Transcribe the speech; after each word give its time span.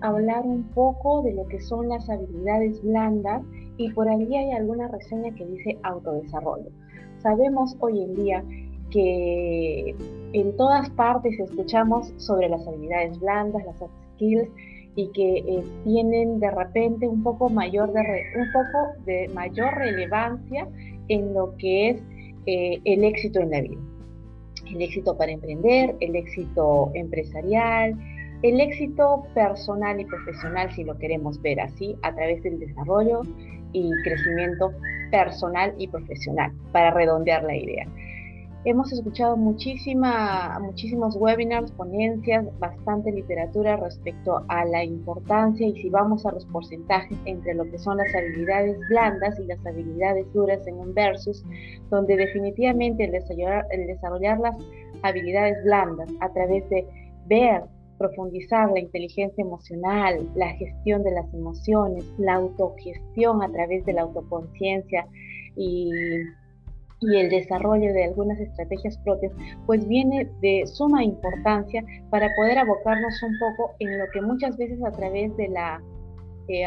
hablar 0.00 0.42
un 0.44 0.64
poco 0.74 1.22
de 1.22 1.34
lo 1.34 1.46
que 1.46 1.60
son 1.60 1.88
las 1.88 2.08
habilidades 2.08 2.82
blandas 2.82 3.42
y 3.76 3.90
por 3.92 4.08
allí 4.08 4.36
hay 4.36 4.52
alguna 4.52 4.88
reseña 4.88 5.34
que 5.34 5.46
dice 5.46 5.78
autodesarrollo. 5.82 6.70
Sabemos 7.22 7.76
hoy 7.80 8.02
en 8.02 8.14
día 8.14 8.44
que 8.90 9.94
en 10.32 10.56
todas 10.56 10.90
partes 10.90 11.38
escuchamos 11.38 12.12
sobre 12.16 12.48
las 12.48 12.66
habilidades 12.66 13.18
blandas, 13.20 13.64
las 13.64 13.78
soft 13.78 13.92
skills, 14.14 14.48
y 14.96 15.08
que 15.12 15.38
eh, 15.38 15.64
tienen 15.84 16.40
de 16.40 16.50
repente 16.50 17.06
un 17.06 17.22
poco 17.22 17.48
mayor 17.48 17.92
de 17.92 18.00
un 18.00 18.52
poco 18.52 19.04
de 19.06 19.28
mayor 19.28 19.72
relevancia 19.74 20.68
en 21.08 21.32
lo 21.32 21.56
que 21.56 21.90
es 21.90 22.02
eh, 22.46 22.80
el 22.84 23.04
éxito 23.04 23.40
en 23.40 23.50
la 23.50 23.60
vida. 23.60 23.80
El 24.70 24.82
éxito 24.82 25.16
para 25.16 25.32
emprender, 25.32 25.96
el 26.00 26.16
éxito 26.16 26.90
empresarial, 26.94 27.96
el 28.42 28.60
éxito 28.60 29.24
personal 29.34 30.00
y 30.00 30.04
profesional, 30.04 30.72
si 30.72 30.84
lo 30.84 30.96
queremos 30.98 31.40
ver 31.42 31.60
así, 31.60 31.96
a 32.02 32.14
través 32.14 32.42
del 32.42 32.58
desarrollo 32.58 33.22
y 33.72 33.90
crecimiento 34.02 34.72
personal 35.10 35.74
y 35.78 35.88
profesional, 35.88 36.52
para 36.72 36.90
redondear 36.90 37.42
la 37.44 37.56
idea. 37.56 37.86
Hemos 38.66 38.92
escuchado 38.92 39.38
muchísima, 39.38 40.58
muchísimos 40.60 41.16
webinars, 41.16 41.72
ponencias, 41.72 42.46
bastante 42.58 43.10
literatura 43.10 43.76
respecto 43.78 44.44
a 44.48 44.66
la 44.66 44.84
importancia 44.84 45.66
y 45.66 45.80
si 45.80 45.88
vamos 45.88 46.26
a 46.26 46.32
los 46.32 46.44
porcentajes 46.44 47.16
entre 47.24 47.54
lo 47.54 47.64
que 47.70 47.78
son 47.78 47.96
las 47.96 48.14
habilidades 48.14 48.78
blandas 48.90 49.38
y 49.40 49.46
las 49.46 49.64
habilidades 49.64 50.30
duras 50.34 50.66
en 50.66 50.74
un 50.74 50.92
versus, 50.92 51.42
donde 51.88 52.16
definitivamente 52.16 53.04
el 53.04 53.12
desarrollar, 53.12 53.66
el 53.70 53.86
desarrollar 53.86 54.38
las 54.40 54.56
habilidades 55.02 55.64
blandas 55.64 56.10
a 56.20 56.30
través 56.30 56.68
de 56.68 56.86
ver, 57.28 57.62
profundizar 58.00 58.70
la 58.72 58.80
inteligencia 58.80 59.42
emocional, 59.42 60.26
la 60.34 60.48
gestión 60.54 61.02
de 61.02 61.10
las 61.10 61.32
emociones, 61.34 62.02
la 62.16 62.36
autogestión 62.36 63.42
a 63.42 63.52
través 63.52 63.84
de 63.84 63.92
la 63.92 64.02
autoconciencia 64.02 65.06
y 65.54 66.00
el 67.02 67.28
desarrollo 67.28 67.92
de 67.92 68.04
algunas 68.04 68.40
estrategias 68.40 68.96
propias, 69.04 69.32
pues 69.66 69.86
viene 69.86 70.30
de 70.40 70.66
suma 70.66 71.04
importancia 71.04 71.84
para 72.08 72.28
poder 72.36 72.58
abocarnos 72.58 73.22
un 73.22 73.38
poco 73.38 73.74
en 73.80 73.98
lo 73.98 74.04
que 74.12 74.22
muchas 74.22 74.56
veces 74.56 74.82
a 74.82 74.92
través 74.92 75.36
de 75.36 75.48
la, 75.48 75.82
eh, 76.48 76.64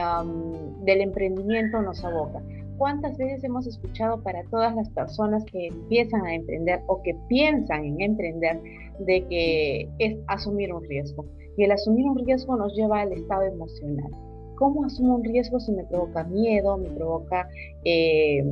del 0.83 1.01
emprendimiento 1.01 1.81
nos 1.81 2.05
aboca. 2.05 2.43
¿Cuántas 2.77 3.17
veces 3.17 3.43
hemos 3.43 3.67
escuchado 3.67 4.21
para 4.21 4.43
todas 4.49 4.75
las 4.75 4.89
personas 4.89 5.43
que 5.45 5.67
empiezan 5.67 6.25
a 6.25 6.35
emprender 6.35 6.81
o 6.87 7.01
que 7.01 7.15
piensan 7.27 7.85
en 7.85 8.01
emprender 8.01 8.61
de 8.99 9.25
que 9.27 9.89
es 9.99 10.17
asumir 10.27 10.73
un 10.73 10.83
riesgo? 10.83 11.25
Y 11.57 11.63
el 11.63 11.71
asumir 11.71 12.05
un 12.05 12.17
riesgo 12.25 12.55
nos 12.55 12.75
lleva 12.75 13.01
al 13.01 13.13
estado 13.13 13.43
emocional. 13.43 14.11
¿Cómo 14.55 14.85
asumo 14.85 15.15
un 15.15 15.23
riesgo 15.23 15.59
si 15.59 15.71
me 15.71 15.83
provoca 15.85 16.23
miedo, 16.23 16.77
me 16.77 16.89
provoca... 16.89 17.47
Eh, 17.85 18.43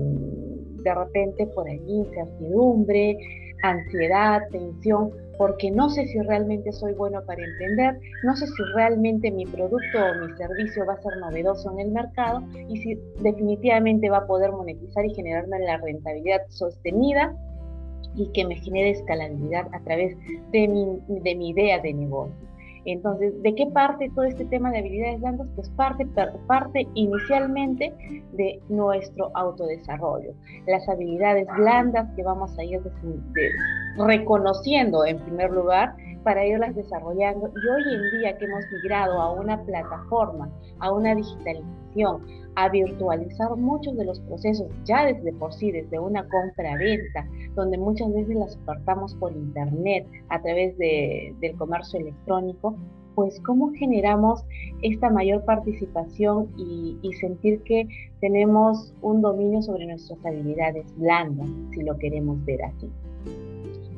de 0.83 0.95
repente 0.95 1.47
por 1.47 1.67
ahí 1.67 1.79
incertidumbre, 1.87 3.17
ansiedad, 3.63 4.41
tensión, 4.51 5.11
porque 5.41 5.71
no 5.71 5.89
sé 5.89 6.05
si 6.05 6.21
realmente 6.21 6.71
soy 6.71 6.93
bueno 6.93 7.25
para 7.25 7.43
emprender, 7.43 7.99
no 8.21 8.35
sé 8.35 8.45
si 8.45 8.63
realmente 8.75 9.31
mi 9.31 9.47
producto 9.47 10.05
o 10.05 10.13
mi 10.13 10.31
servicio 10.37 10.85
va 10.85 10.93
a 10.93 11.01
ser 11.01 11.17
novedoso 11.17 11.71
en 11.71 11.79
el 11.79 11.91
mercado 11.91 12.43
y 12.69 12.77
si 12.77 12.99
definitivamente 13.23 14.11
va 14.11 14.17
a 14.17 14.27
poder 14.27 14.51
monetizar 14.51 15.03
y 15.03 15.15
generarme 15.15 15.57
la 15.61 15.77
rentabilidad 15.77 16.41
sostenida 16.49 17.35
y 18.15 18.27
que 18.33 18.45
me 18.45 18.53
genere 18.57 18.91
escalabilidad 18.91 19.65
a 19.73 19.79
través 19.79 20.15
de 20.51 20.67
mi 20.67 21.49
idea 21.49 21.79
de 21.79 21.91
negocio. 21.91 22.50
Entonces, 22.85 23.41
¿de 23.43 23.53
qué 23.53 23.67
parte 23.67 24.09
todo 24.15 24.25
este 24.25 24.45
tema 24.45 24.71
de 24.71 24.79
habilidades 24.79 25.21
blandas? 25.21 25.47
Pues 25.55 25.69
parte, 25.69 26.07
parte 26.47 26.87
inicialmente 26.95 27.93
de 28.33 28.59
nuestro 28.69 29.31
autodesarrollo. 29.35 30.33
Las 30.67 30.87
habilidades 30.89 31.47
blandas 31.57 32.09
que 32.15 32.23
vamos 32.23 32.57
a 32.57 32.63
ir 32.63 32.81
reconociendo 33.97 35.05
en 35.05 35.19
primer 35.19 35.51
lugar 35.51 35.95
para 36.23 36.45
irlas 36.45 36.75
desarrollando. 36.75 37.49
Y 37.49 37.67
hoy 37.67 37.95
en 37.95 38.19
día 38.19 38.37
que 38.37 38.45
hemos 38.45 38.63
migrado 38.71 39.21
a 39.21 39.31
una 39.33 39.61
plataforma, 39.63 40.49
a 40.79 40.91
una 40.91 41.15
digitalización, 41.15 42.25
a 42.55 42.69
virtualizar 42.69 43.55
muchos 43.55 43.95
de 43.97 44.05
los 44.05 44.19
procesos 44.21 44.67
ya 44.85 45.05
desde 45.05 45.33
por 45.33 45.53
sí, 45.53 45.71
desde 45.71 45.99
una 45.99 46.27
compra-venta, 46.27 47.27
donde 47.55 47.77
muchas 47.77 48.11
veces 48.13 48.35
las 48.35 48.57
apartamos 48.57 49.15
por 49.15 49.31
internet 49.31 50.05
a 50.29 50.41
través 50.41 50.77
de, 50.77 51.33
del 51.39 51.55
comercio 51.57 51.99
electrónico, 51.99 52.75
pues 53.15 53.39
cómo 53.41 53.71
generamos 53.73 54.43
esta 54.81 55.09
mayor 55.09 55.43
participación 55.43 56.47
y, 56.57 56.97
y, 57.01 57.13
sentir 57.13 57.61
que 57.63 57.85
tenemos 58.21 58.93
un 59.01 59.21
dominio 59.21 59.61
sobre 59.61 59.85
nuestras 59.85 60.25
habilidades 60.25 60.85
blandas, 60.97 61.49
si 61.71 61.83
lo 61.83 61.97
queremos 61.97 62.43
ver 62.45 62.63
así. 62.63 62.89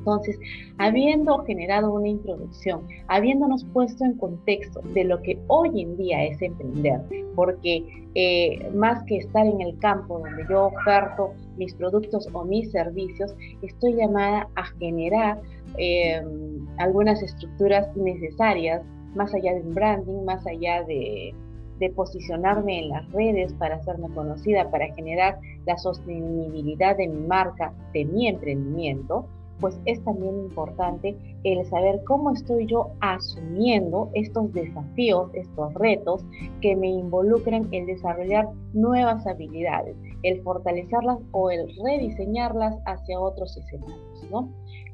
Entonces, 0.04 0.38
habiendo 0.80 1.46
generado 1.46 1.94
una 1.94 2.10
introducción, 2.10 2.86
habiéndonos 3.08 3.64
puesto 3.72 4.04
en 4.04 4.18
contexto 4.18 4.82
de 4.94 5.06
lo 5.06 5.22
que 5.22 5.40
hoy 5.48 5.82
en 5.82 5.96
día 5.96 6.26
es 6.26 6.42
emprender, 6.42 7.00
porque 7.36 7.86
eh, 8.16 8.70
más 8.76 9.02
que 9.06 9.20
estar 9.20 9.46
en 9.46 9.62
el 9.62 9.80
campo 9.80 10.20
donde 10.20 10.44
yo 10.50 10.66
oferto 10.66 11.32
mis 11.56 11.74
productos 11.76 12.28
o 12.34 12.44
mis 12.44 12.70
servicios, 12.72 13.34
estoy 13.62 13.94
llamada 13.94 14.50
a 14.56 14.66
generar 14.78 15.40
em, 15.78 16.68
algunas 16.80 17.24
estructuras 17.24 17.88
necesarias, 17.96 18.84
más 19.16 19.34
allá 19.34 19.54
de 19.54 19.62
un 19.62 19.74
branding, 19.74 20.26
más 20.26 20.46
allá 20.46 20.84
de, 20.84 21.34
de 21.80 21.90
posicionarme 21.92 22.80
en 22.80 22.90
las 22.90 23.10
redes 23.14 23.54
para 23.54 23.76
hacerme 23.76 24.10
conocida, 24.14 24.70
para 24.70 24.94
generar 24.96 25.40
la 25.66 25.78
sostenibilidad 25.78 26.98
de 26.98 27.08
mi 27.08 27.26
marca, 27.26 27.74
de 27.94 28.04
mi 28.04 28.28
emprendimiento, 28.28 29.28
pues 29.64 29.80
es 29.86 30.04
también 30.04 30.38
importante 30.40 31.16
el 31.46 31.66
saber 31.68 32.04
cómo 32.04 32.32
estoy 32.32 32.66
yo 32.66 32.92
asumiendo 33.00 34.10
estos 34.14 34.52
desafíos, 34.52 35.32
estos 35.34 35.74
retos 35.76 36.26
que 36.60 36.76
me 36.76 36.90
involucran 36.90 37.70
en 37.72 37.86
desarrollar 37.86 38.50
nuevas 38.74 39.26
habilidades, 39.26 39.96
el 40.24 40.42
fortalecerlas 40.42 41.20
o 41.32 41.50
el 41.50 41.74
rediseñarlas 41.82 42.76
hacia 42.86 43.18
otros 43.18 43.56
escenarios, 43.56 44.30
¿no? 44.30 44.50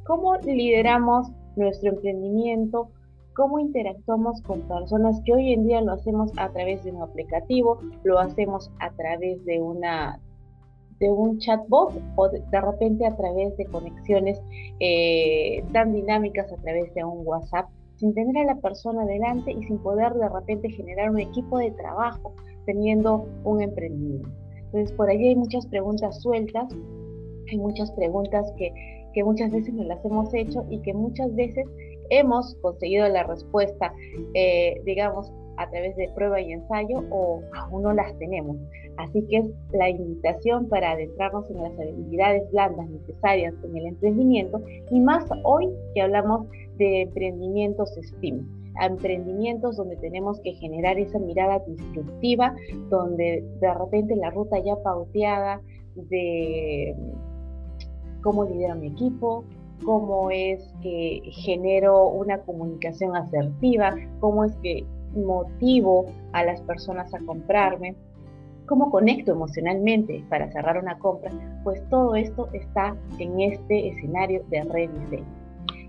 ¿Cómo 0.05 0.35
lideramos 0.35 1.31
nuestro 1.55 1.89
emprendimiento? 1.89 2.91
cómo 3.35 3.57
interactuamos 3.57 4.41
con 4.41 4.59
personas 4.67 5.21
que 5.23 5.33
hoy 5.33 5.53
en 5.53 5.65
día 5.65 5.79
lo 5.79 5.93
hacemos 5.93 6.29
a 6.35 6.49
través 6.49 6.83
de 6.83 6.91
un 6.91 7.01
aplicativo, 7.01 7.79
lo 8.03 8.19
hacemos 8.19 8.69
a 8.79 8.89
través 8.91 9.45
de 9.45 9.61
una 9.61 10.19
de 10.99 11.09
un 11.09 11.37
chatbot 11.39 11.93
o 12.15 12.29
de, 12.29 12.61
repente 12.61 13.05
a 13.05 13.15
través 13.15 13.55
de 13.57 13.65
conexiones 13.65 14.41
eh, 14.79 15.63
tan 15.71 15.93
dinámicas 15.93 16.51
a 16.51 16.57
través 16.57 16.93
de 16.93 17.03
un 17.03 17.25
WhatsApp, 17.25 17.69
sin 17.95 18.13
tener 18.13 18.37
a 18.37 18.53
la 18.53 18.61
persona 18.61 19.05
delante 19.05 19.51
y 19.51 19.63
sin 19.63 19.77
poder 19.79 20.13
de 20.13 20.29
repente 20.29 20.69
generar 20.69 21.11
un 21.11 21.19
equipo 21.19 21.57
de 21.57 21.71
trabajo 21.71 22.33
teniendo 22.65 23.27
un 23.43 23.61
emprendimiento. 23.61 24.29
Entonces, 24.65 24.91
por 24.93 25.09
ahí 25.09 25.29
hay 25.29 25.35
muchas 25.35 25.65
preguntas 25.67 26.21
sueltas, 26.21 26.67
hay 27.49 27.57
muchas 27.57 27.91
preguntas 27.91 28.51
que, 28.57 28.71
que 29.13 29.23
muchas 29.23 29.51
veces 29.51 29.73
nos 29.73 29.87
las 29.87 30.03
hemos 30.05 30.33
hecho 30.33 30.65
y 30.69 30.79
que 30.79 30.93
muchas 30.93 31.33
veces 31.35 31.65
hemos 32.09 32.55
conseguido 32.55 33.07
la 33.07 33.23
respuesta, 33.23 33.93
eh, 34.33 34.81
digamos, 34.85 35.31
a 35.59 35.69
través 35.69 35.95
de 35.97 36.09
prueba 36.15 36.41
y 36.41 36.53
ensayo 36.53 37.03
o 37.11 37.41
aún 37.53 37.83
no 37.83 37.93
las 37.93 38.17
tenemos. 38.17 38.57
Así 38.97 39.21
que 39.27 39.37
es 39.37 39.45
la 39.71 39.89
invitación 39.89 40.67
para 40.69 40.91
adentrarnos 40.91 41.49
en 41.51 41.61
las 41.61 41.73
habilidades 41.77 42.49
blandas 42.51 42.89
necesarias 42.89 43.53
en 43.63 43.77
el 43.77 43.87
emprendimiento 43.87 44.61
y 44.89 44.99
más 45.01 45.25
hoy 45.43 45.69
que 45.93 46.01
hablamos 46.01 46.47
de 46.77 47.01
emprendimientos 47.03 47.89
STEAM 48.01 48.47
emprendimientos 48.81 49.75
donde 49.75 49.97
tenemos 49.97 50.39
que 50.39 50.53
generar 50.53 50.97
esa 50.97 51.19
mirada 51.19 51.59
disruptiva, 51.67 52.55
donde 52.89 53.43
de 53.59 53.73
repente 53.73 54.15
la 54.15 54.29
ruta 54.29 54.57
ya 54.59 54.81
pauteada 54.81 55.61
de 55.95 56.95
cómo 58.23 58.45
lidero 58.45 58.75
mi 58.75 58.87
equipo, 58.87 59.43
cómo 59.83 60.31
es 60.31 60.73
que 60.81 61.21
genero 61.43 62.07
una 62.07 62.37
comunicación 62.43 63.17
asertiva, 63.17 63.95
cómo 64.21 64.45
es 64.45 64.55
que 64.57 64.85
motivo 65.15 66.05
a 66.33 66.43
las 66.43 66.61
personas 66.61 67.13
a 67.13 67.19
comprarme, 67.19 67.95
cómo 68.69 68.91
conecto 68.91 69.31
emocionalmente 69.31 70.23
para 70.29 70.51
cerrar 70.51 70.77
una 70.77 70.99
compra, 70.99 71.31
pues 71.63 71.81
todo 71.89 72.15
esto 72.15 72.49
está 72.53 72.95
en 73.17 73.39
este 73.41 73.89
escenario 73.89 74.43
de 74.49 74.63
rediseño. 74.63 75.25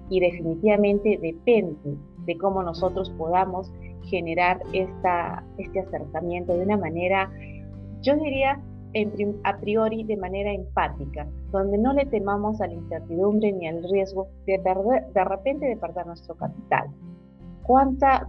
Y 0.09 0.19
definitivamente 0.21 1.19
depende 1.21 1.99
de 2.25 2.39
cómo 2.39 2.63
nosotros 2.63 3.11
podamos 3.11 3.71
generar 4.05 4.61
esta, 4.73 5.45
este 5.59 5.81
acercamiento 5.81 6.57
de 6.57 6.65
una 6.65 6.79
manera, 6.79 7.31
yo 8.01 8.17
diría, 8.17 8.61
a 9.45 9.59
priori 9.59 10.03
de 10.05 10.17
manera 10.17 10.53
empática, 10.53 11.29
donde 11.53 11.79
no 11.79 11.93
le 11.93 12.07
temamos 12.07 12.61
a 12.61 12.67
la 12.67 12.73
incertidumbre 12.73 13.53
ni 13.53 13.69
al 13.69 13.85
riesgo 13.85 14.29
de, 14.47 14.59
perder, 14.59 15.07
de 15.13 15.25
repente 15.25 15.67
de 15.67 15.77
perder 15.77 16.07
nuestro 16.07 16.35
capital 16.35 16.89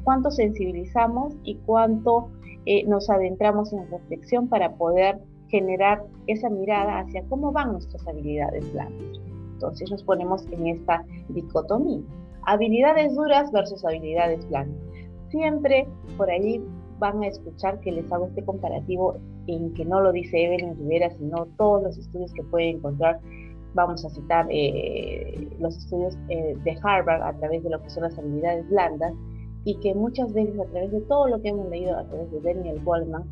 cuánto 0.04 0.32
sensibilizamos 0.32 1.36
y 1.44 1.56
cuánto 1.66 2.30
eh, 2.66 2.86
nos 2.86 3.10
adentramos 3.10 3.74
en 3.74 3.90
reflexión 3.90 4.48
para 4.48 4.76
poder 4.76 5.20
generar 5.48 6.04
esa 6.28 6.50
mirada 6.50 7.00
hacia 7.00 7.24
cómo 7.24 7.52
van 7.52 7.74
nuestras 7.74 8.08
habilidades 8.08 8.72
blandas. 8.72 9.20
Entonces 9.54 9.92
nos 9.92 10.04
ponemos 10.04 10.46
en 10.52 10.68
esta 10.68 11.04
dicotomía. 11.30 12.02
Habilidades 12.44 13.16
duras 13.16 13.52
versus 13.52 13.84
habilidades 13.86 14.48
blandas. 14.50 14.80
Siempre 15.30 15.88
por 16.18 16.30
allí 16.30 16.62
van 17.00 17.24
a 17.24 17.28
escuchar 17.28 17.80
que 17.80 17.92
les 17.92 18.12
hago 18.12 18.28
este 18.28 18.44
comparativo 18.44 19.16
en 19.48 19.74
que 19.74 19.86
no 19.86 20.02
lo 20.02 20.12
dice 20.12 20.46
Evelyn 20.46 20.78
Rivera, 20.78 21.10
sino 21.12 21.48
todos 21.58 21.84
los 21.84 21.98
estudios 21.98 22.32
que 22.34 22.44
pueden 22.44 22.78
encontrar. 22.78 23.20
Vamos 23.74 24.06
a 24.06 24.10
citar 24.10 24.48
eh, 24.50 25.50
los 25.60 25.78
estudios 25.78 26.18
eh, 26.30 26.56
de 26.64 26.78
Harvard 26.84 27.24
a 27.24 27.34
través 27.34 27.64
de 27.64 27.70
lo 27.70 27.82
que 27.82 27.90
son 27.90 28.04
las 28.04 28.18
habilidades 28.20 28.70
blandas 28.70 29.14
y 29.64 29.76
que 29.76 29.94
muchas 29.94 30.34
veces 30.34 30.60
a 30.60 30.66
través 30.66 30.92
de 30.92 31.02
todo 31.02 31.28
lo 31.28 31.42
que 31.42 31.50
hemos 31.50 31.70
leído 31.70 31.98
a 31.98 32.04
través 32.06 32.32
de 32.32 32.42
Daniel 32.42 32.84
Goldman, 32.84 33.24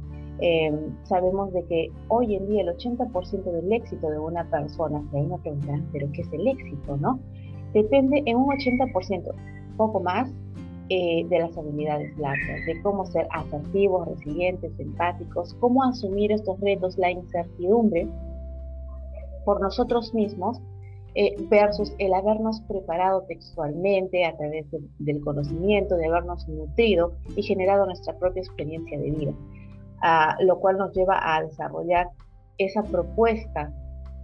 eh, 0.42 0.72
sabemos 1.04 1.52
de 1.54 1.66
que 1.66 1.92
hoy 2.08 2.36
en 2.36 2.48
día 2.48 2.62
el 2.62 2.70
80% 2.70 3.44
del 3.44 3.74
éxito 3.74 4.10
de 4.10 4.20
una 4.20 4.50
persona, 4.50 5.04
que 5.12 5.18
ahí 5.18 5.26
me 5.26 5.38
preguntarán, 5.40 5.88
pero 5.92 6.08
¿qué 6.14 6.22
es 6.22 6.32
el 6.32 6.48
éxito? 6.48 6.98
no? 6.98 7.20
Depende 7.74 8.24
en 8.26 8.38
un 8.38 8.48
80%, 8.48 9.34
poco 9.76 10.00
más, 10.00 10.32
eh, 10.92 11.24
de 11.30 11.40
las 11.40 11.56
habilidades 11.56 12.16
blandas, 12.16 12.66
de 12.66 12.82
cómo 12.82 13.06
ser 13.06 13.28
asertivos, 13.32 14.08
resilientes, 14.08 14.72
empáticos, 14.80 15.54
cómo 15.60 15.84
asumir 15.84 16.32
estos 16.32 16.60
retos, 16.62 16.98
la 16.98 17.12
incertidumbre 17.12 18.08
por 19.46 19.62
nosotros 19.62 20.14
mismos 20.16 20.60
eh, 21.22 21.36
versus 21.50 21.94
el 21.98 22.14
habernos 22.14 22.62
preparado 22.62 23.24
textualmente 23.24 24.24
a 24.24 24.38
través 24.38 24.66
del 25.00 25.20
conocimiento, 25.20 25.98
de 25.98 26.06
habernos 26.06 26.48
nutrido 26.48 27.12
y 27.36 27.44
generado 27.44 27.86
nuestra 27.86 28.18
propia 28.18 28.42
experiencia 28.42 28.98
de 28.98 29.12
vida, 29.12 29.34
lo 30.40 30.60
cual 30.62 30.78
nos 30.78 30.96
lleva 30.96 31.20
a 31.22 31.44
desarrollar 31.44 32.08
esa 32.58 32.84
propuesta 32.84 33.70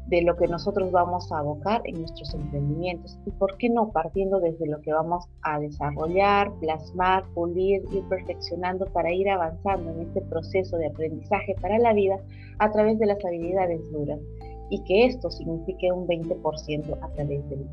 de 0.08 0.22
lo 0.22 0.38
que 0.38 0.48
nosotros 0.48 0.90
vamos 0.90 1.30
a 1.34 1.40
abocar 1.40 1.82
en 1.84 2.00
nuestros 2.00 2.34
emprendimientos. 2.34 3.20
Y 3.26 3.32
por 3.32 3.58
qué 3.58 3.70
no 3.70 3.92
partiendo 3.92 4.40
desde 4.40 4.66
lo 4.66 4.80
que 4.80 4.94
vamos 4.94 5.26
a 5.42 5.60
desarrollar, 5.60 6.50
plasmar, 6.62 7.26
pulir, 7.34 7.84
ir 7.92 8.08
perfeccionando 8.08 8.86
para 8.86 9.12
ir 9.12 9.30
avanzando 9.30 9.92
en 9.92 10.08
este 10.08 10.22
proceso 10.22 10.78
de 10.78 10.88
aprendizaje 10.88 11.56
para 11.60 11.78
la 11.78 11.92
vida 11.92 12.20
a 12.60 12.72
través 12.72 12.98
de 13.00 13.08
las 13.08 13.26
habilidades 13.26 13.82
duras 13.92 14.22
y 14.70 14.84
que 14.84 15.06
esto 15.06 15.30
signifique 15.30 15.92
un 15.92 16.08
20% 16.08 16.98
a 17.02 17.10
través 17.14 17.50
del 17.50 17.66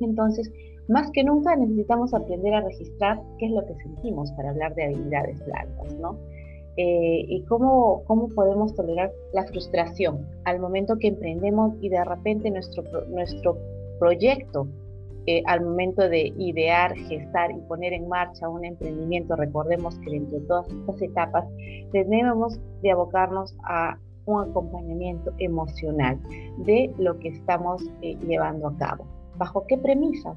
Entonces, 0.00 0.50
más 0.88 1.10
que 1.12 1.24
nunca 1.24 1.54
necesitamos 1.56 2.12
aprender 2.12 2.54
a 2.54 2.60
registrar 2.62 3.20
qué 3.38 3.46
es 3.46 3.52
lo 3.52 3.64
que 3.66 3.74
sentimos 3.76 4.32
para 4.32 4.50
hablar 4.50 4.74
de 4.74 4.84
habilidades 4.84 5.44
blandas, 5.44 5.94
¿no? 5.94 6.18
Eh, 6.76 7.24
y 7.28 7.42
cómo, 7.44 8.02
cómo 8.06 8.28
podemos 8.30 8.74
tolerar 8.74 9.12
la 9.34 9.44
frustración 9.44 10.26
al 10.44 10.58
momento 10.58 10.96
que 10.98 11.08
emprendemos 11.08 11.74
y 11.82 11.90
de 11.90 12.02
repente 12.02 12.50
nuestro, 12.50 12.82
nuestro 13.08 13.58
proyecto, 13.98 14.66
eh, 15.26 15.42
al 15.46 15.60
momento 15.60 16.08
de 16.08 16.32
idear, 16.36 16.96
gestar 16.96 17.50
y 17.50 17.60
poner 17.68 17.92
en 17.92 18.08
marcha 18.08 18.48
un 18.48 18.64
emprendimiento, 18.64 19.36
recordemos 19.36 19.98
que 20.00 20.12
dentro 20.12 20.40
de 20.40 20.46
todas 20.46 20.68
estas 20.68 21.02
etapas 21.02 21.44
debemos 21.92 22.58
de 22.80 22.90
abocarnos 22.90 23.54
a 23.64 23.98
un 24.26 24.42
acompañamiento 24.42 25.32
emocional 25.38 26.18
de 26.58 26.92
lo 26.98 27.18
que 27.18 27.28
estamos 27.28 27.82
eh, 28.02 28.16
llevando 28.26 28.68
a 28.68 28.76
cabo. 28.76 29.04
¿Bajo 29.36 29.66
qué 29.66 29.78
premisas? 29.78 30.36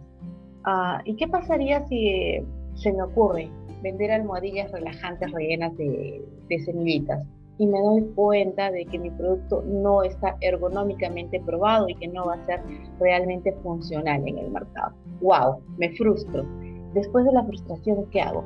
Ah, 0.63 1.01
¿Y 1.05 1.15
qué 1.15 1.27
pasaría 1.27 1.85
si 1.87 2.39
se 2.75 2.91
me 2.91 3.03
ocurre 3.03 3.49
vender 3.81 4.11
almohadillas 4.11 4.71
relajantes 4.71 5.31
rellenas 5.31 5.77
de, 5.77 6.23
semillitas 6.65 7.23
y 7.57 7.67
me 7.67 7.79
doy 7.79 8.01
cuenta 8.15 8.71
de 8.71 8.85
que 8.85 8.97
mi 8.97 9.11
producto 9.11 9.63
no 9.65 10.03
está 10.03 10.35
ergonómicamente 10.41 11.39
probado 11.39 11.87
y 11.87 11.95
que 11.95 12.07
no 12.07 12.25
va 12.25 12.33
a 12.33 12.45
ser 12.45 12.61
realmente 12.99 13.53
funcional 13.63 14.27
en 14.27 14.37
el 14.37 14.51
mercado. 14.51 14.93
¡Wow! 15.21 15.61
Me 15.77 15.89
frustro. 15.95 16.45
Después 16.93 17.25
de 17.25 17.31
la 17.31 17.43
frustración, 17.43 18.05
¿qué 18.11 18.21
hago? 18.21 18.43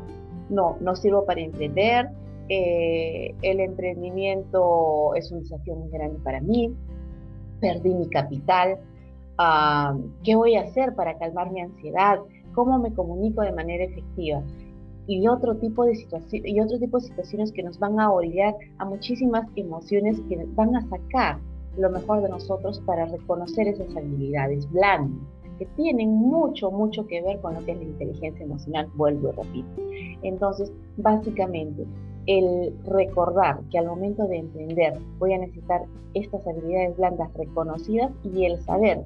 No, 0.50 0.77
no 0.81 0.95
sirvo 0.95 1.25
para 1.25 1.41
emprender, 1.41 2.09
eh, 2.50 3.36
el 3.42 3.60
emprendimiento 3.60 5.13
es 5.16 5.31
un 5.31 5.40
desafío 5.40 5.75
muy 5.75 5.90
grande 5.90 6.19
para 6.24 6.42
mí, 6.42 6.74
perdí 7.60 7.94
mi 7.94 8.10
capital, 8.10 8.80
ah, 9.38 9.96
¿qué 10.24 10.36
voy 10.36 10.56
a 10.56 10.62
hacer 10.62 10.96
para 10.96 11.18
calmar 11.18 11.51
mi 11.51 11.62
ansiedad? 11.62 12.19
¿Cómo 12.54 12.80
me 12.80 12.94
comunico 12.94 13.42
de 13.42 13.51
manera 13.51 13.84
efectiva? 13.86 14.44
y 15.07 15.28
otro 15.28 15.56
tipo 15.56 15.86
de 15.86 15.94
y 16.31 16.60
otro 16.60 16.78
tipo 16.78 17.00
de 17.00 17.07
situaciones 17.07 17.51
que 17.51 17.63
nos 17.63 17.80
van 17.80 18.00
a 18.00 18.12
orillar 18.12 18.56
a 18.78 18.86
muchísimas 18.86 19.50
emociones 19.56 20.22
que 20.30 20.46
van 20.54 20.75
a 20.75 20.88
sacar 20.88 21.40
lo 21.78 21.90
mejor 21.90 22.22
de 22.22 22.30
nosotros 22.30 22.80
para 22.86 23.06
reconocer 23.06 23.68
esas 23.68 23.96
habilidades 23.96 24.69
blandas 24.72 25.19
que 25.57 25.66
tienen 25.75 26.12
mucho, 26.12 26.72
mucho 26.72 27.06
que 27.07 27.22
ver 27.22 27.40
con 27.42 27.54
lo 27.54 27.66
que 27.66 27.74
es 27.74 27.78
la 27.80 27.84
inteligencia 27.84 28.46
emocional, 28.46 28.88
vuelvo 28.96 29.30
y 29.30 29.31
repito. 29.31 29.68
Entonces, 30.22 30.72
básicamente, 30.98 31.86
el 32.29 32.75
recordar 32.85 33.59
que 33.71 33.79
al 33.79 33.87
momento 33.87 34.27
de 34.27 34.37
emprender 34.37 34.99
voy 35.17 35.33
a 35.33 35.39
necesitar 35.39 35.81
estas 36.13 36.45
habilidades 36.45 36.95
blandas 36.95 37.33
reconocidas 37.33 38.11
y 38.23 38.45
el 38.45 38.61
saber 38.61 39.03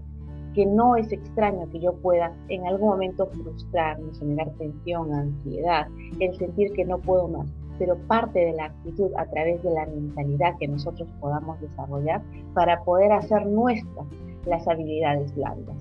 que 0.54 0.66
no 0.66 0.98
es 0.98 1.10
extraño 1.10 1.70
que 1.72 1.80
yo 1.80 1.94
pueda 1.94 2.34
en 2.50 2.68
algún 2.68 2.90
momento 2.90 3.28
frustrarme, 3.28 4.14
generar 4.20 4.50
tensión, 4.58 5.14
ansiedad, 5.14 5.88
el 6.20 6.38
sentir 6.38 6.74
que 6.74 6.84
no 6.84 6.98
puedo 6.98 7.30
más. 7.30 7.48
Pero 7.80 7.98
parte 8.08 8.40
de 8.40 8.52
la 8.52 8.66
actitud 8.66 9.10
a 9.18 9.26
través 9.28 9.64
de 9.64 9.72
la 9.72 9.86
mentalidad 9.86 10.58
que 10.60 10.68
nosotros 10.68 11.08
podamos 11.22 11.62
desarrollar 11.62 12.22
para 12.54 12.84
poder 12.84 13.14
hacer 13.14 13.46
nuestras 13.46 14.06
las 14.46 14.68
habilidades 14.68 15.34
blandas. 15.34 15.78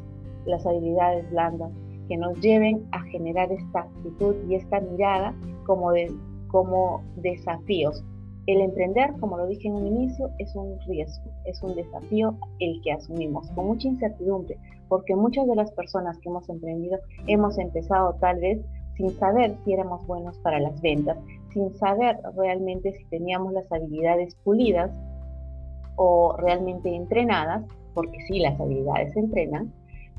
Las 0.46 0.64
habilidades 0.64 1.28
blandas 1.32 1.72
que 2.08 2.16
nos 2.16 2.38
lleven 2.40 2.86
a 2.92 3.02
generar 3.02 3.50
esta 3.50 3.80
actitud 3.80 4.36
y 4.48 4.54
esta 4.54 4.80
mirada 4.80 5.34
como, 5.66 5.90
de, 5.90 6.10
como 6.52 7.02
desafíos, 7.16 8.04
el 8.46 8.60
emprender, 8.60 9.12
como 9.20 9.37
lo 9.37 9.46
dije 9.46 9.69
en 9.69 9.75
un 9.75 9.87
inicio, 9.87 10.31
es 10.38 10.54
un 10.54 10.78
riesgo, 10.87 11.31
es 11.44 11.62
un 11.62 11.75
desafío 11.75 12.37
el 12.58 12.81
que 12.82 12.93
asumimos 12.93 13.49
con 13.52 13.66
mucha 13.66 13.88
incertidumbre, 13.88 14.56
porque 14.88 15.16
muchas 15.16 15.46
de 15.46 15.56
las 15.56 15.70
personas 15.72 16.19
que 16.19 16.28
hemos 16.28 16.49
emprendido 16.49 16.99
hemos 17.26 17.59
empezado 17.59 18.14
tal 18.21 18.40
vez 18.40 18.61
sin 18.97 19.11
saber 19.18 19.56
si 19.64 19.73
éramos 19.73 20.06
buenos 20.06 20.37
para 20.38 20.61
las 20.61 20.80
ventas, 20.82 21.16
sin 21.52 21.73
saber 21.75 22.18
realmente 22.37 22.92
si 22.92 23.04
teníamos 23.06 23.52
las 23.52 23.71
habilidades 23.73 24.35
pulidas 24.44 24.90
o 25.97 26.37
realmente 26.37 26.94
entrenadas, 26.94 27.64
porque 27.94 28.18
sí, 28.26 28.40
las 28.40 28.59
habilidades 28.61 29.12
se 29.12 29.21
entrenan, 29.21 29.73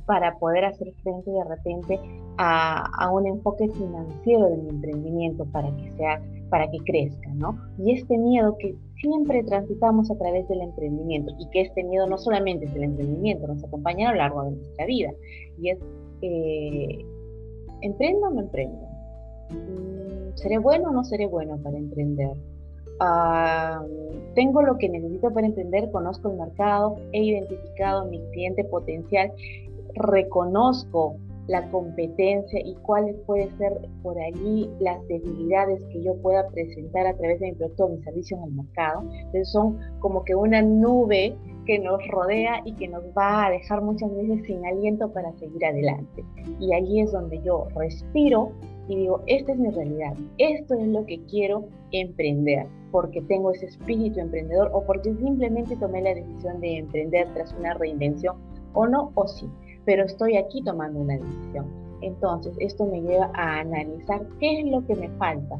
para 0.05 0.37
poder 0.37 0.65
hacer 0.65 0.91
frente 1.03 1.31
de 1.31 1.43
repente 1.43 1.99
a, 2.37 3.09
un 3.11 3.27
enfoque 3.27 3.69
financiero 3.69 4.49
de 4.49 4.57
mi 4.57 4.69
emprendimiento 4.69 5.45
para 5.45 5.75
que 5.75 5.91
sea 5.91 6.21
para 6.49 6.69
que 6.69 6.77
crezca, 6.79 7.29
¿no? 7.33 7.57
Y 7.79 7.93
este 7.93 8.15
miedo 8.15 8.55
que 8.59 8.75
siempre 9.01 9.43
transitamos 9.43 10.11
a 10.11 10.15
través 10.15 10.47
del 10.47 10.61
emprendimiento 10.61 11.33
y 11.39 11.49
que 11.49 11.61
este 11.61 11.83
miedo 11.83 12.05
no 12.07 12.17
solamente 12.19 12.65
es 12.65 12.75
el 12.75 12.83
emprendimiento, 12.83 13.47
nos 13.47 13.63
acompaña 13.63 14.09
a 14.09 14.11
lo 14.11 14.17
largo 14.19 14.43
de 14.43 14.51
nuestra 14.51 14.85
vida 14.85 15.09
y 15.59 15.69
es, 15.69 15.79
eh, 16.21 17.05
¿emprendo 17.81 18.27
o 18.27 18.29
no 18.29 18.41
emprendo? 18.41 18.85
Mm, 19.49 20.35
¿Seré 20.35 20.59
bueno 20.59 20.89
o 20.89 20.93
no 20.93 21.03
seré 21.03 21.25
bueno 21.25 21.57
para 21.57 21.75
emprender? 21.75 22.33
Ah, 22.99 23.83
tengo 24.35 24.61
lo 24.61 24.77
que 24.77 24.89
necesito 24.89 25.33
para 25.33 25.47
emprender, 25.47 25.91
conozco 25.91 26.29
el 26.31 26.37
mercado, 26.37 26.97
he 27.11 27.23
identificado 27.23 28.05
mi 28.05 28.19
cliente 28.31 28.63
potencial, 28.63 29.31
reconozco 29.95 31.17
la 31.47 31.69
competencia 31.71 32.59
y 32.63 32.75
cuáles 32.75 33.15
pueden 33.25 33.55
ser 33.57 33.73
por 34.01 34.17
allí 34.17 34.69
las 34.79 35.05
debilidades 35.07 35.81
que 35.91 36.01
yo 36.01 36.15
pueda 36.21 36.47
presentar 36.49 37.05
a 37.05 37.15
través 37.17 37.39
de 37.39 37.47
mi 37.47 37.53
producto 37.53 37.85
o 37.85 37.89
mi 37.89 38.01
servicio 38.03 38.37
en 38.37 38.43
el 38.43 38.51
mercado. 38.51 39.01
Entonces 39.01 39.51
son 39.51 39.77
como 39.99 40.23
que 40.23 40.35
una 40.35 40.61
nube 40.61 41.35
que 41.65 41.79
nos 41.79 42.05
rodea 42.07 42.61
y 42.65 42.73
que 42.75 42.87
nos 42.87 43.03
va 43.17 43.47
a 43.47 43.51
dejar 43.51 43.81
muchas 43.81 44.13
veces 44.15 44.45
sin 44.45 44.65
aliento 44.65 45.11
para 45.11 45.33
seguir 45.33 45.65
adelante. 45.65 46.23
Y 46.59 46.73
allí 46.73 47.01
es 47.01 47.11
donde 47.11 47.41
yo 47.41 47.67
respiro 47.75 48.51
y 48.87 48.95
digo, 48.97 49.21
esta 49.27 49.53
es 49.53 49.59
mi 49.59 49.69
realidad, 49.69 50.13
esto 50.37 50.75
es 50.75 50.87
lo 50.87 51.05
que 51.05 51.23
quiero 51.25 51.65
emprender, 51.91 52.67
porque 52.91 53.21
tengo 53.21 53.51
ese 53.51 53.67
espíritu 53.67 54.19
emprendedor 54.19 54.69
o 54.73 54.83
porque 54.85 55.13
simplemente 55.15 55.77
tomé 55.77 56.01
la 56.01 56.15
decisión 56.15 56.59
de 56.59 56.79
emprender 56.79 57.27
tras 57.33 57.53
una 57.53 57.75
reinvención 57.75 58.35
o 58.73 58.85
no 58.85 59.11
o 59.15 59.25
sí 59.25 59.49
pero 59.85 60.05
estoy 60.05 60.37
aquí 60.37 60.61
tomando 60.63 60.99
una 60.99 61.17
decisión. 61.17 61.65
Entonces, 62.01 62.55
esto 62.59 62.85
me 62.85 63.01
lleva 63.01 63.31
a 63.33 63.59
analizar 63.59 64.25
qué 64.39 64.59
es 64.59 64.65
lo 64.65 64.85
que 64.85 64.95
me 64.95 65.09
falta 65.17 65.57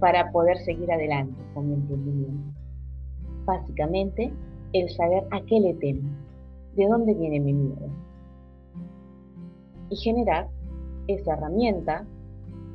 para 0.00 0.30
poder 0.32 0.58
seguir 0.58 0.90
adelante 0.92 1.40
con 1.54 1.68
mi 1.68 1.74
emprendimiento. 1.74 2.60
Básicamente, 3.44 4.32
el 4.72 4.90
saber 4.90 5.24
a 5.30 5.40
qué 5.42 5.60
le 5.60 5.74
temo, 5.74 6.08
de 6.74 6.86
dónde 6.86 7.14
viene 7.14 7.40
mi 7.40 7.52
miedo. 7.52 7.88
Y 9.90 9.96
generar 9.96 10.48
esa 11.06 11.34
herramienta 11.34 12.04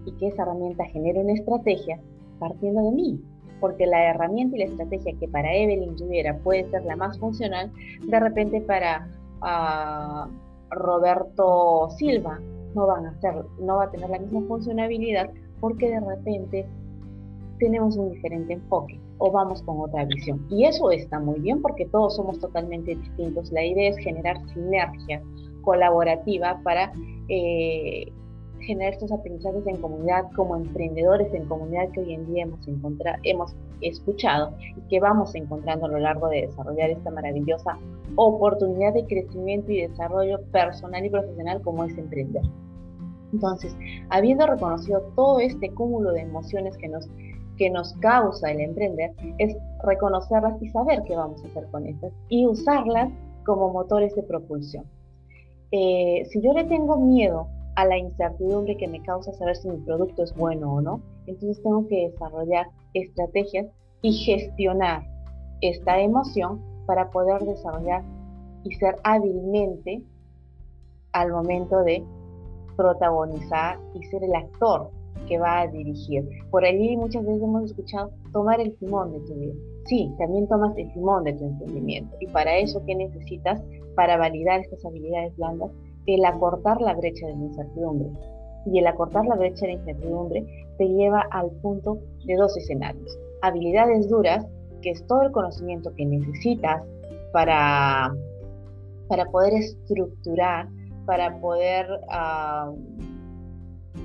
y 0.05 0.11
que 0.13 0.27
esa 0.27 0.43
herramienta 0.43 0.85
genere 0.85 1.19
una 1.19 1.33
estrategia 1.33 1.99
partiendo 2.39 2.83
de 2.83 2.91
mí, 2.91 3.21
porque 3.59 3.85
la 3.85 4.11
herramienta 4.11 4.55
y 4.55 4.59
la 4.59 4.65
estrategia 4.65 5.13
que 5.19 5.27
para 5.27 5.53
Evelyn 5.53 5.95
tuviera 5.97 6.37
puede 6.37 6.69
ser 6.71 6.85
la 6.85 6.95
más 6.95 7.19
funcional, 7.19 7.71
de 8.07 8.19
repente 8.19 8.61
para 8.61 9.09
uh, 9.41 10.31
Roberto 10.71 11.89
Silva 11.97 12.39
no 12.75 12.87
van 12.87 13.07
a 13.07 13.19
ser, 13.19 13.33
no 13.59 13.77
va 13.77 13.85
a 13.85 13.91
tener 13.91 14.09
la 14.09 14.19
misma 14.19 14.41
funcionalidad 14.47 15.29
porque 15.59 15.89
de 15.89 15.99
repente 15.99 16.65
tenemos 17.59 17.97
un 17.97 18.11
diferente 18.11 18.53
enfoque 18.53 18.99
o 19.17 19.31
vamos 19.31 19.61
con 19.63 19.81
otra 19.81 20.05
visión. 20.05 20.45
Y 20.49 20.65
eso 20.65 20.91
está 20.91 21.19
muy 21.19 21.39
bien 21.39 21.61
porque 21.61 21.85
todos 21.85 22.15
somos 22.15 22.39
totalmente 22.39 22.95
distintos. 22.95 23.51
La 23.51 23.65
idea 23.65 23.89
es 23.89 23.97
generar 23.97 24.37
sinergia 24.53 25.21
colaborativa 25.61 26.59
para 26.63 26.91
eh, 27.27 28.11
generar 28.61 28.93
estos 28.93 29.11
aprendizajes 29.11 29.65
en 29.67 29.77
comunidad 29.77 30.25
como 30.35 30.55
emprendedores 30.55 31.33
en 31.33 31.45
comunidad 31.45 31.89
que 31.91 32.01
hoy 32.01 32.13
en 32.13 32.25
día 32.33 32.43
hemos, 32.43 32.59
hemos 33.23 33.55
escuchado 33.81 34.53
y 34.61 34.81
que 34.89 34.99
vamos 34.99 35.35
encontrando 35.35 35.85
a 35.85 35.89
lo 35.89 35.99
largo 35.99 36.27
de 36.29 36.47
desarrollar 36.47 36.89
esta 36.89 37.11
maravillosa 37.11 37.77
oportunidad 38.15 38.93
de 38.93 39.05
crecimiento 39.05 39.71
y 39.71 39.81
desarrollo 39.81 40.41
personal 40.51 41.05
y 41.05 41.09
profesional 41.09 41.61
como 41.61 41.85
es 41.85 41.97
emprender. 41.97 42.43
Entonces, 43.31 43.75
habiendo 44.09 44.47
reconocido 44.47 45.01
todo 45.15 45.39
este 45.39 45.71
cúmulo 45.71 46.11
de 46.11 46.21
emociones 46.21 46.75
que 46.77 46.87
nos, 46.87 47.07
que 47.57 47.69
nos 47.69 47.93
causa 47.95 48.51
el 48.51 48.59
emprender, 48.61 49.11
es 49.37 49.55
reconocerlas 49.83 50.61
y 50.61 50.69
saber 50.69 51.03
qué 51.05 51.15
vamos 51.15 51.43
a 51.43 51.47
hacer 51.47 51.67
con 51.71 51.85
estas 51.85 52.11
y 52.27 52.45
usarlas 52.47 53.11
como 53.45 53.71
motores 53.71 54.15
de 54.15 54.23
propulsión. 54.23 54.85
Eh, 55.71 56.23
si 56.31 56.41
yo 56.41 56.53
le 56.53 56.63
tengo 56.63 56.97
miedo 56.97 57.47
a 57.79 57.85
la 57.85 57.97
incertidumbre 57.97 58.75
que 58.75 58.89
me 58.89 59.01
causa 59.03 59.31
saber 59.31 59.55
si 59.55 59.69
mi 59.69 59.77
producto 59.77 60.23
es 60.23 60.35
bueno 60.35 60.73
o 60.73 60.81
no, 60.81 61.01
entonces 61.27 61.63
tengo 61.63 61.87
que 61.87 62.09
desarrollar 62.09 62.67
estrategias 62.93 63.67
y 64.01 64.11
gestionar 64.11 65.03
esta 65.61 66.01
emoción 66.01 66.61
para 66.85 67.09
poder 67.09 67.41
desarrollar 67.43 68.03
y 68.65 68.73
ser 68.73 68.97
hábilmente 69.05 70.03
al 71.13 71.31
momento 71.31 71.81
de 71.83 72.03
protagonizar 72.75 73.79
y 73.93 74.03
ser 74.07 74.25
el 74.25 74.35
actor 74.35 74.89
que 75.29 75.39
va 75.39 75.61
a 75.61 75.67
dirigir. 75.67 76.27
Por 76.51 76.65
allí 76.65 76.97
muchas 76.97 77.25
veces 77.25 77.41
hemos 77.41 77.63
escuchado 77.63 78.11
tomar 78.33 78.59
el 78.59 78.75
timón 78.75 79.13
de 79.13 79.19
tu 79.21 79.35
vida. 79.35 79.53
Sí, 79.85 80.13
también 80.17 80.49
tomas 80.49 80.75
el 80.77 80.91
timón 80.91 81.23
de 81.23 81.31
tu 81.31 81.45
emprendimiento. 81.45 82.13
Y 82.19 82.27
para 82.27 82.57
eso, 82.57 82.83
¿qué 82.85 82.95
necesitas? 82.95 83.61
Para 83.95 84.17
validar 84.17 84.59
estas 84.59 84.83
habilidades 84.83 85.33
blandas, 85.37 85.71
el 86.05 86.25
acortar 86.25 86.81
la 86.81 86.93
brecha 86.93 87.27
de 87.27 87.33
la 87.33 87.43
incertidumbre. 87.43 88.09
Y 88.65 88.79
el 88.79 88.87
acortar 88.87 89.25
la 89.25 89.35
brecha 89.35 89.65
de 89.65 89.73
incertidumbre 89.73 90.45
te 90.77 90.87
lleva 90.87 91.25
al 91.31 91.49
punto 91.61 91.99
de 92.25 92.35
dos 92.35 92.55
escenarios. 92.57 93.17
Habilidades 93.41 94.09
duras, 94.09 94.45
que 94.81 94.91
es 94.91 95.05
todo 95.07 95.23
el 95.23 95.31
conocimiento 95.31 95.93
que 95.95 96.05
necesitas 96.05 96.83
para, 97.31 98.13
para 99.07 99.25
poder 99.25 99.53
estructurar 99.53 100.67
para 101.09 101.41
poder, 101.41 101.87
ah, 102.11 102.71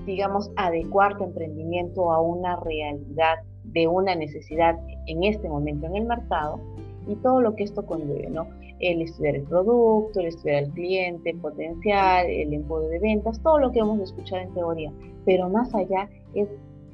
digamos, 0.07 0.51
adecuar 0.57 1.19
tu 1.19 1.25
emprendimiento 1.25 2.11
a 2.11 2.23
una 2.23 2.57
realidad 2.57 3.41
de 3.65 3.87
una 3.87 4.15
necesidad 4.15 4.75
en 5.07 5.23
este 5.23 5.47
momento 5.51 5.85
en 5.85 5.97
el 5.97 6.07
mercado 6.07 6.61
y 7.07 7.15
todo 7.17 7.43
lo 7.43 7.57
que 7.57 7.65
esto 7.65 7.85
conlleve, 7.85 8.31
¿no? 8.31 8.47
El 8.85 9.01
estudiar 9.01 9.37
el 9.37 9.45
producto, 9.45 10.21
el 10.21 10.27
estudiar 10.27 10.65
al 10.65 10.71
cliente 10.73 11.35
potencial, 11.35 12.27
el 12.27 12.53
empodio 12.53 12.91
de 12.91 12.99
ventas, 12.99 13.43
todo 13.43 13.59
lo 13.59 13.73
que 13.73 13.79
hemos 13.79 13.99
escuchado 13.99 14.43
en 14.43 14.53
teoría. 14.53 14.93
Pero 15.25 15.49
más 15.49 15.75
allá 15.75 16.11
es, 16.35 16.49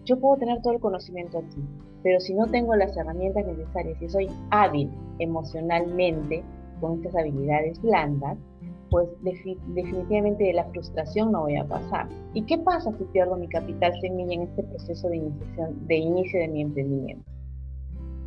yo 0.04 0.16
puedo 0.20 0.36
tener 0.36 0.62
todo 0.62 0.74
el 0.74 0.78
conocimiento 0.78 1.38
aquí, 1.38 1.60
pero 2.04 2.20
si 2.20 2.32
no 2.34 2.46
tengo 2.46 2.76
las 2.76 2.96
herramientas 2.96 3.44
necesarias, 3.44 3.98
si 3.98 4.08
soy 4.08 4.28
hábil 4.50 4.88
emocionalmente 5.18 6.44
con 6.80 6.98
estas 6.98 7.16
habilidades 7.16 7.82
blandas, 7.82 8.38
pues 8.88 9.08
definitivamente 9.22 10.44
de 10.44 10.52
la 10.52 10.64
frustración 10.66 11.32
no 11.32 11.42
voy 11.42 11.56
a 11.56 11.64
pasar. 11.64 12.08
¿Y 12.34 12.42
qué 12.42 12.56
pasa 12.58 12.92
si 12.98 13.04
pierdo 13.06 13.36
mi 13.36 13.48
capital 13.48 13.92
semilla 14.00 14.34
en 14.34 14.42
este 14.42 14.62
proceso 14.62 15.08
de, 15.08 15.28
de 15.86 15.96
inicio 15.96 16.40
de 16.40 16.48
mi 16.48 16.62
emprendimiento? 16.62 17.24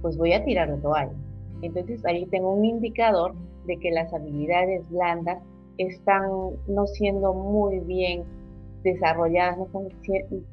Pues 0.02 0.18
voy 0.18 0.34
a 0.34 0.44
tirar 0.44 0.68
la 0.68 0.78
toalla. 0.82 1.14
Entonces 1.64 2.06
ahí 2.06 2.26
tengo 2.28 2.54
un 2.54 2.66
indicador 2.66 3.34
de 3.66 3.78
que 3.78 3.92
las 3.92 4.14
habilidades 4.14 4.88
blandas 4.90 5.42
están 5.78 6.30
no 6.68 6.86
siendo 6.88 7.34
muy 7.34 7.80
bien 7.80 8.24
desarrolladas, 8.84 9.58
no 9.58 9.66
están 9.66 9.88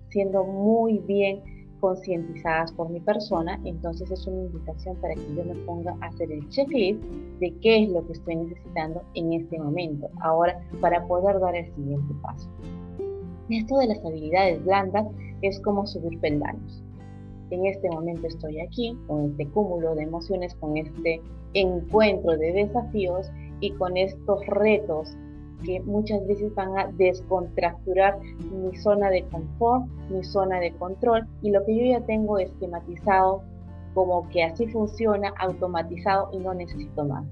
siendo 0.08 0.44
muy 0.44 0.98
bien 0.98 1.42
concientizadas 1.80 2.72
por 2.72 2.90
mi 2.90 3.00
persona, 3.00 3.58
entonces 3.64 4.10
es 4.10 4.26
una 4.26 4.42
invitación 4.42 4.96
para 4.96 5.14
que 5.14 5.34
yo 5.34 5.44
me 5.44 5.54
ponga 5.64 5.96
a 6.00 6.06
hacer 6.06 6.30
el 6.30 6.46
checklist 6.50 7.02
de 7.40 7.54
qué 7.62 7.84
es 7.84 7.90
lo 7.90 8.06
que 8.06 8.12
estoy 8.12 8.36
necesitando 8.36 9.02
en 9.14 9.32
este 9.32 9.58
momento, 9.58 10.08
ahora 10.20 10.62
para 10.80 11.06
poder 11.06 11.40
dar 11.40 11.56
el 11.56 11.74
siguiente 11.74 12.14
paso. 12.22 12.48
Esto 13.48 13.78
de 13.78 13.88
las 13.88 14.04
habilidades 14.04 14.64
blandas 14.64 15.06
es 15.42 15.58
como 15.60 15.86
subir 15.86 16.20
peldaños. 16.20 16.84
En 17.50 17.66
este 17.66 17.90
momento 17.90 18.26
estoy 18.26 18.60
aquí 18.60 18.96
con 19.06 19.24
este 19.30 19.46
cúmulo 19.48 19.94
de 19.94 20.04
emociones, 20.04 20.54
con 20.54 20.76
este 20.76 21.20
encuentro 21.54 22.36
de 22.36 22.52
desafíos 22.52 23.30
y 23.60 23.72
con 23.72 23.96
estos 23.96 24.46
retos 24.46 25.16
que 25.64 25.80
muchas 25.80 26.26
veces 26.26 26.54
van 26.54 26.78
a 26.78 26.86
descontracturar 26.92 28.18
mi 28.52 28.74
zona 28.76 29.10
de 29.10 29.24
confort, 29.24 29.84
mi 30.08 30.24
zona 30.24 30.60
de 30.60 30.72
control 30.72 31.26
y 31.42 31.50
lo 31.50 31.64
que 31.64 31.76
yo 31.76 31.98
ya 31.98 32.06
tengo 32.06 32.38
esquematizado 32.38 33.42
como 33.94 34.28
que 34.30 34.44
así 34.44 34.66
funciona, 34.68 35.32
automatizado 35.38 36.30
y 36.32 36.38
no 36.38 36.54
necesito 36.54 37.04
más. 37.04 37.24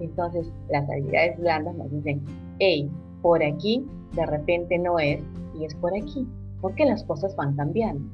Entonces 0.00 0.50
las 0.70 0.88
habilidades 0.88 1.38
blandas 1.38 1.74
nos 1.74 1.90
dicen, 1.90 2.22
hey, 2.60 2.88
por 3.20 3.42
aquí 3.42 3.84
de 4.14 4.26
repente 4.26 4.78
no 4.78 4.98
es 4.98 5.20
y 5.58 5.64
es 5.64 5.74
por 5.74 5.94
aquí, 5.96 6.26
porque 6.60 6.84
las 6.84 7.02
cosas 7.04 7.34
van 7.36 7.56
cambiando. 7.56 8.08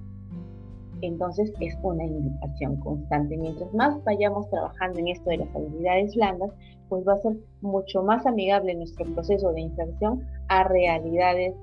Entonces 1.02 1.52
es 1.60 1.76
una 1.82 2.04
invitación 2.04 2.76
constante. 2.76 3.36
Mientras 3.36 3.72
más 3.74 4.02
vayamos 4.04 4.48
trabajando 4.50 4.98
en 4.98 5.08
esto 5.08 5.30
de 5.30 5.38
las 5.38 5.54
habilidades 5.54 6.14
blandas, 6.14 6.50
pues 6.88 7.06
va 7.06 7.14
a 7.14 7.18
ser 7.18 7.36
mucho 7.60 8.02
más 8.02 8.26
amigable 8.26 8.74
nuestro 8.74 9.06
proceso 9.14 9.52
de 9.52 9.60
inserción 9.62 10.26
a 10.48 10.64
realidades 10.64 11.54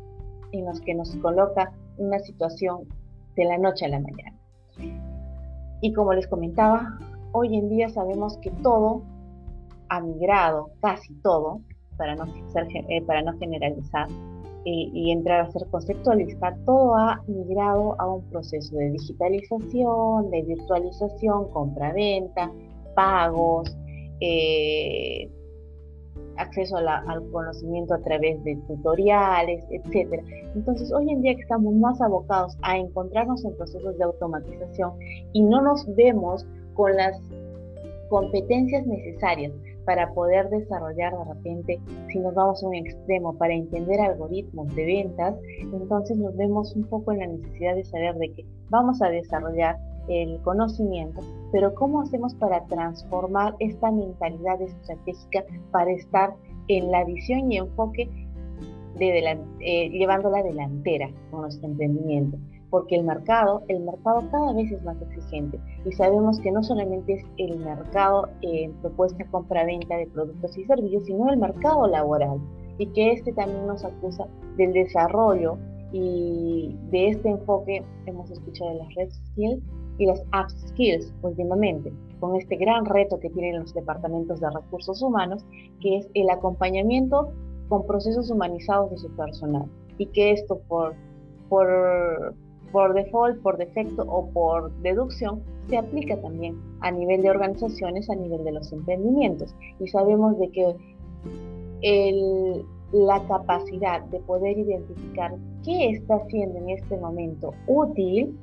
en 0.51 0.65
las 0.65 0.81
que 0.81 0.95
nos 0.95 1.15
coloca 1.17 1.71
una 1.97 2.19
situación 2.19 2.87
de 3.35 3.45
la 3.45 3.57
noche 3.57 3.85
a 3.85 3.89
la 3.89 3.99
mañana. 3.99 4.37
Y 5.81 5.93
como 5.93 6.13
les 6.13 6.27
comentaba, 6.27 6.97
hoy 7.33 7.55
en 7.55 7.69
día 7.69 7.89
sabemos 7.89 8.37
que 8.37 8.51
todo 8.63 9.03
ha 9.89 9.99
migrado, 10.01 10.71
casi 10.81 11.13
todo, 11.21 11.61
para 11.97 12.15
no, 12.15 12.25
eh, 12.25 13.01
para 13.03 13.21
no 13.21 13.37
generalizar, 13.37 14.07
y, 14.69 15.11
entrar 15.11 15.41
a 15.41 15.51
ser 15.51 15.65
conceptualista, 15.67 16.57
todo 16.65 16.95
ha 16.95 17.23
migrado 17.27 17.95
a 17.99 18.15
un 18.15 18.21
proceso 18.29 18.75
de 18.75 18.91
digitalización, 18.91 20.29
de 20.29 20.41
virtualización, 20.41 21.49
compra-venta, 21.51 22.51
pagos, 22.93 23.77
eh, 24.19 25.29
acceso 26.35 26.77
al 26.77 27.31
conocimiento 27.31 27.93
a 27.93 27.99
través 27.99 28.43
de 28.43 28.57
tutoriales, 28.67 29.63
etc. 29.71 30.21
Entonces, 30.53 30.91
hoy 30.91 31.11
en 31.11 31.21
día 31.21 31.31
estamos 31.31 31.73
más 31.75 32.01
abocados 32.01 32.57
a 32.61 32.77
encontrarnos 32.77 33.45
en 33.45 33.55
procesos 33.55 33.97
de 33.97 34.03
automatización 34.03 34.91
y 35.31 35.43
no 35.43 35.61
nos 35.61 35.87
vemos 35.95 36.45
con 36.73 36.93
las 36.95 37.17
competencias 38.09 38.85
necesarias 38.85 39.53
para 39.87 40.13
poder 40.13 40.49
desarrollar 40.49 41.17
de 41.17 41.33
repente, 41.33 41.79
si 42.11 42.19
nos 42.19 42.35
vamos 42.35 42.61
a 42.61 42.67
un 42.67 42.75
extremo, 42.75 43.37
para 43.37 43.53
entender 43.53 44.01
algoritmos 44.01 44.75
de 44.75 44.85
ventas, 44.85 45.33
entonces 45.61 46.17
nos 46.17 46.35
vemos 46.35 46.75
un 46.75 46.83
poco 46.83 47.13
en 47.13 47.19
la 47.19 47.27
necesidad 47.27 47.73
de 47.73 47.85
saber 47.85 48.15
de 48.15 48.33
que 48.33 48.45
vamos 48.69 49.01
a 49.01 49.07
desarrollar 49.07 49.77
el 50.09 50.41
conocimiento, 50.41 51.21
pero 51.53 51.73
¿cómo 51.73 52.01
hacemos 52.01 52.35
para 52.35 52.65
transformar 52.65 53.55
esta 53.59 53.89
mentalidad 53.89 54.61
estratégica 54.61 55.45
para 55.71 55.91
estar 55.91 56.33
en 56.67 56.91
la 56.91 57.05
visión 57.05 57.49
y 57.49 57.57
enfoque 57.57 58.09
de 58.99 59.39
eh, 59.61 59.89
llevando 59.89 60.29
la 60.29 60.43
delantera 60.43 61.09
con 61.31 61.41
nuestro 61.43 61.65
emprendimiento? 61.65 62.37
Porque 62.69 62.95
el 62.95 63.03
mercado, 63.03 63.63
el 63.67 63.81
mercado 63.81 64.23
cada 64.31 64.53
vez 64.53 64.71
es 64.71 64.83
más 64.83 65.01
exigente 65.01 65.59
y 65.85 65.91
sabemos 65.93 66.39
que 66.39 66.51
no 66.51 66.63
solamente 66.63 67.13
es 67.13 67.25
el 67.37 67.59
mercado 67.59 68.29
en 68.41 68.73
propuesta 68.81 69.25
compra-venta 69.31 69.97
de 69.97 70.07
productos 70.07 70.57
y 70.57 70.65
servicios, 70.65 71.05
sino 71.05 71.29
el 71.29 71.37
mercado 71.37 71.87
laboral 71.87 72.39
y 72.77 72.87
que 72.87 73.11
este 73.13 73.33
también 73.33 73.67
nos 73.67 73.83
acusa 73.83 74.27
del 74.57 74.73
desarrollo 74.73 75.57
y 75.91 76.75
de 76.91 77.09
este 77.09 77.29
enfoque 77.29 77.83
hemos 78.05 78.29
escuchado 78.29 78.71
de 78.71 78.77
las 78.77 78.95
red 78.95 79.09
skills 79.09 79.63
y 79.99 80.05
las 80.05 80.23
app 80.31 80.49
skills 80.49 81.13
últimamente, 81.23 81.91
con 82.19 82.35
este 82.35 82.55
gran 82.57 82.85
reto 82.85 83.19
que 83.19 83.29
tienen 83.29 83.59
los 83.59 83.73
departamentos 83.73 84.39
de 84.39 84.49
recursos 84.49 85.01
humanos, 85.01 85.43
que 85.81 85.97
es 85.97 86.09
el 86.13 86.29
acompañamiento 86.29 87.31
con 87.67 87.85
procesos 87.87 88.29
humanizados 88.29 88.91
de 88.91 88.97
su 88.97 89.09
personal 89.15 89.65
y 89.97 90.05
que 90.07 90.31
esto 90.31 90.59
por 90.67 90.93
por, 91.49 92.35
por 92.77 92.93
default, 92.93 93.41
por 93.41 93.57
defecto 93.57 94.03
o 94.03 94.29
por 94.29 94.71
deducción, 94.83 95.41
se 95.67 95.79
aplica 95.79 96.15
también 96.21 96.61
a 96.81 96.91
nivel 96.91 97.23
de 97.23 97.31
organizaciones, 97.31 98.07
a 98.07 98.13
nivel 98.13 98.43
de 98.43 98.51
los 98.51 98.71
emprendimientos. 98.71 99.55
Y 99.79 99.87
sabemos 99.87 100.37
de 100.37 100.51
que 100.51 100.75
el, 101.81 102.63
la 102.91 103.27
capacidad 103.27 104.03
de 104.11 104.19
poder 104.19 104.59
identificar 104.59 105.33
qué 105.65 105.89
está 105.89 106.23
siendo 106.27 106.59
en 106.59 106.69
este 106.69 106.97
momento 106.97 107.51
útil, 107.65 108.37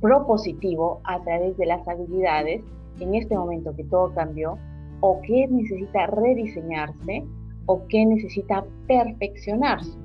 propositivo 0.00 1.00
a 1.02 1.20
través 1.24 1.56
de 1.56 1.66
las 1.66 1.88
habilidades, 1.88 2.62
en 3.00 3.16
este 3.16 3.36
momento 3.36 3.74
que 3.74 3.82
todo 3.82 4.14
cambió, 4.14 4.56
o 5.00 5.20
qué 5.22 5.48
necesita 5.48 6.06
rediseñarse, 6.06 7.24
o 7.66 7.84
qué 7.88 8.06
necesita 8.06 8.64
perfeccionarse. 8.86 9.98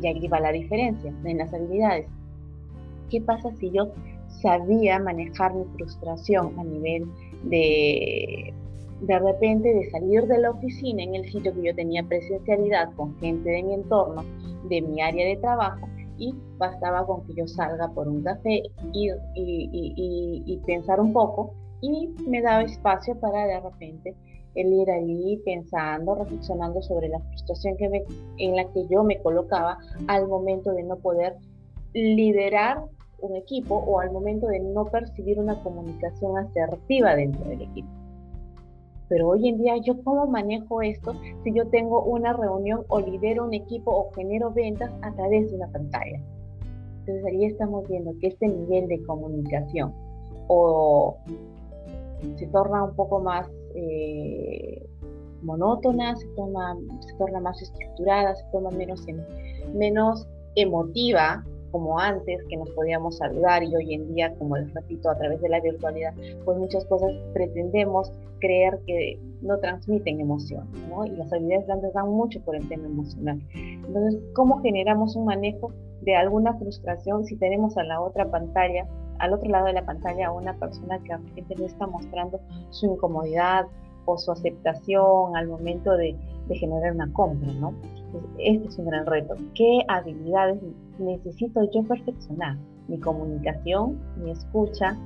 Y 0.00 0.06
ahí 0.06 0.28
va 0.28 0.38
la 0.38 0.52
diferencia 0.52 1.12
en 1.24 1.38
las 1.38 1.52
habilidades. 1.52 2.06
¿Qué 3.10 3.20
pasa 3.20 3.50
si 3.58 3.70
yo 3.70 3.92
sabía 4.42 4.98
manejar 4.98 5.54
mi 5.54 5.64
frustración 5.76 6.58
a 6.58 6.64
nivel 6.64 7.06
de 7.44 8.54
de 9.00 9.18
repente 9.18 9.72
de 9.72 9.88
salir 9.90 10.26
de 10.26 10.38
la 10.38 10.50
oficina 10.50 11.02
en 11.02 11.14
el 11.14 11.30
sitio 11.30 11.54
que 11.54 11.62
yo 11.62 11.74
tenía 11.74 12.02
presencialidad 12.02 12.92
con 12.96 13.16
gente 13.20 13.48
de 13.48 13.62
mi 13.62 13.74
entorno, 13.74 14.24
de 14.68 14.82
mi 14.82 15.00
área 15.00 15.24
de 15.24 15.36
trabajo, 15.36 15.88
y 16.18 16.34
bastaba 16.58 17.06
con 17.06 17.24
que 17.24 17.34
yo 17.34 17.46
salga 17.46 17.88
por 17.92 18.08
un 18.08 18.22
café 18.22 18.62
y, 18.92 19.10
y, 19.34 20.60
pensar 20.66 21.00
un 21.00 21.12
poco 21.12 21.54
y 21.80 22.08
me 22.26 22.42
daba 22.42 22.62
espacio 22.62 23.18
para 23.20 23.46
de 23.46 23.60
repente 23.60 24.16
el 24.56 24.72
ir 24.72 24.90
ahí 24.90 25.40
pensando, 25.44 26.16
reflexionando 26.16 26.82
sobre 26.82 27.08
la 27.08 27.20
frustración 27.20 27.76
que 27.76 27.88
me, 27.88 28.04
en 28.38 28.56
la 28.56 28.64
que 28.72 28.84
yo 28.90 29.04
me 29.04 29.20
colocaba 29.22 29.78
al 30.08 30.26
momento 30.26 30.72
de 30.72 30.82
no 30.82 30.96
poder 30.96 31.36
liderar 31.94 32.82
un 33.20 33.36
equipo 33.36 33.74
o 33.74 34.00
al 34.00 34.10
momento 34.10 34.46
de 34.46 34.60
no 34.60 34.86
percibir 34.86 35.38
una 35.38 35.62
comunicación 35.62 36.38
asertiva 36.38 37.14
dentro 37.16 37.44
del 37.48 37.62
equipo. 37.62 37.88
Pero 39.08 39.28
hoy 39.30 39.48
en 39.48 39.58
día, 39.58 39.74
¿yo 39.78 40.02
cómo 40.04 40.26
manejo 40.26 40.82
esto 40.82 41.14
si 41.42 41.54
yo 41.54 41.66
tengo 41.68 42.04
una 42.04 42.34
reunión 42.34 42.84
o 42.88 43.00
lidero 43.00 43.46
un 43.46 43.54
equipo 43.54 43.90
o 43.90 44.12
genero 44.12 44.52
ventas 44.52 44.90
a 45.02 45.12
través 45.12 45.50
de 45.50 45.56
una 45.56 45.68
pantalla? 45.68 46.20
Entonces 47.00 47.24
ahí 47.24 47.46
estamos 47.46 47.88
viendo 47.88 48.12
que 48.20 48.28
este 48.28 48.48
nivel 48.48 48.86
de 48.86 49.02
comunicación 49.04 49.94
o 50.48 51.16
se 52.36 52.46
torna 52.48 52.84
un 52.84 52.94
poco 52.96 53.20
más 53.20 53.48
eh, 53.74 54.86
monótona, 55.42 56.14
se, 56.16 56.26
se 56.26 57.14
torna 57.16 57.40
más 57.40 57.62
estructurada, 57.62 58.34
se 58.34 58.44
torna 58.52 58.70
menos, 58.70 59.06
menos 59.74 60.26
emotiva 60.54 61.44
como 61.70 61.98
antes, 61.98 62.42
que 62.48 62.56
nos 62.56 62.70
podíamos 62.70 63.18
saludar 63.18 63.62
y 63.62 63.74
hoy 63.74 63.94
en 63.94 64.14
día, 64.14 64.34
como 64.38 64.56
les 64.56 64.72
repito, 64.74 65.10
a 65.10 65.18
través 65.18 65.40
de 65.40 65.48
la 65.48 65.60
virtualidad, 65.60 66.14
pues 66.44 66.58
muchas 66.58 66.84
cosas 66.86 67.12
pretendemos 67.32 68.12
creer 68.40 68.78
que 68.86 69.18
no 69.42 69.58
transmiten 69.58 70.20
emoción, 70.20 70.68
¿no? 70.88 71.04
Y 71.04 71.10
las 71.10 71.32
habilidades 71.32 71.66
blandas 71.66 71.92
dan 71.92 72.08
mucho 72.08 72.40
por 72.42 72.56
el 72.56 72.68
tema 72.68 72.86
emocional. 72.86 73.40
Entonces, 73.54 74.20
¿cómo 74.34 74.60
generamos 74.62 75.16
un 75.16 75.26
manejo 75.26 75.72
de 76.02 76.16
alguna 76.16 76.54
frustración 76.54 77.24
si 77.24 77.36
tenemos 77.36 77.76
a 77.76 77.84
la 77.84 78.00
otra 78.00 78.30
pantalla, 78.30 78.86
al 79.18 79.32
otro 79.32 79.48
lado 79.50 79.66
de 79.66 79.72
la 79.72 79.84
pantalla, 79.84 80.28
a 80.28 80.32
una 80.32 80.54
persona 80.54 80.98
que 81.02 81.12
a 81.12 81.18
repente 81.18 81.54
no 81.56 81.66
está 81.66 81.86
mostrando 81.86 82.40
su 82.70 82.86
incomodidad 82.86 83.66
o 84.04 84.16
su 84.16 84.30
aceptación 84.32 85.36
al 85.36 85.48
momento 85.48 85.92
de, 85.92 86.16
de 86.46 86.56
generar 86.56 86.92
una 86.92 87.12
compra, 87.12 87.52
¿no? 87.52 87.74
Este 88.38 88.68
es 88.68 88.78
un 88.78 88.86
gran 88.86 89.06
reto. 89.06 89.34
¿Qué 89.54 89.80
habilidades 89.88 90.60
necesito 90.98 91.60
yo 91.72 91.82
perfeccionar? 91.84 92.56
Mi 92.88 92.98
comunicación, 92.98 93.98
mi 94.16 94.30
escucha, 94.30 94.96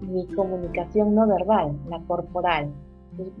mi 0.00 0.26
comunicación 0.28 1.14
no 1.14 1.26
verbal, 1.26 1.76
la 1.88 2.00
corporal. 2.00 2.70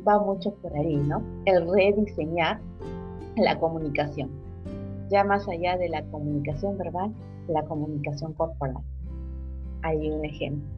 va 0.06 0.18
mucho 0.18 0.52
por 0.56 0.76
ahí, 0.76 0.96
¿no? 0.96 1.22
El 1.46 1.70
rediseñar 1.70 2.60
la 3.36 3.58
comunicación. 3.58 4.30
Ya 5.10 5.24
más 5.24 5.48
allá 5.48 5.76
de 5.78 5.88
la 5.88 6.02
comunicación 6.04 6.76
verbal, 6.76 7.12
la 7.48 7.62
comunicación 7.64 8.34
corporal. 8.34 8.76
Hay 9.82 10.10
un 10.10 10.24
ejemplo. 10.24 10.68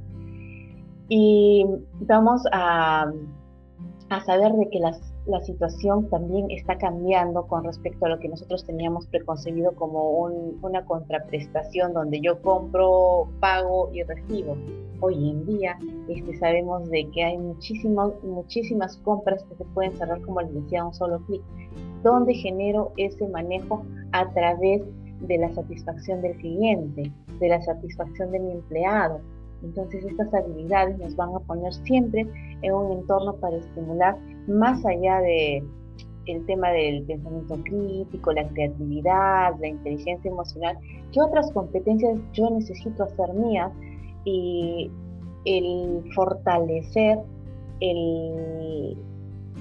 Y 1.09 1.67
vamos 2.01 2.43
a, 2.53 3.13
a 4.09 4.21
saber 4.25 4.53
de 4.53 4.71
que 4.71 4.79
las 4.79 5.12
la 5.27 5.41
situación 5.43 6.09
también 6.09 6.51
está 6.51 6.77
cambiando 6.79 7.47
con 7.47 7.65
respecto 7.65 8.07
a 8.07 8.09
lo 8.09 8.19
que 8.19 8.29
nosotros 8.29 8.65
teníamos 8.65 9.07
preconcebido 9.07 9.73
como 9.77 10.11
una 10.63 10.85
contraprestación 10.85 11.93
donde 11.93 12.21
yo 12.21 12.43
compro, 12.43 13.29
pago 13.39 13.91
y 13.93 14.03
recibo. 14.03 14.57
Hoy 15.01 15.31
en 15.31 15.47
día 15.47 15.79
este, 16.09 16.37
sabemos 16.39 16.89
de 16.91 17.09
que 17.11 17.25
hay 17.25 17.39
muchísimas, 17.39 18.11
muchísimas 18.25 18.97
compras 18.99 19.45
que 19.45 19.57
se 19.57 19.65
pueden 19.67 19.97
cerrar, 19.97 20.21
como 20.23 20.41
les 20.41 20.55
decía, 20.55 20.85
un 20.85 20.95
solo 20.95 21.21
clic, 21.27 21.43
donde 22.03 22.35
genero 22.35 22.93
ese 22.97 23.29
manejo 23.29 23.85
a 24.13 24.29
través 24.33 24.83
de 25.21 25.39
la 25.39 25.53
satisfacción 25.55 26.21
del 26.21 26.37
cliente, 26.37 27.13
de 27.39 27.49
la 27.49 27.63
satisfacción 27.63 28.33
de 28.33 28.41
mi 28.41 28.53
empleado. 28.53 29.21
Entonces 29.63 30.05
estas 30.05 30.33
habilidades 30.35 30.99
nos 30.99 31.15
van 31.17 31.35
a 31.35 31.41
poner 31.41 31.73
siempre 31.73 32.27
en 32.63 32.73
un 32.75 32.93
entorno 32.93 33.35
para 33.37 33.57
estimular 33.57 34.17
más 34.47 34.85
allá 34.85 35.21
de 35.21 35.65
el 36.27 36.47
tema 36.47 36.71
del 36.71 37.03
pensamiento 37.05 37.57
crítico, 37.65 38.33
la 38.33 38.47
creatividad, 38.49 39.55
la 39.61 39.69
inteligencia 39.69 40.31
emocional, 40.31 40.79
qué 41.13 41.21
otras 41.21 41.51
competencias 41.53 42.19
yo 42.33 42.49
necesito 42.51 43.05
hacer 43.05 43.35
mías 43.35 43.73
y 44.25 44.91
el 45.45 46.05
fortalecer, 46.15 47.19
el 47.81 48.97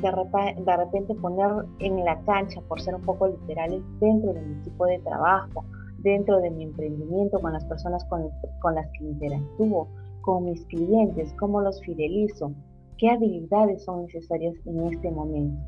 de, 0.01 0.77
repente 0.77 1.15
poner 1.15 1.65
en 1.79 2.03
la 2.03 2.19
cancha, 2.21 2.61
por 2.67 2.81
ser 2.81 2.95
un 2.95 3.01
poco 3.01 3.27
literales, 3.27 3.81
dentro 3.99 4.33
de 4.33 4.41
mi 4.41 4.59
equipo 4.61 4.85
de 4.85 4.99
trabajo, 4.99 5.63
dentro 6.01 6.39
de 6.39 6.49
mi 6.51 6.63
emprendimiento, 6.63 7.39
con 7.39 7.53
las 7.53 7.65
personas 7.65 8.03
con, 8.05 8.29
con 8.59 8.75
las 8.75 8.87
que 8.91 9.05
interactúo, 9.05 9.87
con 10.21 10.45
mis 10.45 10.63
clientes, 10.65 11.33
cómo 11.39 11.61
los 11.61 11.81
fidelizo, 11.81 12.53
¿Qué 13.01 13.09
habilidades 13.09 13.83
son 13.83 14.03
necesarias 14.03 14.53
en 14.67 14.93
este 14.93 15.09
momento? 15.09 15.59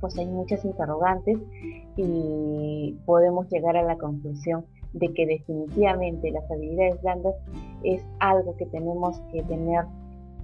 Pues 0.00 0.16
hay 0.16 0.24
muchas 0.24 0.64
interrogantes 0.64 1.36
y 1.94 2.96
podemos 3.04 3.46
llegar 3.50 3.76
a 3.76 3.82
la 3.82 3.98
conclusión 3.98 4.64
de 4.94 5.12
que 5.12 5.26
definitivamente 5.26 6.30
las 6.30 6.50
habilidades 6.50 7.02
blandas 7.02 7.34
es 7.82 8.02
algo 8.20 8.56
que 8.56 8.64
tenemos 8.64 9.20
que 9.30 9.42
tener 9.42 9.84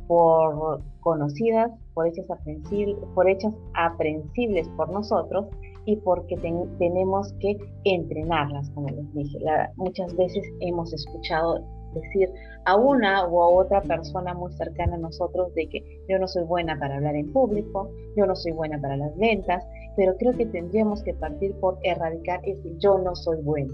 por 0.07 0.81
conocidas, 1.01 1.71
por 1.95 2.07
hechas, 2.07 2.31
aprensibles, 2.31 2.97
por 3.15 3.29
hechas 3.29 3.55
aprensibles 3.75 4.69
por 4.77 4.91
nosotros 4.91 5.47
y 5.87 5.97
porque 5.97 6.37
tenemos 6.37 7.33
que 7.41 7.57
entrenarlas, 7.85 8.71
como 8.71 8.89
les 8.89 9.13
dije. 9.15 9.39
muchas 9.77 10.15
veces 10.17 10.43
hemos 10.61 10.93
escuchado 10.93 11.63
decir 11.95 12.31
a 12.65 12.77
una 12.77 13.25
o 13.27 13.43
a 13.43 13.49
otra 13.49 13.83
persona 13.83 14.35
muy 14.35 14.53
cercana 14.55 14.97
a 14.97 14.99
nosotros 14.99 15.55
de 15.55 15.69
que 15.69 16.05
yo 16.09 16.19
no 16.19 16.27
soy 16.27 16.45
buena 16.45 16.79
para 16.79 16.97
hablar 16.97 17.15
en 17.15 17.33
público, 17.33 17.91
yo 18.17 18.27
no 18.27 18.35
soy 18.35 18.53
buena 18.53 18.81
para 18.81 18.97
las 18.97 19.17
ventas, 19.17 19.65
pero 19.97 20.17
creo 20.17 20.33
que 20.33 20.47
tendríamos 20.47 21.03
que 21.03 21.15
partir 21.15 21.55
por 21.61 21.79
erradicar 21.83 22.41
ese 22.45 22.75
yo 22.79 22.99
no 22.99 23.15
soy 23.15 23.41
buena. 23.43 23.73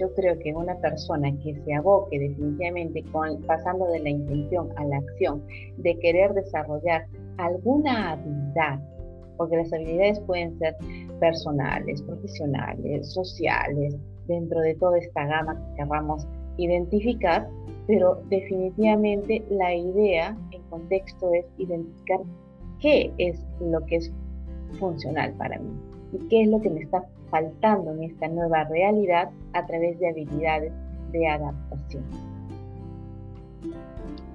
Yo 0.00 0.12
creo 0.14 0.38
que 0.38 0.54
una 0.54 0.76
persona 0.80 1.32
que 1.42 1.54
se 1.64 1.74
aboque 1.74 2.18
definitivamente 2.18 3.02
con, 3.10 3.40
pasando 3.42 3.86
de 3.86 4.00
la 4.00 4.10
intención 4.10 4.68
a 4.76 4.84
la 4.84 4.98
acción, 4.98 5.42
de 5.78 5.98
querer 5.98 6.32
desarrollar 6.34 7.06
alguna 7.38 8.12
habilidad, 8.12 8.80
porque 9.36 9.56
las 9.56 9.72
habilidades 9.72 10.20
pueden 10.20 10.58
ser 10.58 10.76
personales, 11.20 12.02
profesionales, 12.02 13.12
sociales, 13.12 13.96
dentro 14.26 14.60
de 14.60 14.74
toda 14.76 14.98
esta 14.98 15.26
gama 15.26 15.54
que 15.54 15.82
querramos 15.82 16.26
identificar, 16.58 17.48
pero 17.86 18.20
definitivamente 18.28 19.42
la 19.50 19.74
idea 19.74 20.36
en 20.52 20.62
contexto 20.64 21.32
es 21.32 21.46
identificar 21.56 22.20
qué 22.80 23.12
es 23.18 23.42
lo 23.60 23.84
que 23.86 23.96
es 23.96 24.12
funcional 24.78 25.32
para 25.34 25.58
mí 25.58 25.70
y 26.12 26.28
qué 26.28 26.42
es 26.42 26.48
lo 26.48 26.60
que 26.60 26.70
me 26.70 26.80
está 26.80 27.04
faltando 27.30 27.92
en 27.92 28.04
esta 28.04 28.28
nueva 28.28 28.64
realidad 28.64 29.30
a 29.52 29.66
través 29.66 29.98
de 29.98 30.08
habilidades 30.08 30.72
de 31.12 31.26
adaptación. 31.26 32.04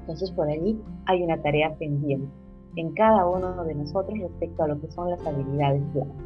Entonces 0.01 0.31
por 0.31 0.49
allí 0.49 0.79
hay 1.05 1.23
una 1.23 1.41
tarea 1.41 1.73
pendiente 1.75 2.29
en 2.75 2.93
cada 2.93 3.27
uno 3.27 3.63
de 3.63 3.75
nosotros 3.75 4.17
respecto 4.19 4.63
a 4.63 4.67
lo 4.67 4.81
que 4.81 4.89
son 4.91 5.09
las 5.09 5.25
habilidades 5.25 5.81
blandas. 5.93 6.17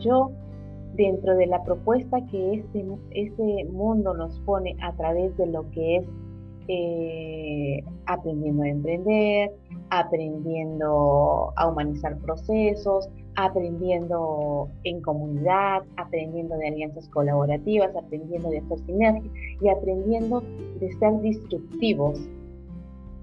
Yo 0.00 0.30
dentro 0.94 1.36
de 1.36 1.46
la 1.46 1.62
propuesta 1.62 2.18
que 2.26 2.54
este, 2.54 2.84
este 3.10 3.64
mundo 3.66 4.14
nos 4.14 4.38
pone 4.40 4.76
a 4.82 4.92
través 4.94 5.36
de 5.36 5.46
lo 5.46 5.70
que 5.70 5.96
es 5.96 6.04
eh, 6.68 7.82
aprendiendo 8.06 8.62
a 8.62 8.68
emprender, 8.68 9.52
aprendiendo 9.90 11.52
a 11.56 11.68
humanizar 11.68 12.18
procesos, 12.18 13.08
aprendiendo 13.40 14.68
en 14.82 15.00
comunidad, 15.00 15.82
aprendiendo 15.96 16.56
de 16.56 16.66
alianzas 16.66 17.08
colaborativas, 17.10 17.94
aprendiendo 17.94 18.50
de 18.50 18.58
hacer 18.58 18.80
sinergia 18.80 19.30
y 19.60 19.68
aprendiendo 19.68 20.42
de 20.80 20.92
ser 20.98 21.20
disruptivos, 21.20 22.20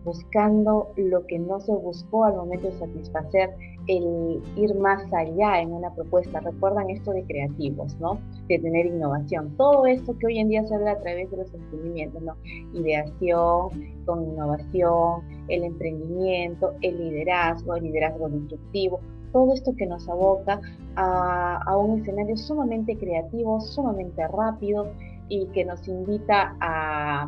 buscando 0.06 0.93
lo 0.95 1.25
que 1.25 1.38
no 1.38 1.60
se 1.60 1.73
buscó 1.73 2.23
al 2.23 2.36
momento 2.38 2.67
de 2.67 2.80
satisfacer 2.80 3.49
el 3.88 4.41
ir 4.56 4.73
más 4.75 5.04
allá 5.13 5.60
en 5.60 5.73
una 5.73 5.93
propuesta. 5.93 6.39
Recuerdan 6.39 6.89
esto 6.91 7.12
de 7.12 7.23
creativos, 7.25 7.93
¿no? 7.99 8.17
De 8.47 8.58
tener 8.58 8.86
innovación. 8.86 9.54
Todo 9.58 9.86
esto 9.86 10.17
que 10.17 10.28
hoy 10.28 10.39
en 10.39 10.47
día 10.47 10.65
se 10.65 10.75
habla 10.75 10.91
a 10.91 10.99
través 11.01 11.30
de 11.30 11.38
los 11.38 11.54
emprendimientos, 11.54 12.21
¿no? 12.21 12.36
Ideación 12.73 13.69
con 14.06 14.23
innovación, 14.23 15.23
el 15.49 15.65
emprendimiento, 15.65 16.73
el 16.82 16.97
liderazgo, 16.97 17.75
el 17.75 17.84
liderazgo 17.84 18.30
disruptivo, 18.30 19.01
todo 19.36 19.54
esto 19.54 19.76
que 19.76 19.86
nos 19.86 20.08
aboca 20.08 20.62
a, 20.95 21.78
un 21.78 22.00
escenario 22.00 22.38
sumamente 22.38 22.98
creativo, 22.98 23.60
sumamente 23.60 24.26
rápido 24.30 24.88
y 25.28 25.48
que 25.48 25.65
nos 25.65 25.86
invita 25.89 26.56
a, 26.62 27.28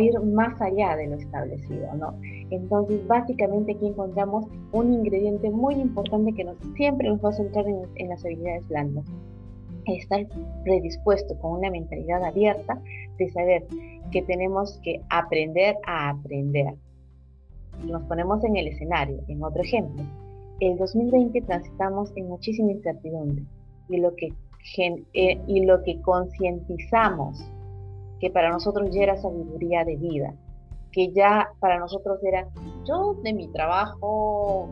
ir 0.00 0.18
más 0.20 0.58
allá 0.62 0.96
de 0.96 1.08
lo 1.08 1.16
establecido, 1.16 1.94
¿no? 1.96 2.14
Entonces, 2.48 3.06
básicamente 3.06 3.72
aquí 3.72 3.88
encontramos 3.88 4.46
un 4.72 4.94
ingrediente 4.94 5.50
muy 5.50 5.74
importante 5.74 6.32
que 6.32 6.44
nos, 6.44 6.56
siempre 6.76 7.06
nos 7.10 7.22
va 7.22 7.28
a 7.28 7.32
centrar 7.32 7.66
en, 7.68 7.82
en 7.96 8.08
las 8.08 8.24
habilidades 8.24 8.66
blandas. 8.68 9.04
Estar 9.84 10.26
predispuesto 10.64 11.38
con 11.40 11.58
una 11.58 11.70
mentalidad 11.70 12.24
abierta 12.24 12.80
de 13.18 13.28
saber 13.32 13.66
que 14.12 14.22
tenemos 14.22 14.80
que 14.82 15.02
aprender 15.10 15.76
a 15.86 16.08
aprender, 16.10 16.74
nos 17.84 18.02
ponemos 18.04 18.42
en 18.44 18.56
el 18.56 18.68
escenario, 18.68 19.20
en 19.28 19.42
otro 19.42 19.62
ejemplo, 19.62 20.04
el 20.60 20.76
2020 20.76 21.40
transitamos 21.42 22.12
en 22.16 22.28
muchísima 22.28 22.72
incertidumbre 22.72 23.44
y 23.88 23.96
lo 23.96 24.14
que, 24.14 24.28
eh, 25.14 25.40
y 25.46 25.64
lo 25.64 25.82
que 25.82 26.00
concientizamos 26.02 27.42
que 28.20 28.30
para 28.30 28.50
nosotros 28.50 28.90
ya 28.90 29.02
era 29.02 29.16
sabiduría 29.16 29.84
de 29.84 29.96
vida, 29.96 30.34
que 30.92 31.10
ya 31.12 31.48
para 31.60 31.78
nosotros 31.78 32.22
era, 32.22 32.46
yo 32.86 33.14
de 33.22 33.32
mi 33.32 33.48
trabajo, 33.48 34.68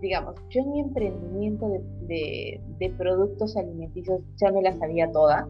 digamos, 0.00 0.34
yo 0.48 0.62
en 0.62 0.72
mi 0.72 0.80
emprendimiento 0.80 1.68
de, 1.68 2.60
de 2.78 2.90
productos 2.90 3.56
alimenticios 3.56 4.20
ya 4.36 4.50
me 4.50 4.62
la 4.62 4.72
sabía 4.72 5.10
toda, 5.12 5.46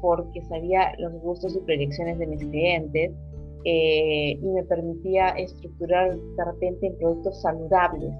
porque 0.00 0.42
sabía 0.42 0.92
los 0.98 1.12
gustos 1.14 1.56
y 1.56 1.60
proyecciones 1.60 2.18
de 2.18 2.26
mis 2.26 2.44
clientes, 2.44 3.12
eh, 3.68 4.38
y 4.40 4.46
me 4.46 4.62
permitía 4.62 5.30
estructurar 5.30 6.16
de 6.16 6.44
repente 6.44 6.86
en 6.86 6.96
productos 6.98 7.42
saludables 7.42 8.14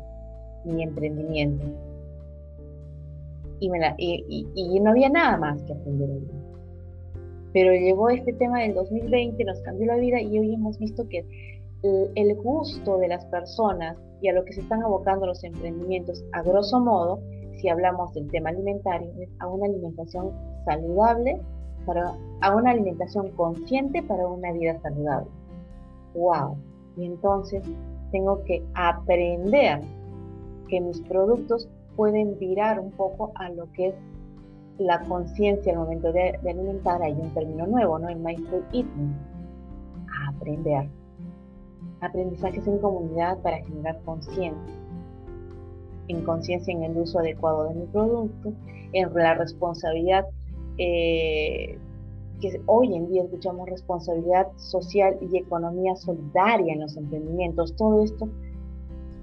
mi 0.65 0.83
emprendimiento. 0.83 1.65
Y, 3.61 3.71
y, 4.57 4.81
no 4.81 4.91
había 4.91 5.09
nada 5.09 5.37
más 5.37 5.63
que 5.63 5.73
aprender 5.73 6.11
ahí. 6.11 6.29
Pero 7.53 7.73
llegó 7.73 8.11
este 8.11 8.33
tema 8.33 8.61
del 8.63 8.75
2020, 8.75 9.45
nos 9.45 9.61
cambió 9.61 9.87
la 9.87 9.97
vida 9.99 10.21
y 10.21 10.37
hoy 10.37 10.53
hemos 10.53 10.81
visto 10.81 11.09
que 11.09 11.25
el, 11.85 12.11
el 12.17 12.35
gusto 12.35 12.99
de 12.99 13.07
las 13.07 13.25
personas 13.27 13.97
y 14.21 14.29
a 14.29 14.33
lo 14.33 14.45
que 14.45 14.53
se 14.53 14.63
están 14.63 14.83
abocando 14.83 15.27
los 15.27 15.45
emprendimientos, 15.45 16.25
a 16.33 16.43
grosso 16.43 16.81
modo, 16.81 17.21
si 17.61 17.69
hablamos 17.69 18.13
del 18.15 18.29
tema 18.33 18.51
alimentario, 18.51 19.13
es 19.21 19.31
a 19.39 19.47
una 19.47 19.67
alimentación 19.67 20.33
saludable 20.65 21.41
para, 21.87 22.15
a 22.41 22.55
una 22.55 22.73
alimentación 22.73 23.31
consciente 23.31 24.03
para 24.03 24.27
una 24.27 24.53
vida 24.53 24.79
saludable. 24.81 25.31
¡Wow! 26.15 26.57
Y 26.97 27.07
entonces 27.07 27.63
tengo 28.11 28.43
que 28.45 28.63
aprender 28.75 29.81
que 30.69 30.81
mis 30.81 31.01
productos 31.03 31.69
pueden 31.97 32.39
virar 32.39 32.79
un 32.81 32.91
poco 32.93 33.33
a 33.37 33.49
lo 33.51 33.71
que 33.73 33.89
es 33.89 33.95
la 34.79 35.01
conciencia 35.03 35.73
al 35.73 35.79
momento 35.79 36.13
de, 36.13 36.39
alimentar. 36.49 37.03
Hay 37.03 37.13
un 37.13 37.31
término 37.31 37.67
nuevo, 37.67 37.99
¿no? 37.99 38.09
El 38.09 38.19
mindful 38.19 38.65
eating. 38.73 39.15
Aprender. 40.29 40.89
Aprendizajes 42.01 42.67
en 42.67 42.79
comunidad 42.79 43.39
para 43.39 43.59
generar 43.59 44.01
conciencia. 44.05 44.75
En 46.09 46.23
conciencia 46.23 46.73
en 46.73 46.85
el 46.85 46.97
uso 46.97 47.19
adecuado 47.19 47.69
de 47.69 47.75
mi 47.75 47.87
producto, 47.87 48.53
en 48.93 49.15
la 49.15 49.35
responsabilidad 49.35 50.27
eh, 50.79 51.79
que 52.41 52.61
hoy 52.67 52.95
en 52.95 53.09
día 53.09 53.23
escuchamos 53.25 53.69
responsabilidad 53.69 54.49
social 54.57 55.17
y 55.21 55.39
economía 55.39 55.97
solidaria 55.97 56.75
en 56.75 56.81
los 56.81 56.97
emprendimientos, 56.97 57.75
todo 57.77 58.03
esto, 58.03 58.29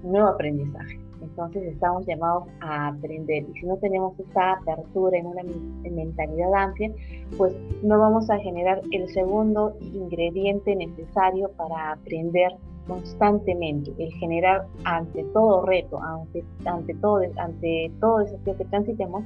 nuevo 0.02 0.28
aprendizaje. 0.28 0.98
Entonces 1.22 1.62
estamos 1.64 2.06
llamados 2.06 2.44
a 2.60 2.88
aprender 2.88 3.46
y 3.48 3.60
si 3.60 3.66
no 3.66 3.76
tenemos 3.78 4.18
esta 4.18 4.54
apertura 4.54 5.16
en 5.18 5.26
una 5.26 5.42
mentalidad 5.90 6.52
amplia, 6.54 6.92
pues 7.36 7.54
no 7.82 7.98
vamos 7.98 8.28
a 8.30 8.38
generar 8.38 8.82
el 8.90 9.08
segundo 9.08 9.74
ingrediente 9.80 10.76
necesario 10.76 11.50
para 11.52 11.92
aprender 11.92 12.52
constantemente, 12.86 13.92
el 13.98 14.12
generar 14.14 14.66
ante 14.84 15.24
todo 15.32 15.64
reto, 15.64 15.98
ante, 16.02 16.44
ante, 16.66 16.94
todo, 16.94 17.22
ante 17.36 17.90
todo 18.00 18.18
desafío 18.18 18.56
que 18.58 18.64
transitemos, 18.66 19.24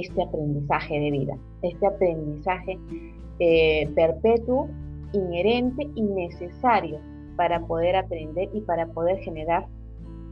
este 0.00 0.22
aprendizaje 0.22 0.98
de 0.98 1.10
vida, 1.10 1.36
este 1.60 1.86
aprendizaje 1.86 2.78
eh, 3.38 3.88
perpetuo, 3.94 4.68
inherente 5.12 5.90
y 5.94 6.02
necesario 6.02 6.98
para 7.36 7.60
poder 7.66 7.96
aprender 7.96 8.48
y 8.54 8.62
para 8.62 8.86
poder 8.86 9.18
generar 9.18 9.66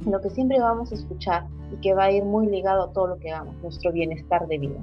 lo 0.07 0.19
que 0.23 0.31
siempre 0.31 0.59
vamos 0.59 0.93
a 0.93 0.95
escuchar 0.95 1.47
y 1.75 1.77
que 1.83 1.93
va 1.93 2.05
a 2.05 2.11
ir 2.11 2.25
muy 2.25 2.47
ligado 2.47 2.85
a 2.85 2.93
todo 2.95 3.09
lo 3.09 3.19
que 3.19 3.31
hagamos, 3.31 3.55
nuestro 3.63 3.93
bienestar 3.93 4.47
de 4.49 4.59
vida. 4.59 4.81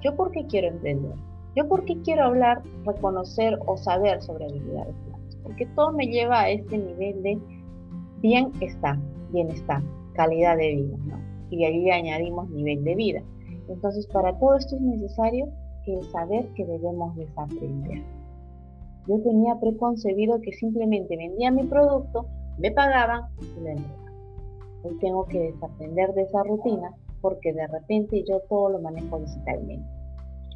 ¿Yo 0.00 0.16
por 0.16 0.30
qué 0.30 0.46
quiero 0.46 0.68
emprender? 0.68 1.16
¿Yo 1.54 1.68
por 1.68 1.84
qué 1.84 2.00
quiero 2.02 2.24
hablar, 2.24 2.62
reconocer 2.86 3.58
o 3.66 3.76
saber 3.76 4.22
sobre 4.22 4.46
habilidades 4.46 4.94
blandas? 5.06 5.36
Porque 5.42 5.66
todo 5.66 5.92
me 5.92 6.06
lleva 6.06 6.40
a 6.40 6.48
este 6.48 6.78
nivel 6.78 7.22
de 7.22 7.38
bienestar, 8.22 8.98
bienestar, 9.30 9.82
calidad 10.14 10.56
de 10.56 10.76
vida, 10.76 10.96
¿no? 11.04 11.20
Y 11.50 11.64
ahí 11.64 11.90
añadimos 11.90 12.48
nivel 12.48 12.82
de 12.84 12.94
vida. 12.94 13.22
Entonces, 13.68 14.06
para 14.08 14.38
todo 14.38 14.56
esto 14.56 14.76
es 14.76 14.82
necesario 14.82 15.48
el 15.86 16.02
saber 16.10 16.46
que 16.54 16.64
debemos 16.64 17.14
desaprender. 17.16 18.02
Yo 19.06 19.20
tenía 19.22 19.58
preconcebido 19.60 20.40
que 20.40 20.52
simplemente 20.52 21.16
vendía 21.16 21.50
mi 21.50 21.64
producto, 21.64 22.26
me 22.58 22.70
pagaban 22.70 23.24
y 23.40 23.60
lo 23.60 23.68
entregaban. 23.68 24.04
Hoy 24.82 24.98
tengo 24.98 25.24
que 25.26 25.40
desaprender 25.40 26.12
de 26.14 26.22
esa 26.22 26.42
rutina 26.42 26.90
porque 27.20 27.52
de 27.52 27.66
repente 27.66 28.22
yo 28.28 28.40
todo 28.48 28.70
lo 28.70 28.80
manejo 28.80 29.18
digitalmente. 29.18 29.88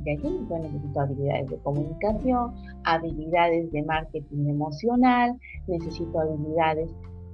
Y 0.05 0.11
aquí 0.12 0.47
yo 0.49 0.59
necesito 0.59 1.01
habilidades 1.01 1.51
de 1.51 1.59
comunicación, 1.59 2.55
habilidades 2.85 3.73
de 3.73 3.83
marketing 3.83 4.49
emocional, 4.49 5.35
necesito 5.66 6.21
habilidades 6.21 6.90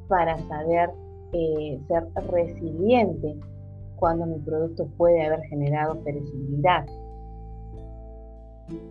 para 0.09 0.39
saber 0.39 0.91
eh, 1.33 1.81
ser 1.89 2.05
resiliente 2.31 3.37
cuando 4.05 4.27
mi 4.27 4.39
producto 4.41 4.87
puede 4.99 5.25
haber 5.25 5.41
generado 5.45 5.99
perecibilidad, 6.05 6.85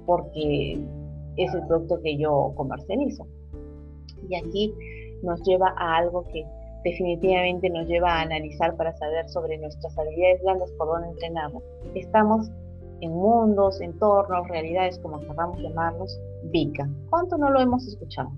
porque 0.07 0.83
es 1.37 1.53
el 1.53 1.67
producto 1.67 2.01
que 2.01 2.17
yo 2.17 2.51
comercializo. 2.55 3.27
Y 4.27 4.35
aquí 4.35 4.73
nos 5.21 5.39
lleva 5.43 5.71
a 5.77 5.97
algo 5.97 6.23
que 6.29 6.43
definitivamente 6.83 7.69
nos 7.69 7.85
lleva 7.85 8.09
a 8.09 8.21
analizar 8.21 8.75
para 8.75 8.91
saber 8.97 9.29
sobre 9.29 9.59
nuestras 9.59 9.95
habilidades 9.99 10.41
blandas, 10.41 10.71
por 10.79 10.87
dónde 10.87 11.09
entrenarlas. 11.09 11.61
Estamos 11.93 12.49
en 13.01 13.11
mundos, 13.11 13.81
entornos, 13.81 14.47
realidades, 14.47 14.97
como 14.97 15.19
queramos 15.19 15.59
llamarlos, 15.59 16.19
VICA. 16.45 16.89
¿Cuánto 17.11 17.37
no 17.37 17.51
lo 17.51 17.59
hemos 17.59 17.85
escuchado? 17.85 18.31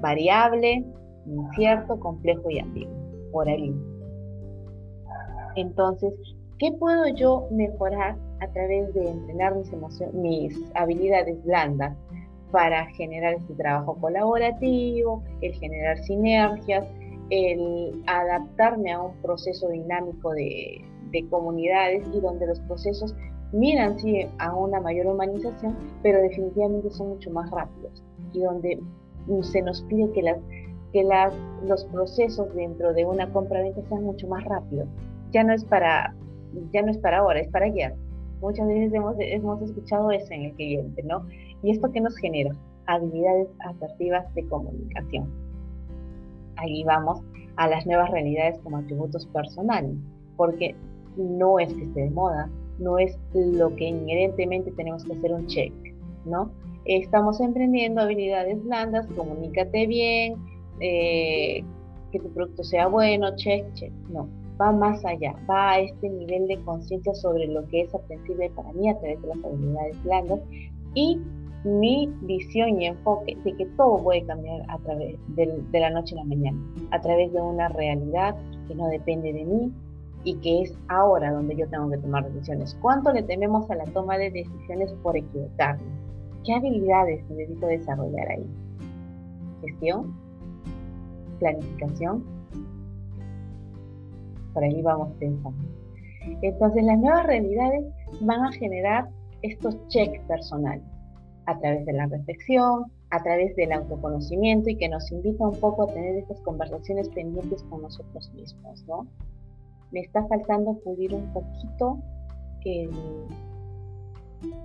Variable, 0.00 0.86
incierto, 1.26 2.00
complejo 2.00 2.48
y 2.48 2.60
ambiguo. 2.60 2.94
Por 3.30 3.46
ahí. 3.46 3.89
Entonces, 5.56 6.12
¿qué 6.58 6.72
puedo 6.72 7.08
yo 7.08 7.48
mejorar 7.50 8.16
a 8.40 8.48
través 8.48 8.92
de 8.94 9.08
entrenar 9.08 9.54
mis, 9.54 9.70
mis 10.12 10.54
habilidades 10.74 11.42
blandas 11.44 11.96
para 12.50 12.86
generar 12.86 13.34
este 13.34 13.54
trabajo 13.54 13.96
colaborativo, 14.00 15.22
el 15.40 15.52
generar 15.54 15.98
sinergias, 15.98 16.84
el 17.30 18.02
adaptarme 18.06 18.92
a 18.92 19.02
un 19.02 19.14
proceso 19.22 19.68
dinámico 19.68 20.32
de, 20.32 20.82
de 21.12 21.28
comunidades 21.28 22.04
y 22.12 22.20
donde 22.20 22.46
los 22.46 22.60
procesos 22.60 23.14
miran 23.52 23.98
sí 23.98 24.26
a 24.38 24.54
una 24.54 24.80
mayor 24.80 25.06
humanización, 25.06 25.76
pero 26.02 26.20
definitivamente 26.22 26.90
son 26.90 27.10
mucho 27.10 27.30
más 27.30 27.50
rápidos 27.50 28.02
y 28.32 28.40
donde 28.40 28.80
se 29.42 29.62
nos 29.62 29.82
pide 29.82 30.10
que 30.12 31.04
los 31.66 31.84
procesos 31.86 32.52
dentro 32.54 32.92
de 32.92 33.04
una 33.04 33.32
compra-venta 33.32 33.80
sean 33.88 34.04
mucho 34.04 34.26
más 34.28 34.44
rápidos 34.44 34.88
ya 35.32 35.44
no 35.44 35.52
es 35.52 35.64
para, 35.64 36.14
ya 36.72 36.82
no 36.82 36.90
es 36.90 36.98
para 36.98 37.18
ahora, 37.18 37.40
es 37.40 37.48
para 37.48 37.66
ayer. 37.66 37.94
Muchas 38.40 38.66
veces 38.66 38.92
hemos, 38.92 39.16
hemos 39.18 39.62
escuchado 39.62 40.10
eso 40.10 40.32
en 40.32 40.42
el 40.44 40.52
cliente, 40.54 41.02
¿no? 41.02 41.26
¿Y 41.62 41.70
esto 41.72 41.90
qué 41.92 42.00
nos 42.00 42.16
genera? 42.16 42.54
Habilidades 42.86 43.48
asertivas 43.60 44.32
de 44.34 44.46
comunicación. 44.48 45.28
Ahí 46.56 46.82
vamos 46.84 47.20
a 47.56 47.68
las 47.68 47.86
nuevas 47.86 48.10
realidades 48.10 48.58
como 48.60 48.78
atributos 48.78 49.26
personales, 49.26 49.96
porque 50.36 50.74
no 51.16 51.58
es 51.58 51.72
que 51.74 51.84
esté 51.84 52.02
de 52.02 52.10
moda, 52.10 52.48
no 52.78 52.98
es 52.98 53.18
lo 53.34 53.74
que 53.76 53.84
inherentemente 53.84 54.70
tenemos 54.72 55.04
que 55.04 55.12
hacer 55.12 55.32
un 55.32 55.46
check, 55.46 55.72
¿no? 56.24 56.50
Estamos 56.86 57.40
emprendiendo 57.40 58.00
habilidades 58.00 58.62
blandas, 58.64 59.06
comunícate 59.08 59.86
bien, 59.86 60.36
eh, 60.80 61.62
que 62.10 62.18
tu 62.18 62.30
producto 62.32 62.64
sea 62.64 62.86
bueno, 62.88 63.36
check, 63.36 63.70
check. 63.74 63.92
No, 64.08 64.28
va 64.60 64.72
más 64.72 65.04
allá, 65.04 65.34
va 65.48 65.72
a 65.72 65.80
este 65.80 66.08
nivel 66.08 66.46
de 66.48 66.60
conciencia 66.64 67.14
sobre 67.14 67.46
lo 67.46 67.66
que 67.68 67.82
es 67.82 67.94
aprensible 67.94 68.50
para 68.50 68.72
mí 68.72 68.88
a 68.90 68.98
través 68.98 69.20
de 69.22 69.28
las 69.28 69.44
habilidades 69.44 70.04
blandas 70.04 70.40
y 70.94 71.18
mi 71.64 72.10
visión 72.22 72.80
y 72.80 72.86
enfoque 72.86 73.36
de 73.44 73.54
que 73.54 73.66
todo 73.76 74.02
puede 74.02 74.24
cambiar 74.24 74.62
a 74.68 74.78
través 74.78 75.16
de, 75.28 75.62
de 75.70 75.80
la 75.80 75.90
noche 75.90 76.14
a 76.14 76.18
la 76.18 76.24
mañana, 76.24 76.58
a 76.90 77.00
través 77.00 77.32
de 77.32 77.40
una 77.40 77.68
realidad 77.68 78.34
que 78.66 78.74
no 78.74 78.88
depende 78.88 79.32
de 79.32 79.44
mí, 79.44 79.72
y 80.24 80.34
que 80.36 80.62
es 80.62 80.74
ahora 80.88 81.32
donde 81.32 81.56
yo 81.56 81.68
tengo 81.68 81.90
que 81.90 81.98
tomar 81.98 82.30
decisiones. 82.30 82.76
¿Cuánto 82.80 83.12
le 83.12 83.22
tememos 83.22 83.70
a 83.70 83.74
la 83.74 83.84
toma 83.86 84.18
de 84.18 84.30
decisiones 84.30 84.92
por 85.02 85.16
equivocarme? 85.16 85.82
¿Qué 86.44 86.54
habilidades 86.54 87.28
necesito 87.30 87.66
desarrollar 87.66 88.28
ahí? 88.30 88.46
Gestión, 89.62 90.14
planificación. 91.38 92.24
Por 94.52 94.64
ahí 94.64 94.82
vamos 94.82 95.10
pensando. 95.18 95.64
Entonces 96.42 96.84
las 96.84 96.98
nuevas 96.98 97.26
realidades 97.26 97.84
van 98.20 98.44
a 98.44 98.52
generar 98.52 99.08
estos 99.42 99.76
checks 99.88 100.20
personales 100.26 100.84
a 101.46 101.58
través 101.58 101.86
de 101.86 101.92
la 101.94 102.06
reflexión, 102.06 102.84
a 103.10 103.22
través 103.22 103.56
del 103.56 103.72
autoconocimiento 103.72 104.70
y 104.70 104.76
que 104.76 104.88
nos 104.88 105.10
invita 105.10 105.48
un 105.48 105.58
poco 105.58 105.84
a 105.84 105.94
tener 105.94 106.16
estas 106.16 106.40
conversaciones 106.42 107.08
pendientes 107.08 107.62
con 107.64 107.82
nosotros 107.82 108.30
mismos, 108.34 108.84
¿no? 108.86 109.06
me 109.92 110.00
está 110.00 110.24
faltando 110.26 110.74
pulir 110.84 111.14
un 111.14 111.32
poquito 111.32 111.98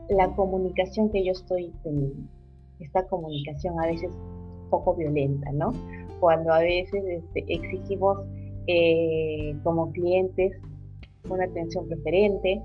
la 0.09 0.29
comunicación 0.35 1.09
que 1.09 1.23
yo 1.23 1.31
estoy 1.31 1.73
teniendo. 1.83 2.29
Esta 2.79 3.03
comunicación 3.07 3.79
a 3.79 3.87
veces 3.87 4.11
poco 4.69 4.93
violenta, 4.95 5.51
¿no? 5.53 5.73
Cuando 6.19 6.51
a 6.53 6.59
veces 6.59 7.03
este, 7.05 7.45
exigimos 7.47 8.19
eh, 8.67 9.55
como 9.63 9.91
clientes 9.91 10.53
una 11.29 11.45
atención 11.45 11.87
preferente. 11.87 12.61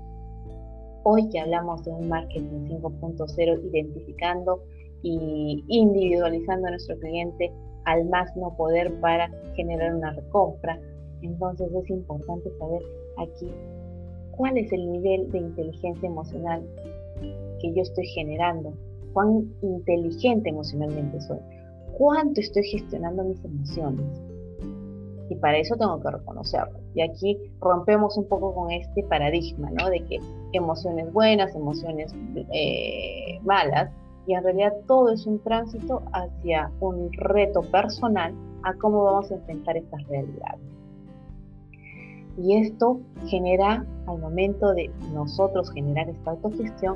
Hoy 1.03 1.27
que 1.29 1.39
hablamos 1.39 1.83
de 1.83 1.91
un 1.91 2.07
marketing 2.07 2.67
5.0, 2.69 3.69
identificando 3.71 4.61
y 5.01 5.63
individualizando 5.67 6.67
a 6.67 6.71
nuestro 6.71 6.97
cliente 6.99 7.51
al 7.85 8.05
más 8.05 8.35
no 8.35 8.55
poder 8.55 8.93
para 8.99 9.31
generar 9.55 9.95
una 9.95 10.11
recompra, 10.11 10.79
entonces 11.21 11.71
es 11.73 11.89
importante 11.89 12.51
saber 12.59 12.81
aquí 13.17 13.47
cuál 14.31 14.57
es 14.57 14.71
el 14.71 14.91
nivel 14.91 15.31
de 15.31 15.39
inteligencia 15.39 16.07
emocional 16.07 16.63
que 17.59 17.73
yo 17.73 17.81
estoy 17.81 18.05
generando, 18.07 18.73
cuán 19.13 19.51
inteligente 19.61 20.49
emocionalmente 20.49 21.19
soy, 21.21 21.39
cuánto 21.97 22.41
estoy 22.41 22.63
gestionando 22.63 23.23
mis 23.23 23.43
emociones. 23.43 24.30
Para 25.41 25.57
eso 25.57 25.75
tengo 25.75 25.99
que 26.01 26.11
reconocerlo. 26.11 26.79
Y 26.93 27.01
aquí 27.01 27.37
rompemos 27.59 28.17
un 28.17 28.27
poco 28.27 28.53
con 28.53 28.71
este 28.71 29.03
paradigma, 29.03 29.69
¿no? 29.71 29.89
De 29.89 30.03
que 30.05 30.19
emociones 30.53 31.11
buenas, 31.11 31.55
emociones 31.55 32.13
eh, 32.53 33.39
malas, 33.43 33.91
y 34.27 34.33
en 34.33 34.43
realidad 34.43 34.73
todo 34.87 35.11
es 35.11 35.25
un 35.25 35.39
tránsito 35.39 36.03
hacia 36.13 36.71
un 36.79 37.11
reto 37.13 37.61
personal 37.63 38.33
a 38.63 38.73
cómo 38.75 39.03
vamos 39.03 39.31
a 39.31 39.35
enfrentar 39.35 39.77
estas 39.77 40.07
realidades. 40.07 40.61
Y 42.37 42.57
esto 42.57 42.99
genera, 43.27 43.85
al 44.07 44.19
momento 44.19 44.73
de 44.73 44.89
nosotros 45.13 45.71
generar 45.71 46.07
esta 46.09 46.31
autogestión, 46.31 46.95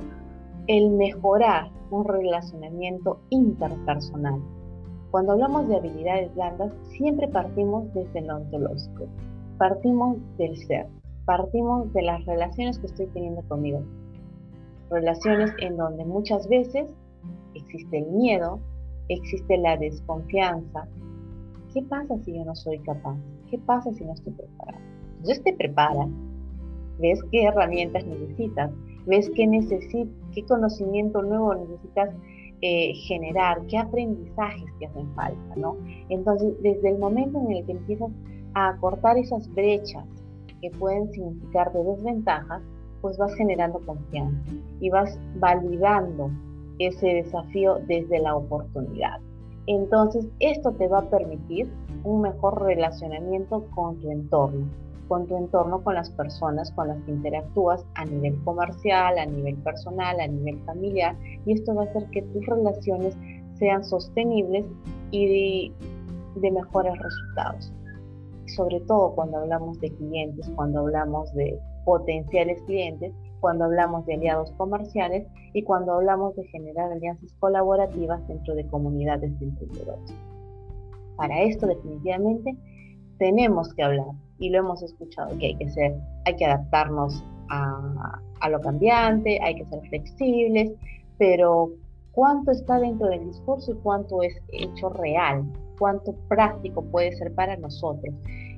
el 0.68 0.92
mejorar 0.92 1.70
un 1.92 2.06
relacionamiento 2.06 3.20
interpersonal. 3.30 4.42
Cuando 5.15 5.32
hablamos 5.32 5.69
de 5.69 5.78
habilidades 5.78 6.36
blandas, 6.36 6.73
siempre 6.97 7.30
partimos 7.30 7.86
desde 7.93 8.19
lo 8.19 8.36
ontológico, 8.36 9.06
partimos 9.58 10.17
del 10.38 10.58
ser, 10.58 10.88
partimos 11.23 11.93
de 11.93 12.01
las 12.01 12.25
relaciones 12.25 12.78
que 12.80 12.88
estoy 12.88 13.06
teniendo 13.08 13.41
conmigo. 13.43 13.82
Relaciones 14.89 15.54
en 15.60 15.78
donde 15.78 16.04
muchas 16.04 16.49
veces 16.49 16.88
existe 17.54 17.99
el 17.99 18.08
miedo, 18.08 18.60
existe 19.08 19.56
la 19.58 19.78
desconfianza. 19.78 20.86
¿Qué 21.73 21.82
pasa 21.84 22.17
si 22.25 22.34
yo 22.34 22.43
no 22.43 22.54
soy 22.54 22.80
capaz? 22.80 23.15
¿Qué 23.49 23.58
pasa 23.58 23.93
si 23.93 24.04
no 24.04 24.12
estoy 24.12 24.34
preparado? 24.34 24.84
Entonces 25.19 25.41
te 25.45 25.54
preparas, 25.54 26.10
ves 26.99 27.23
qué 27.32 27.45
herramientas 27.45 28.06
necesitas, 28.06 28.69
ves 29.06 29.32
qué, 29.34 29.47
qué 30.34 30.45
conocimiento 30.45 31.21
nuevo 31.21 31.56
necesitas 31.56 32.10
eh, 32.62 32.94
generar, 33.08 33.62
qué 33.68 33.78
aprendizajes 33.78 34.65
te 34.80 34.88
hacen 34.88 35.13
falta, 35.15 35.56
¿no? 35.56 35.78
Entonces, 36.10 36.54
desde 36.62 36.89
el 36.89 36.98
momento 36.98 37.39
en 37.39 37.52
el 37.52 37.65
que 37.65 37.74
empiezas 37.74 38.12
a 38.54 38.78
cortar 38.80 39.18
esas 39.18 39.48
brechas 39.54 40.06
que 40.62 40.72
pueden 40.72 41.12
significar 41.12 41.72
de 41.74 41.84
desventajas, 41.84 42.62
pues 43.02 43.18
vas 43.18 43.34
generando 43.36 43.80
confianza 43.86 44.52
y 44.80 44.89
vas 44.89 45.20
validando 45.36 46.32
ese 46.80 47.08
desafío 47.08 47.80
desde 47.88 48.20
la 48.20 48.36
oportunidad. 48.36 49.20
Entonces, 49.68 50.28
esto 50.39 50.72
te 50.74 50.88
va 50.88 51.00
a 51.00 51.10
permitir 51.10 51.72
un 52.04 52.22
mejor 52.22 52.63
relacionamiento 52.63 53.65
con 53.76 54.00
tu 54.00 54.12
entorno 54.12 54.65
con 55.08 55.28
tu 55.28 55.38
entorno, 55.38 55.84
con 55.84 55.96
las 55.96 56.10
personas 56.12 56.72
con 56.72 56.88
las 56.88 57.02
que 57.04 57.12
interactúas 57.12 57.86
a 57.96 58.06
nivel 58.06 58.41
comercial, 58.44 59.18
a 59.18 59.26
nivel 59.26 59.56
personal, 59.58 60.20
a 60.20 60.28
nivel 60.28 60.60
familiar, 60.65 61.15
y 61.46 61.54
esto 61.54 61.74
va 61.76 61.84
a 61.84 61.86
hacer 61.86 62.10
que 62.12 62.22
tus 62.22 62.46
relaciones 62.46 63.18
sean 63.58 63.84
sostenibles 63.84 64.65
y 65.12 65.72
de, 66.36 66.52
mejores 66.52 66.94
resultados. 67.00 67.72
Sobre 68.56 68.80
todo 68.82 69.15
cuando 69.15 69.38
hablamos 69.38 69.80
de 69.80 69.89
clientes, 69.91 70.50
cuando 70.56 70.82
hablamos 70.82 71.34
de 71.34 71.60
potenciales 71.86 72.62
clientes, 72.63 73.13
cuando 73.39 73.65
hablamos 73.65 74.06
de 74.06 74.15
aliados 74.15 74.52
comerciales 74.54 75.28
y 75.54 75.63
cuando 75.63 75.94
hablamos 75.94 76.36
de 76.36 76.46
generar 76.48 76.91
alianzas 76.91 77.34
colaborativas 77.39 78.28
dentro 78.28 78.56
de 78.56 78.68
comunidades 78.68 79.38
de 79.39 79.46
emprendedores. 79.46 80.13
Para 81.15 81.41
esto 81.41 81.68
definitivamente 81.68 82.56
tenemos 83.18 83.74
que 83.74 83.84
hablar 83.84 84.08
y 84.39 84.50
lo 84.50 84.60
hemos 84.60 84.82
escuchado 84.84 85.38
que 85.38 85.48
hay 85.48 85.56
que 85.56 85.69
ser, 85.69 85.95
hay 86.26 86.36
que 86.36 86.45
adaptarnos 86.45 87.24
a, 87.50 88.19
a 88.41 88.50
lo 88.50 88.60
cambiante, 88.62 89.39
hay 89.41 89.56
que 89.56 89.65
ser 89.65 89.82
flexibles, 89.89 90.71
pero 91.17 91.71
cuánto 92.12 92.52
está 92.52 92.80
dentro 92.80 93.08
del 93.08 93.26
discurso 93.28 93.71
y 93.71 93.76
cuánto 93.76 94.24
es 94.24 94.34
hecho 94.50 94.89
real, 94.89 95.43
cuánto 95.78 96.13
práctico 96.28 96.84
puede 96.84 97.15
ser 97.15 97.34
para 97.34 97.56
nosotros. 97.58 98.13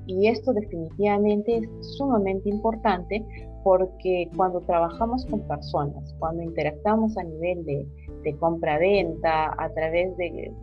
Y 0.05 0.27
esto 0.27 0.53
definitivamente 0.53 1.57
es 1.57 1.69
sumamente 1.97 2.49
importante 2.49 3.25
porque 3.63 4.29
cuando 4.37 4.61
trabajamos 4.61 5.25
con 5.25 5.41
personas, 5.41 6.15
cuando 6.19 6.43
interactuamos 6.43 7.17
a 7.17 7.23
nivel 7.23 7.65
de, 7.65 7.85
de 8.23 8.37
compra-venta, 8.37 9.53
a 9.57 9.69
través 9.73 10.15
de, 10.15 10.53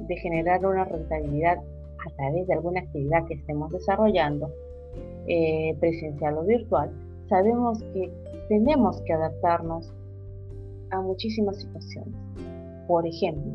de 0.00 0.16
generar 0.16 0.64
una 0.64 0.84
rentabilidad 0.84 1.58
a 2.06 2.10
través 2.16 2.46
de 2.46 2.54
alguna 2.54 2.80
actividad 2.80 3.26
que 3.26 3.34
estemos 3.34 3.70
desarrollando, 3.72 4.50
eh, 5.26 5.76
presencial 5.80 6.38
o 6.38 6.44
virtual, 6.44 6.90
sabemos 7.28 7.82
que 7.94 8.10
tenemos 8.48 9.00
que 9.02 9.12
adaptarnos 9.12 9.92
a 10.90 11.00
muchísimas 11.00 11.60
situaciones. 11.60 12.14
Por 12.86 13.06
ejemplo, 13.06 13.54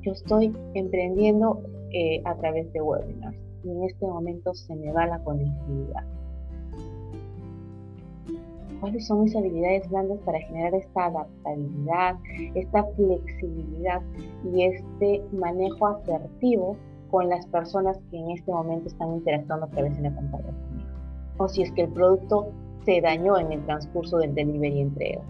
yo 0.00 0.12
estoy 0.12 0.52
emprendiendo 0.74 1.62
eh, 1.92 2.22
a 2.24 2.34
través 2.36 2.72
de 2.72 2.80
webinars 2.80 3.36
y 3.62 3.70
en 3.70 3.84
este 3.84 4.06
momento 4.06 4.54
se 4.54 4.74
me 4.74 4.92
va 4.92 5.06
la 5.06 5.22
conectividad. 5.22 6.04
¿Cuáles 8.80 9.06
son 9.06 9.22
mis 9.22 9.36
habilidades 9.36 9.88
blandas 9.90 10.18
para 10.24 10.40
generar 10.40 10.74
esta 10.74 11.04
adaptabilidad, 11.04 12.16
esta 12.56 12.84
flexibilidad 12.96 14.02
y 14.52 14.64
este 14.64 15.22
manejo 15.30 15.86
asertivo 15.86 16.76
con 17.12 17.28
las 17.28 17.46
personas 17.48 18.00
que 18.10 18.18
en 18.18 18.30
este 18.30 18.50
momento 18.50 18.88
están 18.88 19.12
interactuando 19.12 19.66
a 19.66 19.68
través 19.68 19.94
de 19.98 20.04
la 20.04 20.14
pantalla 20.14 20.44
conmigo. 20.44 20.88
O 21.36 21.46
si 21.46 21.60
es 21.60 21.70
que 21.72 21.82
el 21.82 21.90
producto 21.90 22.48
se 22.86 23.02
dañó 23.02 23.36
en 23.38 23.52
el 23.52 23.62
transcurso 23.66 24.16
del 24.16 24.34
delivery 24.34 24.78
y 24.78 24.80
entrega. 24.80 25.22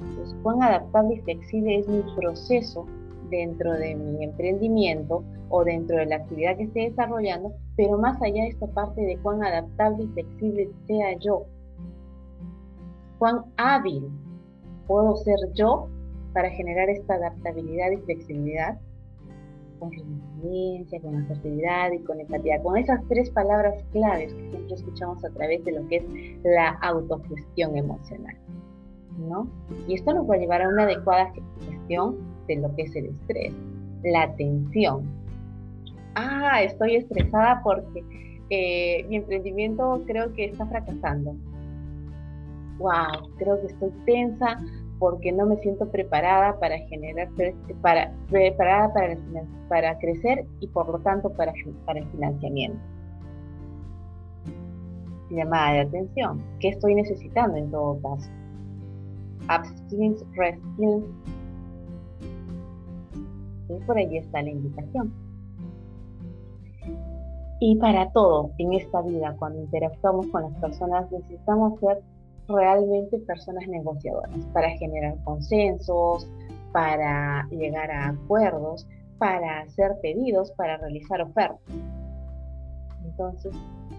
Entonces, 0.00 0.34
cuán 0.42 0.62
adaptable 0.62 1.16
y 1.16 1.20
flexible 1.20 1.80
es 1.80 1.86
mi 1.86 2.02
proceso 2.16 2.86
dentro 3.28 3.74
de 3.74 3.94
mi 3.94 4.24
emprendimiento 4.24 5.22
o 5.50 5.64
dentro 5.64 5.98
de 5.98 6.06
la 6.06 6.16
actividad 6.16 6.56
que 6.56 6.62
esté 6.62 6.80
desarrollando, 6.88 7.52
pero 7.76 7.98
más 7.98 8.22
allá 8.22 8.44
de 8.44 8.48
esta 8.48 8.68
parte 8.68 9.02
de 9.02 9.18
cuán 9.18 9.44
adaptable 9.44 10.04
y 10.04 10.08
flexible 10.08 10.70
sea 10.86 11.18
yo, 11.18 11.44
cuán 13.18 13.44
hábil 13.58 14.08
puedo 14.86 15.14
ser 15.16 15.38
yo 15.52 15.88
para 16.32 16.48
generar 16.48 16.88
esta 16.88 17.16
adaptabilidad 17.16 17.90
y 17.90 17.98
flexibilidad 17.98 18.78
con 19.80 19.90
resiliencia, 19.90 21.00
con 21.00 21.16
asertividad 21.16 21.90
y 21.92 21.98
con 22.04 22.20
empatía, 22.20 22.62
con 22.62 22.76
esas 22.76 23.00
tres 23.08 23.30
palabras 23.30 23.82
claves 23.92 24.32
que 24.32 24.50
siempre 24.50 24.74
escuchamos 24.74 25.24
a 25.24 25.30
través 25.30 25.64
de 25.64 25.72
lo 25.72 25.88
que 25.88 25.96
es 25.96 26.04
la 26.44 26.78
autogestión 26.82 27.76
emocional. 27.76 28.36
¿no? 29.18 29.48
Y 29.88 29.94
esto 29.94 30.14
nos 30.14 30.28
va 30.28 30.34
a 30.36 30.38
llevar 30.38 30.62
a 30.62 30.68
una 30.68 30.84
adecuada 30.84 31.32
gestión 31.68 32.16
de 32.46 32.56
lo 32.56 32.74
que 32.76 32.82
es 32.82 32.94
el 32.94 33.06
estrés, 33.06 33.54
la 34.04 34.34
tensión. 34.36 35.02
Ah, 36.14 36.62
estoy 36.62 36.96
estresada 36.96 37.60
porque 37.62 38.04
eh, 38.50 39.04
mi 39.08 39.16
emprendimiento 39.16 40.02
creo 40.06 40.32
que 40.32 40.46
está 40.46 40.66
fracasando. 40.66 41.34
Wow, 42.78 43.34
creo 43.36 43.60
que 43.60 43.66
estoy 43.66 43.90
tensa 44.06 44.58
porque 45.00 45.32
no 45.32 45.46
me 45.46 45.56
siento 45.56 45.90
preparada 45.90 46.60
para 46.60 46.78
generar, 46.78 47.30
para, 47.80 48.12
preparada 48.28 48.92
para, 48.92 49.16
para 49.68 49.98
crecer 49.98 50.46
y 50.60 50.68
por 50.68 50.88
lo 50.90 50.98
tanto 51.00 51.30
para, 51.30 51.54
para 51.86 52.00
el 52.00 52.06
financiamiento. 52.10 52.78
Llamada 55.30 55.72
de 55.72 55.80
atención, 55.80 56.44
¿qué 56.60 56.68
estoy 56.68 56.94
necesitando 56.94 57.56
en 57.56 57.70
todo 57.70 57.98
caso? 58.02 58.30
Upskills, 59.48 60.22
reskills. 60.36 61.04
por 63.86 63.96
ahí 63.96 64.18
está 64.18 64.42
la 64.42 64.50
invitación. 64.50 65.14
Y 67.58 67.76
para 67.76 68.10
todo 68.12 68.50
en 68.58 68.74
esta 68.74 69.00
vida, 69.00 69.34
cuando 69.38 69.60
interactuamos 69.60 70.26
con 70.26 70.42
las 70.42 70.54
personas, 70.60 71.10
necesitamos 71.10 71.80
ser 71.80 72.02
realmente 72.54 73.18
personas 73.18 73.66
negociadoras 73.68 74.44
para 74.52 74.70
generar 74.70 75.16
consensos, 75.24 76.28
para 76.72 77.46
llegar 77.50 77.90
a 77.90 78.08
acuerdos, 78.10 78.86
para 79.18 79.60
hacer 79.60 79.92
pedidos, 80.02 80.50
para 80.52 80.76
realizar 80.78 81.20
ofertas. 81.20 81.60
Entonces, 83.04 83.54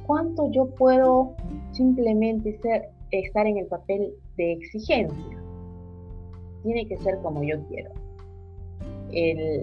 ¿cuánto 0.06 0.50
yo 0.52 0.68
puedo 0.76 1.36
simplemente 1.72 2.58
ser, 2.62 2.90
estar 3.12 3.46
en 3.46 3.58
el 3.58 3.68
papel 3.68 4.14
de 4.38 4.54
exigencia? 4.54 5.38
Tiene 6.64 6.88
que 6.88 6.98
ser 6.98 7.20
como 7.20 7.44
yo 7.44 7.58
quiero. 7.68 7.92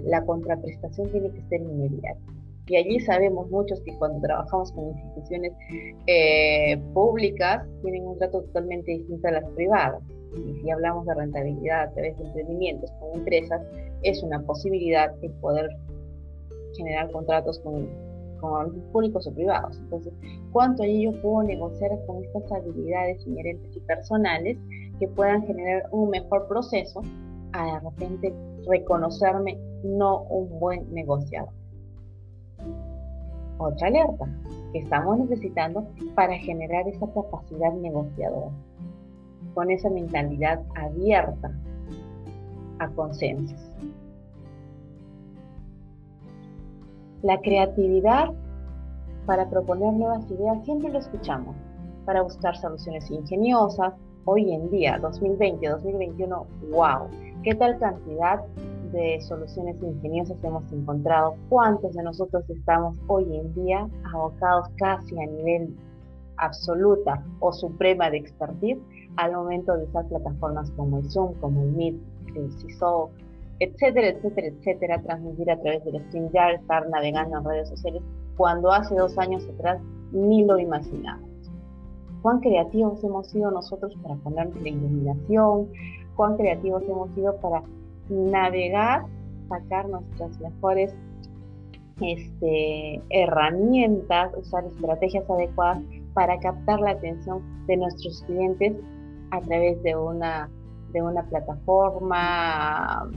la 0.05 0.23
contraprestación 0.25 1.11
tiene 1.11 1.31
que 1.31 1.41
ser 1.43 1.61
inmediata. 1.61 2.38
Y 2.69 2.75
allí 2.75 2.99
sabemos 2.99 3.49
muchos 3.49 3.81
que 3.81 3.97
cuando 3.97 4.21
trabajamos 4.21 4.71
con 4.73 4.89
instituciones 4.89 5.53
eh, 6.05 6.77
públicas 6.93 7.65
tienen 7.81 8.05
un 8.05 8.17
trato 8.19 8.43
totalmente 8.43 8.91
distinto 8.91 9.27
a 9.27 9.31
las 9.31 9.49
privadas. 9.55 10.03
Y 10.35 10.61
si 10.61 10.69
hablamos 10.69 11.07
de 11.07 11.15
rentabilidad 11.15 11.89
a 11.89 11.91
través 11.93 12.15
de 12.19 12.25
emprendimientos 12.25 12.91
con 12.99 13.19
empresas, 13.19 13.59
es 14.03 14.21
una 14.21 14.39
posibilidad 14.41 15.11
de 15.15 15.29
poder 15.41 15.67
generar 16.77 17.11
contratos 17.11 17.59
con, 17.61 17.89
con 18.39 18.79
públicos 18.91 19.25
o 19.25 19.33
privados. 19.33 19.75
Entonces, 19.79 20.13
¿cuánto 20.51 20.83
allí 20.83 21.05
yo 21.05 21.21
puedo 21.23 21.41
negociar 21.41 21.91
con 22.05 22.23
estas 22.23 22.51
habilidades 22.51 23.25
inherentes 23.25 23.75
y 23.75 23.79
personales 23.79 24.59
que 24.99 25.07
puedan 25.07 25.41
generar 25.47 25.87
un 25.91 26.11
mejor 26.11 26.47
proceso 26.47 27.01
a 27.53 27.65
de 27.65 27.79
repente 27.79 28.33
reconocerme 28.67 29.57
no 29.83 30.21
un 30.25 30.59
buen 30.59 30.93
negociador? 30.93 31.58
Otra 33.59 33.87
alerta 33.87 34.25
que 34.71 34.79
estamos 34.79 35.19
necesitando 35.19 35.85
para 36.15 36.35
generar 36.37 36.87
esa 36.87 37.07
capacidad 37.11 37.73
negociadora, 37.73 38.51
con 39.53 39.69
esa 39.69 39.89
mentalidad 39.89 40.61
abierta 40.75 41.51
a 42.79 42.87
consensos. 42.89 43.59
La 47.21 47.39
creatividad 47.41 48.31
para 49.25 49.49
proponer 49.49 49.93
nuevas 49.93 50.29
ideas 50.31 50.63
siempre 50.63 50.89
lo 50.89 50.99
escuchamos, 50.99 51.55
para 52.05 52.21
buscar 52.21 52.55
soluciones 52.57 53.11
ingeniosas. 53.11 53.93
Hoy 54.25 54.51
en 54.53 54.69
día, 54.69 54.97
2020, 54.99 55.67
2021, 55.67 56.47
wow, 56.71 57.07
qué 57.43 57.55
tal 57.55 57.77
cantidad 57.77 58.41
de 58.91 59.21
soluciones 59.21 59.81
ingeniosas 59.81 60.37
hemos 60.43 60.71
encontrado, 60.71 61.35
cuántos 61.49 61.93
de 61.93 62.03
nosotros 62.03 62.49
estamos 62.49 62.97
hoy 63.07 63.35
en 63.35 63.53
día 63.53 63.87
abocados 64.13 64.67
casi 64.77 65.17
a 65.19 65.25
nivel 65.25 65.75
absoluta 66.37 67.23
o 67.39 67.51
suprema 67.51 68.09
de 68.09 68.17
expertise 68.17 68.79
al 69.17 69.33
momento 69.33 69.75
de 69.75 69.83
usar 69.83 70.07
plataformas 70.07 70.71
como 70.71 70.99
el 70.99 71.11
Zoom, 71.11 71.33
como 71.35 71.61
el 71.61 71.71
Meet, 71.73 71.95
el 72.35 72.51
CISO, 72.53 73.09
etcétera, 73.59 74.09
etcétera, 74.09 74.47
etcétera, 74.47 75.01
transmitir 75.01 75.51
a 75.51 75.59
través 75.59 75.83
del 75.83 76.01
StreamYard, 76.05 76.61
estar 76.61 76.89
navegando 76.89 77.37
en 77.37 77.43
redes 77.45 77.69
sociales, 77.69 78.01
cuando 78.37 78.71
hace 78.71 78.95
dos 78.95 79.17
años 79.17 79.45
atrás 79.55 79.81
ni 80.11 80.45
lo 80.45 80.57
imaginábamos. 80.57 81.29
Cuán 82.21 82.39
creativos 82.39 83.03
hemos 83.03 83.27
sido 83.27 83.51
nosotros 83.51 83.93
para 84.01 84.15
poner 84.15 84.49
la 84.55 84.69
iluminación, 84.69 85.69
cuán 86.15 86.37
creativos 86.37 86.83
hemos 86.83 87.09
sido 87.11 87.35
para 87.37 87.63
navegar, 88.09 89.05
sacar 89.47 89.87
nuestras 89.87 90.39
mejores 90.39 90.93
este, 92.01 93.01
herramientas, 93.09 94.31
usar 94.37 94.65
estrategias 94.65 95.29
adecuadas 95.29 95.81
para 96.13 96.39
captar 96.39 96.79
la 96.79 96.91
atención 96.91 97.41
de 97.67 97.77
nuestros 97.77 98.23
clientes 98.23 98.73
a 99.31 99.41
través 99.41 99.81
de 99.83 99.95
una, 99.95 100.49
de 100.91 101.01
una 101.01 101.23
plataforma 101.23 103.09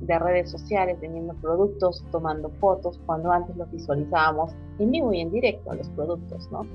de 0.00 0.18
redes 0.18 0.50
sociales, 0.50 0.98
vendiendo 1.00 1.34
productos, 1.34 2.04
tomando 2.10 2.48
fotos, 2.60 2.98
cuando 3.06 3.30
antes 3.30 3.54
los 3.56 3.70
visualizábamos 3.70 4.52
en 4.78 4.90
vivo 4.90 5.12
y 5.12 5.20
en 5.20 5.30
directo 5.30 5.70
a 5.70 5.74
los 5.74 5.88
productos, 5.90 6.50
¿no? 6.50 6.66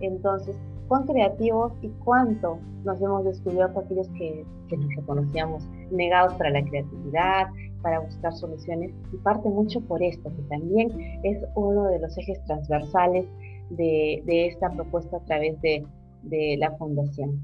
Entonces, 0.00 0.56
cuán 0.92 1.06
creativos 1.06 1.72
y 1.80 1.88
cuánto 2.04 2.58
nos 2.84 3.00
hemos 3.00 3.24
descubierto 3.24 3.80
aquellos 3.80 4.06
que, 4.10 4.44
que 4.68 4.76
nos 4.76 4.94
reconocíamos 4.94 5.64
negados 5.90 6.34
para 6.34 6.50
la 6.50 6.62
creatividad, 6.62 7.46
para 7.80 8.00
buscar 8.00 8.34
soluciones, 8.34 8.92
y 9.10 9.16
parte 9.16 9.48
mucho 9.48 9.80
por 9.80 10.02
esto, 10.02 10.28
que 10.28 10.42
también 10.50 10.90
es 11.22 11.42
uno 11.54 11.84
de 11.84 11.98
los 11.98 12.18
ejes 12.18 12.44
transversales 12.44 13.24
de, 13.70 14.22
esta 14.26 14.68
propuesta 14.68 15.16
a 15.16 15.20
través 15.20 15.58
de, 15.62 15.82
de 16.24 16.56
la 16.58 16.70
fundación 16.72 17.40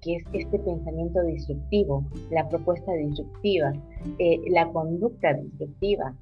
que 0.00 0.16
es 0.16 0.24
este 0.32 0.60
pensamiento 0.60 1.20
disruptivo, 1.22 2.04
la 2.30 2.48
propuesta 2.48 2.92
disruptiva, 2.92 3.72
eh, 4.20 4.40
la 4.48 4.68
conducta 4.68 5.32
disruptiva, 5.32 6.14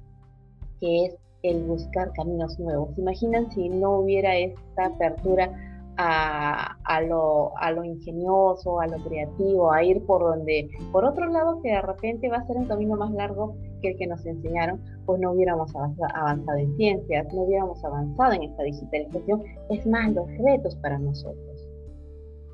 que 0.79 1.05
es 1.05 1.15
el 1.43 1.61
buscar 1.65 2.11
caminos 2.13 2.57
nuevos. 2.57 2.97
Imaginan 2.97 3.51
si 3.51 3.69
no 3.69 3.99
hubiera 3.99 4.35
esta 4.35 4.87
apertura 4.87 5.51
a, 5.97 6.77
a, 6.83 7.01
lo, 7.01 7.57
a, 7.57 7.71
lo, 7.71 7.83
ingenioso, 7.83 8.79
a 8.79 8.87
lo 8.87 8.97
creativo, 9.03 9.71
a 9.71 9.83
ir 9.83 10.05
por 10.05 10.21
donde, 10.21 10.69
por 10.91 11.05
otro 11.05 11.27
lado, 11.27 11.61
que 11.61 11.69
de 11.69 11.81
repente 11.81 12.29
va 12.29 12.37
a 12.37 12.47
ser 12.47 12.57
un 12.57 12.65
camino 12.65 12.95
más 12.95 13.11
largo 13.11 13.55
que 13.81 13.89
el 13.89 13.97
que 13.97 14.07
nos 14.07 14.25
enseñaron, 14.25 14.81
pues 15.05 15.19
no 15.19 15.31
hubiéramos 15.31 15.73
avanzado 15.75 16.57
en 16.57 16.75
ciencias, 16.77 17.33
no 17.33 17.41
hubiéramos 17.43 17.83
avanzado 17.83 18.33
en 18.33 18.43
esta 18.43 18.63
digitalización. 18.63 19.43
Es 19.69 19.85
más, 19.87 20.13
los 20.13 20.27
retos 20.37 20.75
para 20.77 20.97
nosotros 20.97 21.55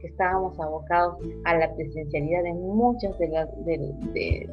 que 0.01 0.08
estábamos 0.08 0.60
abocados 0.60 1.15
a 1.45 1.56
la 1.56 1.73
presencialidad 1.75 2.45
en 2.45 2.60
muchas 2.60 3.17
de, 3.19 3.27
las 3.30 3.65
de, 3.65 4.49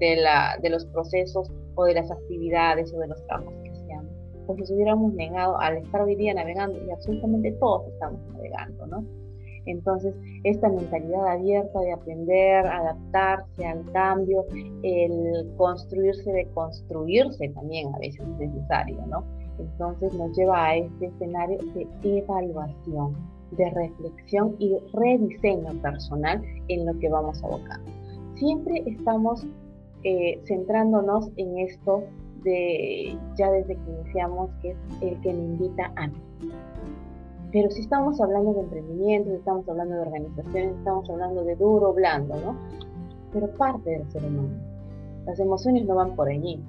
de, 0.00 0.16
la, 0.16 0.58
de 0.60 0.70
los 0.70 0.84
procesos 0.86 1.50
o 1.76 1.84
de 1.84 1.94
las 1.94 2.10
actividades 2.10 2.92
o 2.92 2.98
de 2.98 3.06
los 3.06 3.24
trabajos 3.26 3.54
pues 4.46 4.58
nos 4.58 4.70
hubiéramos 4.70 5.12
negado 5.14 5.58
al 5.60 5.78
estar 5.78 6.02
hoy 6.02 6.16
día 6.16 6.34
navegando 6.34 6.78
y 6.84 6.90
absolutamente 6.90 7.52
todos 7.52 7.88
estamos 7.88 8.20
navegando, 8.32 8.86
¿no? 8.86 9.04
Entonces, 9.66 10.14
esta 10.42 10.68
mentalidad 10.68 11.26
abierta 11.26 11.80
de 11.80 11.92
aprender, 11.92 12.66
adaptarse 12.66 13.64
al 13.64 13.90
cambio, 13.92 14.44
el 14.82 15.50
construirse 15.56 16.30
de 16.30 16.46
construirse 16.48 17.48
también 17.50 17.94
a 17.94 17.98
veces 17.98 18.20
es 18.20 18.38
necesario, 18.50 18.98
¿no? 19.06 19.24
Entonces 19.58 20.12
nos 20.14 20.36
lleva 20.36 20.66
a 20.66 20.76
este 20.76 21.06
escenario 21.06 21.58
de 21.74 22.18
evaluación 22.18 23.16
de 23.52 23.70
reflexión 23.70 24.56
y 24.58 24.76
rediseño 24.92 25.80
personal 25.80 26.42
en 26.68 26.86
lo 26.86 26.98
que 26.98 27.08
vamos 27.08 27.42
a 27.42 27.46
abocar. 27.46 27.80
Siempre 28.34 28.82
estamos 28.86 29.46
eh, 30.02 30.40
centrándonos 30.44 31.30
en 31.36 31.58
esto 31.58 32.02
de 32.44 33.18
ya 33.36 33.50
desde 33.50 33.76
que 33.76 33.90
iniciamos, 33.90 34.50
que 34.62 34.70
es 34.70 34.76
el 35.00 35.20
que 35.20 35.32
me 35.32 35.42
invita 35.42 35.92
a 35.96 36.06
mí. 36.06 36.22
Pero 37.50 37.70
si 37.70 37.80
estamos 37.80 38.20
hablando 38.20 38.52
de 38.52 38.60
emprendimiento, 38.60 39.30
estamos 39.30 39.68
hablando 39.68 39.94
de 39.94 40.00
organizaciones, 40.02 40.76
estamos 40.76 41.08
hablando 41.08 41.44
de 41.44 41.56
duro, 41.56 41.92
blando, 41.92 42.34
¿no? 42.40 42.56
Pero 43.32 43.48
parte 43.56 43.90
del 43.90 44.10
ser 44.10 44.24
humano. 44.24 44.50
Las 45.26 45.38
emociones 45.38 45.86
no 45.86 45.94
van 45.94 46.14
por 46.14 46.28
allí. 46.28 46.62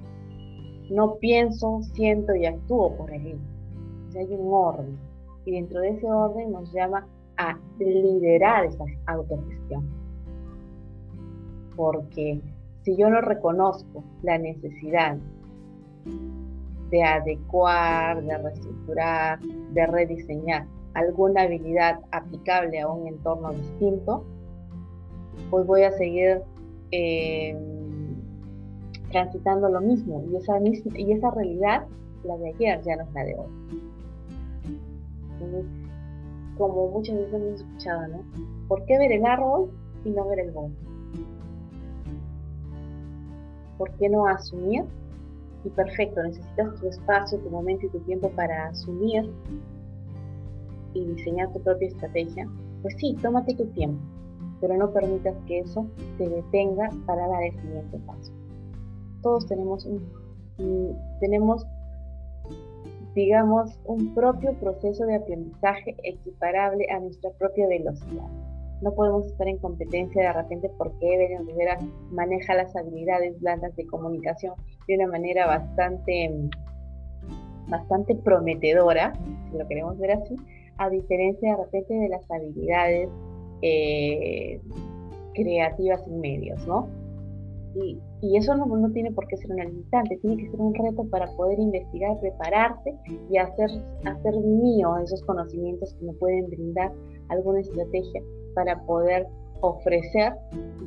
No 0.90 1.16
pienso, 1.16 1.80
siento 1.94 2.34
y 2.34 2.46
actúo 2.46 2.96
por 2.96 3.10
allí. 3.10 3.34
O 3.34 4.18
hay 4.18 4.32
un 4.32 4.48
orden 4.52 4.98
y 5.44 5.52
dentro 5.52 5.80
de 5.80 5.90
ese 5.90 6.10
orden 6.10 6.52
nos 6.52 6.72
llama 6.72 7.06
a 7.36 7.58
liderar 7.78 8.66
esa 8.66 8.84
autogestión. 9.06 9.88
Porque 11.76 12.40
si 12.82 12.96
yo 12.96 13.10
no 13.10 13.20
reconozco 13.20 14.04
la 14.22 14.38
necesidad 14.38 15.18
de 16.90 17.02
adecuar, 17.02 18.22
de 18.22 18.38
reestructurar, 18.38 19.40
de 19.40 19.86
rediseñar 19.86 20.66
alguna 20.96 21.42
habilidad 21.42 22.00
aplicable 22.10 22.80
a 22.80 22.88
un 22.88 23.06
entorno 23.06 23.52
distinto, 23.52 24.24
pues 25.50 25.66
voy 25.66 25.82
a 25.82 25.92
seguir 25.92 26.40
eh, 26.90 27.54
transitando 29.10 29.68
lo 29.68 29.82
mismo 29.82 30.24
y 30.30 30.36
esa, 30.36 30.58
y 30.60 31.12
esa 31.12 31.30
realidad, 31.32 31.86
la 32.24 32.38
de 32.38 32.48
ayer, 32.48 32.80
ya 32.82 32.96
no 32.96 33.02
es 33.02 33.12
la 33.12 33.24
de 33.24 33.34
hoy. 33.34 33.48
como 36.56 36.88
muchas 36.88 37.16
veces 37.16 37.34
hemos 37.34 37.60
escuchado, 37.60 38.08
¿no? 38.08 38.24
¿Por 38.66 38.84
qué 38.86 38.98
ver 38.98 39.12
el 39.12 39.26
árbol 39.26 39.70
y 40.04 40.10
no 40.10 40.26
ver 40.28 40.40
el 40.40 40.50
bosque? 40.50 40.76
¿Por 43.76 43.90
qué 43.98 44.08
no 44.08 44.26
asumir? 44.26 44.84
Y 45.66 45.70
perfecto, 45.70 46.22
necesitas 46.22 46.80
tu 46.80 46.88
espacio, 46.88 47.38
tu 47.40 47.50
momento 47.50 47.86
y 47.86 47.88
tu 47.88 47.98
tiempo 48.00 48.30
para 48.30 48.68
asumir 48.68 49.28
y 50.94 51.04
diseñar 51.04 51.52
tu 51.52 51.60
propia 51.60 51.88
estrategia. 51.88 52.48
Pues 52.82 52.94
sí, 52.98 53.16
tómate 53.20 53.54
tu 53.56 53.66
tiempo, 53.72 54.00
pero 54.60 54.76
no 54.76 54.92
permitas 54.92 55.34
que 55.46 55.58
eso 55.58 55.84
te 56.18 56.28
detenga 56.28 56.88
para 57.04 57.26
dar 57.26 57.42
el 57.42 57.60
siguiente 57.60 57.98
paso. 58.06 58.32
Todos 59.22 59.46
tenemos 59.46 59.88
tenemos 61.20 61.66
digamos, 63.16 63.78
un 63.86 64.14
propio 64.14 64.52
proceso 64.60 65.06
de 65.06 65.16
aprendizaje 65.16 65.96
equiparable 66.04 66.86
a 66.94 67.00
nuestra 67.00 67.30
propia 67.32 67.66
velocidad. 67.66 68.28
No 68.82 68.92
podemos 68.92 69.26
estar 69.26 69.48
en 69.48 69.58
competencia 69.58 70.22
de 70.22 70.32
repente 70.32 70.70
porque 70.76 71.14
Evelyn 71.14 71.46
Rivera 71.46 71.78
maneja 72.10 72.54
las 72.54 72.76
habilidades 72.76 73.40
blandas 73.40 73.74
de 73.76 73.86
comunicación 73.86 74.54
de 74.86 74.96
una 74.96 75.08
manera 75.08 75.46
bastante, 75.46 76.30
bastante 77.68 78.14
prometedora, 78.16 79.14
si 79.50 79.58
lo 79.58 79.66
queremos 79.66 79.98
ver 79.98 80.12
así, 80.12 80.36
a 80.76 80.90
diferencia 80.90 81.56
de 81.56 81.64
repente 81.64 81.94
de 81.94 82.08
las 82.08 82.30
habilidades 82.30 83.08
eh, 83.62 84.60
creativas 85.34 86.06
en 86.06 86.20
medios, 86.20 86.66
¿no? 86.66 86.88
Y, 87.82 87.98
eso 88.36 88.56
no, 88.56 88.66
no, 88.66 88.90
tiene 88.90 89.12
por 89.12 89.26
qué 89.28 89.36
ser 89.36 89.52
una 89.52 89.64
limitante, 89.64 90.16
tiene 90.16 90.36
que 90.38 90.50
ser 90.50 90.60
un 90.60 90.74
reto 90.74 91.04
para 91.10 91.26
poder 91.36 91.58
investigar, 91.60 92.18
prepararse 92.18 92.94
y 93.30 93.36
hacer, 93.36 93.70
hacer 94.04 94.34
mío 94.40 94.96
esos 94.98 95.22
conocimientos 95.22 95.94
que 95.94 96.06
me 96.06 96.12
pueden 96.14 96.48
brindar 96.48 96.92
alguna 97.28 97.60
estrategia 97.60 98.22
para 98.56 98.80
poder 98.86 99.26
ofrecer 99.60 100.32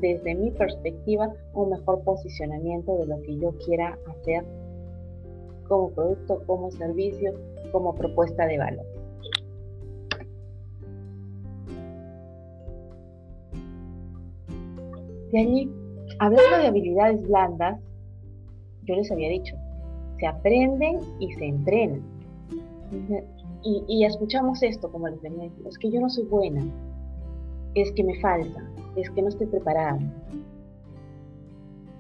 desde 0.02 0.34
mi 0.34 0.50
perspectiva 0.50 1.32
un 1.54 1.70
mejor 1.70 2.04
posicionamiento 2.04 2.98
de 2.98 3.06
lo 3.06 3.22
que 3.22 3.38
yo 3.38 3.52
quiera 3.64 3.96
hacer 4.08 4.44
como 5.68 5.92
producto, 5.92 6.42
como 6.48 6.72
servicio, 6.72 7.32
como 7.72 7.94
propuesta 7.94 8.48
de 8.48 8.58
valor. 8.58 8.86
De 15.32 15.40
allí, 15.40 15.72
hablando 16.18 16.58
de 16.58 16.68
habilidades 16.68 17.22
blandas, 17.22 17.80
yo 18.86 18.96
les 18.96 19.12
había 19.12 19.30
dicho, 19.30 19.56
se 20.20 20.26
aprenden 20.26 21.02
y 21.20 21.32
se 21.34 21.46
entrenan. 21.46 22.02
Y, 23.62 24.06
escuchamos 24.06 24.64
esto, 24.64 24.92
como 24.92 25.08
les 25.08 25.22
venía 25.22 25.52
es 25.68 25.78
que 25.78 25.92
yo 25.92 26.00
no 26.02 26.10
soy 26.10 26.24
buena, 26.24 26.64
es 27.76 27.92
que 27.94 28.04
me 28.04 28.20
falta, 28.20 28.70
es 28.96 29.10
que 29.12 29.22
no 29.22 29.30
estoy 29.30 29.48
preparada. 29.48 30.00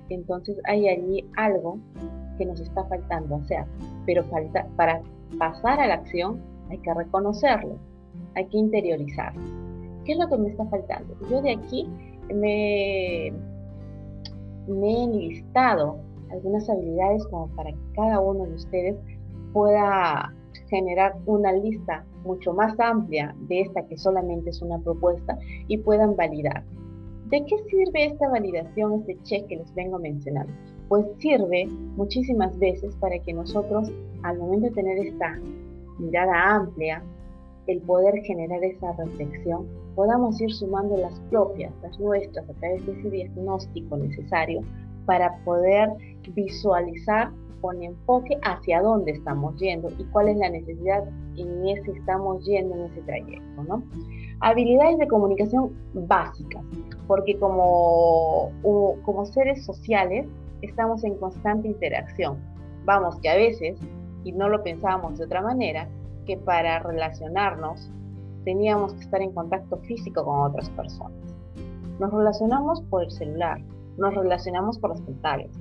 Entonces 0.09 0.59
hay 0.65 0.87
allí 0.87 1.25
algo 1.37 1.77
que 2.37 2.45
nos 2.45 2.59
está 2.59 2.83
faltando 2.85 3.35
hacer, 3.35 3.65
pero 4.05 4.23
falta, 4.25 4.65
para 4.75 5.01
pasar 5.37 5.79
a 5.79 5.87
la 5.87 5.95
acción 5.95 6.41
hay 6.69 6.77
que 6.79 6.93
reconocerlo, 6.93 7.77
hay 8.35 8.45
que 8.47 8.57
interiorizarlo. 8.57 9.41
¿Qué 10.05 10.13
es 10.13 10.19
lo 10.19 10.27
que 10.27 10.37
me 10.37 10.49
está 10.49 10.65
faltando? 10.65 11.15
Yo 11.29 11.41
de 11.41 11.51
aquí 11.51 11.87
me, 12.33 13.31
me 14.67 14.87
he 14.87 15.03
enlistado 15.03 15.97
algunas 16.31 16.69
habilidades 16.69 17.25
como 17.27 17.47
para 17.55 17.71
que 17.71 17.79
cada 17.95 18.19
uno 18.19 18.45
de 18.45 18.53
ustedes 18.55 18.95
pueda 19.53 20.33
generar 20.69 21.15
una 21.25 21.51
lista 21.51 22.05
mucho 22.23 22.53
más 22.53 22.79
amplia 22.79 23.35
de 23.47 23.61
esta 23.61 23.85
que 23.87 23.97
solamente 23.97 24.51
es 24.51 24.61
una 24.61 24.79
propuesta 24.79 25.37
y 25.67 25.77
puedan 25.77 26.15
validar. 26.15 26.63
¿De 27.29 27.45
qué 27.45 27.55
sirve 27.69 28.05
esta 28.05 28.29
validación, 28.29 29.01
este 29.01 29.21
check 29.23 29.47
que 29.47 29.57
les 29.57 29.73
vengo 29.75 29.99
mencionando? 29.99 30.51
Pues 30.87 31.05
sirve 31.19 31.67
muchísimas 31.95 32.57
veces 32.57 32.95
para 32.95 33.19
que 33.19 33.33
nosotros, 33.33 33.91
al 34.23 34.39
momento 34.39 34.67
de 34.67 34.73
tener 34.73 34.97
esta 34.97 35.39
mirada 35.99 36.55
amplia, 36.55 37.03
el 37.67 37.81
poder 37.81 38.23
generar 38.23 38.63
esa 38.63 38.93
reflexión, 38.93 39.67
podamos 39.95 40.41
ir 40.41 40.51
sumando 40.51 40.97
las 40.97 41.19
propias, 41.29 41.71
las 41.83 41.99
nuestras, 41.99 42.49
a 42.49 42.53
través 42.53 42.83
de 42.85 42.93
ese 42.93 43.09
diagnóstico 43.11 43.97
necesario 43.97 44.61
para 45.05 45.37
poder 45.43 45.89
visualizar 46.33 47.31
con 47.61 47.81
enfoque 47.81 48.37
hacia 48.43 48.81
dónde 48.81 49.11
estamos 49.11 49.55
yendo 49.57 49.89
y 49.97 50.03
cuál 50.05 50.29
es 50.29 50.37
la 50.37 50.49
necesidad 50.49 51.03
en 51.35 51.67
ese 51.67 51.91
estamos 51.91 52.45
yendo 52.45 52.75
en 52.75 52.81
ese 52.85 53.01
trayecto, 53.01 53.63
¿no? 53.63 53.83
Habilidades 54.41 54.97
de 54.99 55.07
comunicación 55.07 55.73
básicas, 55.93 56.63
porque 57.07 57.37
como, 57.37 58.51
como 59.03 59.25
seres 59.25 59.65
sociales 59.65 60.27
estamos 60.61 61.03
en 61.03 61.15
constante 61.15 61.67
interacción. 61.67 62.37
Vamos 62.85 63.17
que 63.21 63.29
a 63.29 63.35
veces, 63.35 63.79
y 64.23 64.31
no 64.31 64.49
lo 64.49 64.63
pensábamos 64.63 65.17
de 65.17 65.25
otra 65.25 65.41
manera, 65.41 65.87
que 66.25 66.37
para 66.37 66.79
relacionarnos 66.79 67.91
teníamos 68.45 68.93
que 68.93 69.01
estar 69.01 69.21
en 69.21 69.31
contacto 69.33 69.77
físico 69.79 70.23
con 70.23 70.39
otras 70.39 70.69
personas. 70.71 71.17
Nos 71.99 72.13
relacionamos 72.13 72.81
por 72.83 73.03
el 73.03 73.11
celular, 73.11 73.61
nos 73.97 74.15
relacionamos 74.15 74.79
por 74.79 74.91
las 74.91 75.01
pantallas, 75.01 75.51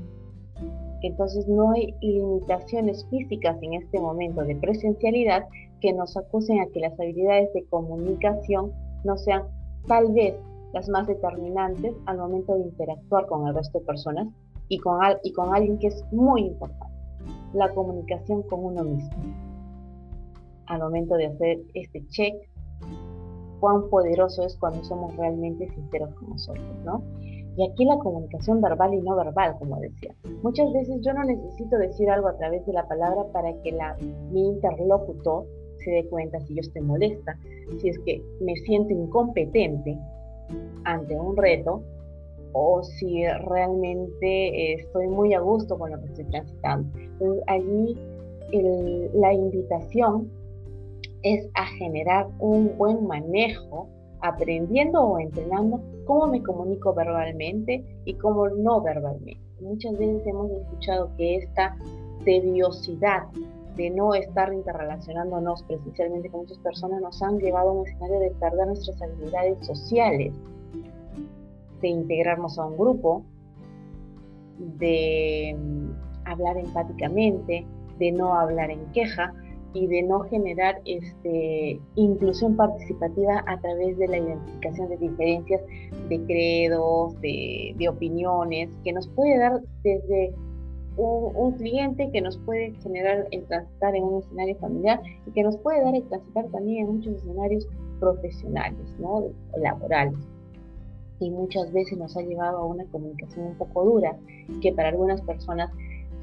entonces 1.02 1.46
no 1.48 1.72
hay 1.72 1.94
limitaciones 2.00 3.06
físicas 3.10 3.56
en 3.62 3.74
este 3.74 4.00
momento 4.00 4.42
de 4.42 4.56
presencialidad 4.56 5.46
que 5.80 5.92
nos 5.92 6.16
acusen 6.16 6.60
a 6.60 6.66
que 6.66 6.80
las 6.80 6.98
habilidades 6.98 7.52
de 7.54 7.64
comunicación 7.66 8.72
no 9.04 9.16
sean 9.16 9.42
tal 9.86 10.12
vez 10.12 10.34
las 10.72 10.88
más 10.88 11.06
determinantes 11.06 11.94
al 12.06 12.18
momento 12.18 12.54
de 12.54 12.62
interactuar 12.62 13.26
con 13.26 13.46
el 13.46 13.54
resto 13.54 13.78
de 13.78 13.86
personas 13.86 14.28
y 14.68 14.78
con, 14.78 15.00
y 15.22 15.32
con 15.32 15.54
alguien 15.54 15.78
que 15.78 15.88
es 15.88 16.04
muy 16.12 16.42
importante, 16.42 16.94
la 17.54 17.72
comunicación 17.74 18.42
con 18.42 18.64
uno 18.64 18.84
mismo. 18.84 19.10
Al 20.66 20.80
momento 20.80 21.14
de 21.14 21.26
hacer 21.26 21.58
este 21.74 22.06
check, 22.08 22.34
cuán 23.60 23.88
poderoso 23.88 24.44
es 24.44 24.56
cuando 24.56 24.84
somos 24.84 25.16
realmente 25.16 25.68
sinceros 25.70 26.14
con 26.14 26.30
nosotros, 26.30 26.76
¿no? 26.84 27.02
Y 27.58 27.68
aquí 27.68 27.84
la 27.84 27.98
comunicación 27.98 28.60
verbal 28.60 28.94
y 28.94 29.00
no 29.00 29.16
verbal, 29.16 29.56
como 29.58 29.80
decía. 29.80 30.14
Muchas 30.44 30.72
veces 30.72 31.00
yo 31.04 31.12
no 31.12 31.24
necesito 31.24 31.76
decir 31.76 32.08
algo 32.08 32.28
a 32.28 32.36
través 32.36 32.64
de 32.64 32.72
la 32.72 32.86
palabra 32.86 33.24
para 33.32 33.52
que 33.62 33.72
la, 33.72 33.96
mi 34.30 34.46
interlocutor 34.46 35.44
se 35.78 35.90
dé 35.90 36.08
cuenta 36.08 36.38
si 36.38 36.54
yo 36.54 36.60
estoy 36.60 36.82
molesta, 36.82 37.36
si 37.78 37.88
es 37.88 37.98
que 38.06 38.22
me 38.40 38.54
siento 38.64 38.92
incompetente 38.92 39.98
ante 40.84 41.16
un 41.16 41.36
reto 41.36 41.82
o 42.52 42.84
si 42.84 43.26
realmente 43.26 44.74
estoy 44.74 45.08
muy 45.08 45.34
a 45.34 45.40
gusto 45.40 45.76
con 45.76 45.90
lo 45.90 45.98
que 45.98 46.06
estoy 46.06 46.26
transitando. 46.26 46.88
Entonces 46.96 47.42
allí 47.48 47.98
la 49.14 49.32
invitación 49.32 50.30
es 51.22 51.50
a 51.54 51.66
generar 51.66 52.28
un 52.38 52.78
buen 52.78 53.04
manejo 53.04 53.88
aprendiendo 54.20 55.00
o 55.02 55.18
entrenando 55.18 55.80
cómo 56.04 56.26
me 56.26 56.42
comunico 56.42 56.94
verbalmente 56.94 57.84
y 58.04 58.14
cómo 58.14 58.48
no 58.48 58.80
verbalmente. 58.80 59.40
Muchas 59.60 59.98
veces 59.98 60.26
hemos 60.26 60.50
escuchado 60.50 61.10
que 61.16 61.36
esta 61.36 61.76
tediosidad 62.24 63.24
de 63.76 63.90
no 63.90 64.12
estar 64.12 64.52
interrelacionándonos 64.52 65.62
presencialmente 65.62 66.28
con 66.30 66.40
muchas 66.40 66.58
personas 66.58 67.00
nos 67.00 67.22
han 67.22 67.38
llevado 67.38 67.70
a 67.70 67.72
un 67.72 67.86
escenario 67.86 68.20
de 68.20 68.30
perder 68.32 68.66
nuestras 68.66 69.00
habilidades 69.00 69.64
sociales, 69.64 70.34
de 71.80 71.88
integrarnos 71.88 72.58
a 72.58 72.66
un 72.66 72.76
grupo, 72.76 73.22
de 74.58 75.56
mm, 75.56 75.90
hablar 76.24 76.56
empáticamente, 76.58 77.64
de 77.98 78.12
no 78.12 78.34
hablar 78.34 78.70
en 78.70 78.84
queja, 78.86 79.32
y 79.74 79.86
de 79.86 80.02
no 80.02 80.20
generar 80.20 80.80
este, 80.84 81.80
inclusión 81.94 82.56
participativa 82.56 83.44
a 83.46 83.60
través 83.60 83.98
de 83.98 84.08
la 84.08 84.18
identificación 84.18 84.88
de 84.88 84.96
diferencias 84.96 85.60
de 86.08 86.20
credos, 86.24 87.20
de, 87.20 87.88
opiniones, 87.88 88.70
que 88.84 88.92
nos 88.92 89.08
puede 89.08 89.38
dar 89.38 89.60
desde 89.82 90.34
un, 90.96 91.52
cliente 91.52 92.10
que 92.10 92.20
nos 92.20 92.38
puede 92.38 92.72
generar 92.82 93.28
el 93.30 93.44
transitar 93.44 93.94
en 93.94 94.04
un 94.04 94.18
escenario 94.20 94.56
familiar 94.56 95.00
y 95.26 95.30
que 95.30 95.42
nos 95.42 95.56
puede 95.58 95.82
dar 95.82 95.94
el 95.94 96.02
transitar 96.08 96.46
también 96.46 96.86
en 96.86 96.96
muchos 96.96 97.14
escenarios 97.14 97.68
profesionales, 98.00 98.94
¿no? 98.98 99.24
laborales. 99.56 100.18
Y 101.20 101.30
muchas 101.30 101.72
veces 101.72 101.98
nos 101.98 102.16
ha 102.16 102.22
llevado 102.22 102.58
a 102.58 102.64
una 102.64 102.84
comunicación 102.86 103.46
un 103.46 103.58
poco 103.58 103.84
dura, 103.84 104.16
que 104.60 104.72
para 104.72 104.88
algunas 104.88 105.20
personas 105.22 105.70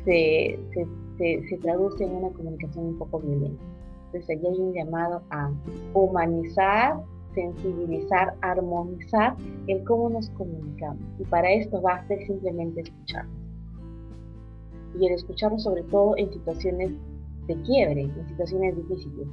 se, 0.06 0.60
se 0.74 0.88
se, 1.18 1.57
traduce 1.61 2.03
en 2.03 2.11
una 2.16 2.30
comunicación 2.30 2.86
un 2.86 2.97
poco 2.97 3.20
violenta. 3.20 3.63
Entonces 4.07 4.30
allí 4.30 4.47
hay 4.47 4.59
un 4.59 4.74
llamado 4.74 5.22
a 5.30 5.51
humanizar, 5.93 7.01
sensibilizar, 7.34 8.36
armonizar 8.41 9.36
el 9.68 9.84
cómo 9.84 10.09
nos 10.09 10.30
comunicamos. 10.32 11.03
Y 11.20 11.24
para 11.26 11.51
esto 11.51 11.82
basta 11.82 12.16
simplemente 12.26 12.82
escuchar. 12.82 13.26
Y 14.99 15.07
el 15.07 15.13
escucharlo 15.13 15.59
sobre 15.59 15.84
todo 15.84 16.16
en 16.18 16.32
situaciones 16.32 16.91
de 17.47 17.61
quiebre, 17.63 18.01
en 18.03 18.28
situaciones 18.28 18.76
difíciles. 18.78 19.28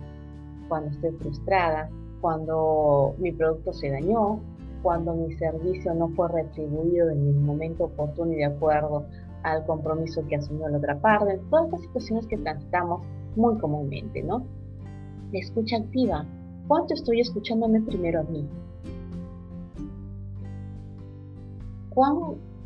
Cuando 0.69 0.91
estoy 0.91 1.13
frustrada, 1.13 1.89
cuando 2.21 3.15
mi 3.19 3.33
producto 3.33 3.73
se 3.73 3.91
dañó, 3.91 4.41
cuando 4.83 5.15
mi 5.15 5.33
servicio 5.35 5.95
no 5.95 6.09
fue 6.11 6.29
retribuido 6.29 7.11
en 7.11 7.29
el 7.29 7.35
momento 7.35 7.85
oportuno 7.85 8.33
y 8.33 8.37
de 8.37 8.47
acuerdo 8.47 9.07
al 9.43 9.65
compromiso 9.67 10.27
que 10.29 10.37
asumió 10.37 10.69
la 10.69 10.79
otra 10.79 11.01
parte, 11.01 11.39
todas 11.51 11.67
estas 11.67 11.83
situaciones 11.83 12.27
que 12.27 12.39
transitamos 12.39 13.03
muy 13.37 13.59
comúnmente, 13.59 14.23
¿no? 14.23 14.45
Escucha 15.33 15.77
activa. 15.77 16.27
¿Cuánto 16.69 16.95
estoy 16.95 17.21
escuchándome 17.21 17.81
primero 17.81 18.21
a 18.21 18.25
mí? 18.25 18.47
¿Cuán 21.91 22.17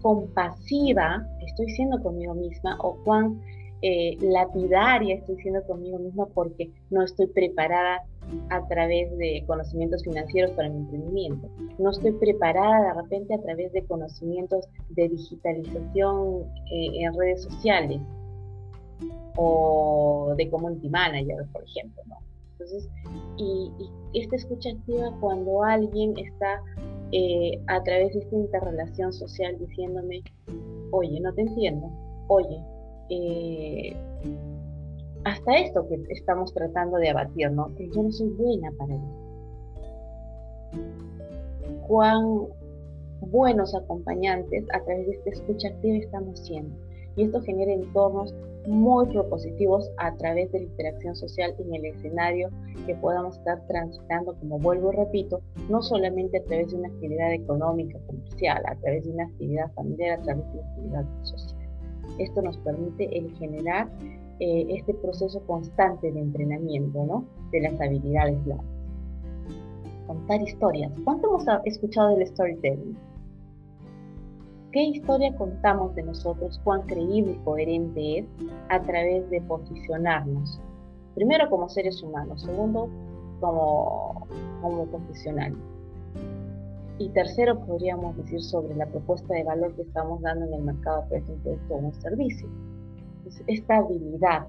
compasiva 0.02 1.26
estoy 1.44 1.68
siendo 1.70 2.00
conmigo 2.02 2.34
misma 2.34 2.76
o 2.80 2.96
cuán 3.04 3.40
eh, 3.82 4.16
lapidaria 4.20 5.16
estoy 5.16 5.36
siendo 5.36 5.62
conmigo 5.64 5.98
misma 5.98 6.26
porque 6.26 6.70
no 6.90 7.02
estoy 7.02 7.26
preparada 7.26 8.02
a 8.50 8.66
través 8.68 9.16
de 9.18 9.44
conocimientos 9.46 10.02
financieros 10.02 10.50
para 10.52 10.68
mi 10.68 10.78
emprendimiento. 10.78 11.48
No 11.78 11.90
estoy 11.90 12.12
preparada 12.12 12.88
de 12.88 13.02
repente 13.02 13.34
a 13.34 13.40
través 13.40 13.72
de 13.72 13.84
conocimientos 13.84 14.66
de 14.90 15.08
digitalización 15.08 16.42
eh, 16.72 16.88
en 17.00 17.14
redes 17.18 17.42
sociales 17.42 18.00
o 19.36 20.34
de 20.36 20.50
community 20.50 20.88
manager, 20.88 21.46
por 21.52 21.62
ejemplo. 21.64 22.02
¿no? 22.06 22.16
Entonces, 22.52 22.88
y, 23.36 23.70
esta 24.14 24.36
escucha 24.36 24.70
activa 24.70 25.12
cuando 25.20 25.62
alguien 25.62 26.16
está 26.16 26.62
eh, 27.12 27.60
a 27.66 27.82
través 27.82 28.14
de 28.14 28.20
esta 28.20 28.34
interrelación 28.34 29.12
social 29.12 29.58
diciéndome, 29.58 30.22
oye, 30.90 31.20
no 31.20 31.34
te 31.34 31.42
entiendo, 31.42 31.90
oye, 32.28 32.58
eh, 33.10 33.94
hasta 35.26 35.58
esto 35.58 35.88
que 35.88 36.00
estamos 36.10 36.54
tratando 36.54 36.98
de 36.98 37.10
abatir, 37.10 37.50
¿no? 37.50 37.74
Que 37.74 37.88
yo 37.90 38.04
no 38.04 38.12
soy 38.12 38.28
buena 38.28 38.70
para 38.78 38.94
esto. 38.94 39.08
Cuán 41.88 42.46
buenos 43.20 43.74
acompañantes 43.74 44.64
a 44.72 44.84
través 44.84 45.06
de 45.06 45.12
esta 45.14 45.30
escucha 45.30 45.68
activa 45.68 45.96
estamos 45.96 46.38
siendo. 46.38 46.76
Y 47.16 47.24
esto 47.24 47.42
genera 47.42 47.72
entornos 47.72 48.32
muy 48.68 49.06
propositivos 49.06 49.90
a 49.96 50.14
través 50.16 50.52
de 50.52 50.60
la 50.60 50.64
interacción 50.66 51.16
social 51.16 51.56
en 51.58 51.74
el 51.74 51.86
escenario 51.86 52.50
que 52.86 52.94
podamos 52.94 53.36
estar 53.38 53.66
transitando, 53.66 54.36
como 54.38 54.60
vuelvo 54.60 54.92
y 54.92 54.96
repito, 54.96 55.40
no 55.68 55.82
solamente 55.82 56.38
a 56.38 56.44
través 56.44 56.70
de 56.70 56.76
una 56.76 56.88
actividad 56.88 57.32
económica, 57.32 57.98
comercial, 58.06 58.62
a 58.64 58.76
través 58.76 59.04
de 59.04 59.10
una 59.10 59.24
actividad 59.24 59.72
familiar, 59.72 60.20
a 60.20 60.22
través 60.22 60.44
de 60.44 60.58
una 60.60 60.68
actividad 60.68 61.24
social. 61.24 61.68
Esto 62.18 62.42
nos 62.42 62.56
permite 62.58 63.18
el 63.18 63.34
generar 63.36 63.88
eh, 64.38 64.66
este 64.68 64.92
proceso 64.92 65.40
constante 65.46 66.12
de 66.12 66.20
entrenamiento 66.20 67.04
¿no? 67.04 67.24
de 67.52 67.60
las 67.60 67.80
habilidades 67.80 68.44
blandas. 68.44 68.66
Contar 70.06 70.42
historias. 70.42 70.92
¿Cuánto 71.04 71.28
hemos 71.28 71.44
escuchado 71.64 72.14
del 72.14 72.26
storytelling? 72.26 72.96
¿Qué 74.72 74.82
historia 74.82 75.34
contamos 75.36 75.94
de 75.94 76.02
nosotros? 76.02 76.60
¿Cuán 76.64 76.82
creíble 76.82 77.32
y 77.32 77.44
coherente 77.44 78.18
es 78.18 78.26
a 78.68 78.82
través 78.82 79.28
de 79.30 79.40
posicionarnos? 79.40 80.60
Primero 81.14 81.48
como 81.48 81.70
seres 81.70 82.02
humanos, 82.02 82.42
segundo 82.42 82.90
como, 83.40 84.26
como 84.60 84.84
profesionales. 84.84 85.58
Y 86.98 87.08
tercero, 87.08 87.58
podríamos 87.64 88.18
decir 88.18 88.42
sobre 88.42 88.74
la 88.74 88.84
propuesta 88.84 89.32
de 89.32 89.44
valor 89.44 89.74
que 89.76 89.82
estamos 89.82 90.20
dando 90.20 90.44
en 90.44 90.52
el 90.52 90.62
mercado 90.62 91.02
a 91.02 91.06
través 91.06 91.26
de 91.26 91.32
un 91.32 91.40
producto 91.40 91.74
o 91.74 91.78
un 91.78 91.94
servicio 91.94 92.48
esta 93.46 93.76
habilidad 93.78 94.46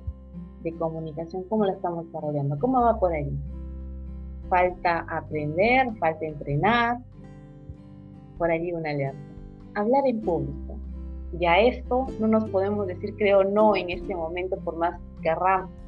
de 0.63 0.73
comunicación, 0.73 1.43
¿cómo 1.49 1.65
la 1.65 1.73
estamos 1.73 2.05
desarrollando? 2.05 2.57
¿Cómo 2.59 2.81
va 2.81 2.99
por 2.99 3.13
ahí? 3.13 3.31
Falta 4.49 5.05
aprender, 5.09 5.93
falta 5.99 6.25
entrenar, 6.25 6.97
por 8.37 8.51
allí 8.51 8.71
una 8.73 8.89
alerta. 8.91 9.19
Hablar 9.75 10.07
en 10.07 10.21
público. 10.21 10.77
Ya 11.33 11.59
esto 11.59 12.07
no 12.19 12.27
nos 12.27 12.49
podemos 12.49 12.87
decir 12.87 13.13
creo 13.17 13.43
no 13.43 13.75
en 13.75 13.89
este 13.89 14.15
momento, 14.15 14.57
por 14.63 14.77
más 14.77 14.99
que 15.21 15.33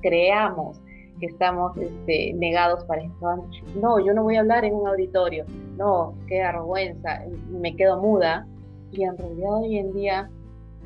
creamos 0.02 0.82
que 1.20 1.28
estamos 1.28 1.76
este, 1.78 2.34
negados 2.34 2.84
para 2.86 3.04
esto. 3.04 3.46
No, 3.82 4.00
yo 4.00 4.14
no 4.14 4.24
voy 4.24 4.38
a 4.38 4.42
hablar 4.42 4.66
en 4.66 4.74
un 4.74 4.88
auditorio. 4.88 5.46
No, 5.78 6.14
qué 6.28 6.40
vergüenza, 6.40 7.24
me 7.50 7.76
quedo 7.76 8.02
muda. 8.02 8.48
Y 8.92 9.04
en 9.04 9.18
realidad 9.18 9.54
hoy 9.54 9.78
en 9.78 9.94
día 9.94 10.30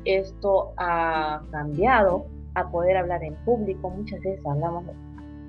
esto 0.04 0.72
ha 0.76 1.42
cambiado 1.50 2.26
a 2.54 2.70
poder 2.70 2.96
hablar 2.96 3.22
en 3.24 3.34
público. 3.44 3.90
Muchas 3.90 4.20
veces 4.20 4.44
hablamos 4.46 4.84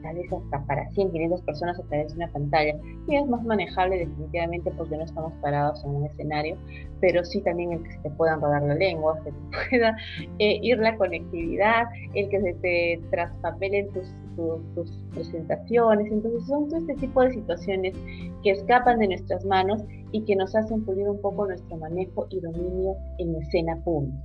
tal 0.06 0.16
vez 0.16 0.32
hasta 0.32 0.64
para 0.66 0.88
100, 0.92 1.12
500 1.12 1.42
personas 1.42 1.80
a 1.80 1.84
través 1.84 2.10
de 2.10 2.18
una 2.18 2.32
pantalla 2.32 2.76
y 3.08 3.16
es 3.16 3.28
más 3.28 3.44
manejable 3.44 3.98
definitivamente 3.98 4.72
porque 4.78 4.98
no 4.98 5.04
estamos 5.04 5.34
parados 5.42 5.84
en 5.84 5.96
un 5.96 6.06
escenario, 6.06 6.58
pero 7.02 7.24
sí 7.26 7.42
también 7.42 7.72
el 7.74 7.84
que 7.84 7.92
se 7.92 8.00
te 8.00 8.10
pueda 8.12 8.36
rodar 8.36 8.62
la 8.64 8.76
lengua, 8.76 9.20
que 9.24 9.32
te 9.32 9.38
pueda 9.70 9.98
eh, 10.40 10.60
ir 10.62 10.78
la 10.78 10.96
conectividad, 10.96 11.86
el 12.14 12.30
que 12.30 12.40
se 12.42 12.54
te 12.54 13.02
traspapelen 13.10 13.92
tus, 13.94 14.08
tus, 14.36 14.92
presentaciones. 15.14 16.12
Entonces 16.12 16.46
son 16.48 16.70
todo 16.70 16.80
este 16.80 16.96
tipo 16.96 17.22
de 17.22 17.34
situaciones 17.34 17.96
que 18.44 18.52
escapan 18.52 19.00
de 19.00 19.08
nuestras 19.08 19.46
manos 19.46 19.82
y 20.12 20.22
que 20.22 20.36
nos 20.36 20.56
hacen 20.56 20.84
pulir 20.86 21.10
un 21.10 21.20
poco 21.22 21.46
nuestro 21.46 21.78
manejo 21.78 22.28
y 22.30 22.40
dominio 22.40 22.96
en 23.18 23.36
escena 23.36 23.76
pública 23.84 24.16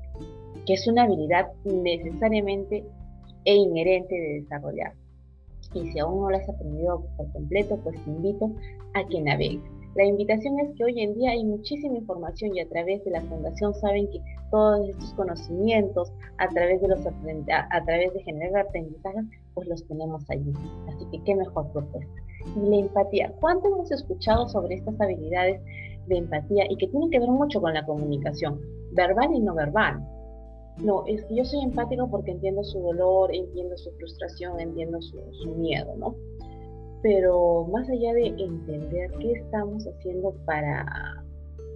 que 0.66 0.74
es 0.74 0.86
una 0.86 1.04
habilidad 1.04 1.48
necesariamente 1.64 2.84
e 3.44 3.54
inherente 3.54 4.14
de 4.14 4.40
desarrollar. 4.40 4.92
Y 5.74 5.90
si 5.90 5.98
aún 5.98 6.22
no 6.22 6.30
la 6.30 6.38
has 6.38 6.48
aprendido 6.48 7.04
por 7.16 7.30
completo, 7.32 7.78
pues 7.82 8.02
te 8.04 8.10
invito 8.10 8.52
a 8.94 9.06
que 9.06 9.20
navegues. 9.20 9.79
La 9.96 10.04
invitación 10.04 10.58
es 10.60 10.70
que 10.76 10.84
hoy 10.84 11.00
en 11.00 11.14
día 11.14 11.32
hay 11.32 11.44
muchísima 11.44 11.98
información 11.98 12.54
y 12.54 12.60
a 12.60 12.68
través 12.68 13.04
de 13.04 13.10
la 13.10 13.20
fundación 13.22 13.74
saben 13.74 14.08
que 14.10 14.20
todos 14.50 14.88
estos 14.88 15.12
conocimientos 15.14 16.12
a 16.38 16.48
través 16.48 16.80
de 16.80 16.88
los 16.88 17.00
a, 17.06 17.84
través 17.84 18.14
de 18.14 18.22
generar 18.22 18.66
aprendizajes 18.66 19.24
pues 19.54 19.68
los 19.68 19.84
tenemos 19.86 20.22
allí. 20.30 20.52
Así 20.88 21.04
que 21.10 21.22
qué 21.24 21.34
mejor 21.34 21.72
propuesta. 21.72 22.14
Y 22.56 22.70
la 22.70 22.76
empatía. 22.76 23.32
¿Cuánto 23.40 23.68
hemos 23.68 23.90
escuchado 23.90 24.48
sobre 24.48 24.76
estas 24.76 25.00
habilidades 25.00 25.60
de 26.06 26.18
empatía 26.18 26.64
y 26.70 26.76
que 26.76 26.86
tienen 26.86 27.10
que 27.10 27.18
ver 27.18 27.28
mucho 27.28 27.60
con 27.60 27.74
la 27.74 27.84
comunicación 27.84 28.60
verbal 28.92 29.34
y 29.34 29.40
no 29.40 29.54
verbal? 29.54 30.00
No, 30.78 31.04
es 31.06 31.24
que 31.24 31.36
yo 31.36 31.44
soy 31.44 31.62
empático 31.62 32.08
porque 32.10 32.30
entiendo 32.30 32.64
su 32.64 32.80
dolor, 32.80 33.34
entiendo 33.34 33.76
su 33.76 33.90
frustración, 33.92 34.58
entiendo 34.60 35.00
su, 35.02 35.20
miedo, 35.56 35.94
¿no? 35.96 36.14
Pero 37.02 37.66
más 37.72 37.88
allá 37.88 38.12
de 38.12 38.26
entender 38.26 39.10
qué 39.20 39.32
estamos 39.32 39.86
haciendo 39.86 40.34
para, 40.44 40.84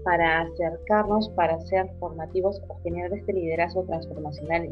para 0.05 0.43
acercarnos, 0.43 1.29
para 1.31 1.59
ser 1.61 1.91
formativos 1.99 2.61
o 2.69 2.79
generar 2.83 3.13
este 3.13 3.33
liderazgo 3.33 3.85
transformacional 3.85 4.65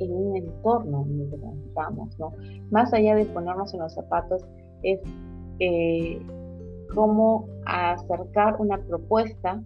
en, 0.00 0.12
un 0.12 0.36
entorno 0.36 1.06
en 1.08 1.20
el 1.20 1.30
que 1.30 1.36
¿no? 2.18 2.32
Más 2.70 2.92
allá 2.92 3.14
de 3.14 3.24
ponernos 3.26 3.72
en 3.72 3.80
los 3.80 3.94
zapatos, 3.94 4.44
es 4.82 5.00
eh, 5.60 6.18
cómo 6.94 7.46
acercar 7.66 8.56
una 8.58 8.78
propuesta 8.78 9.62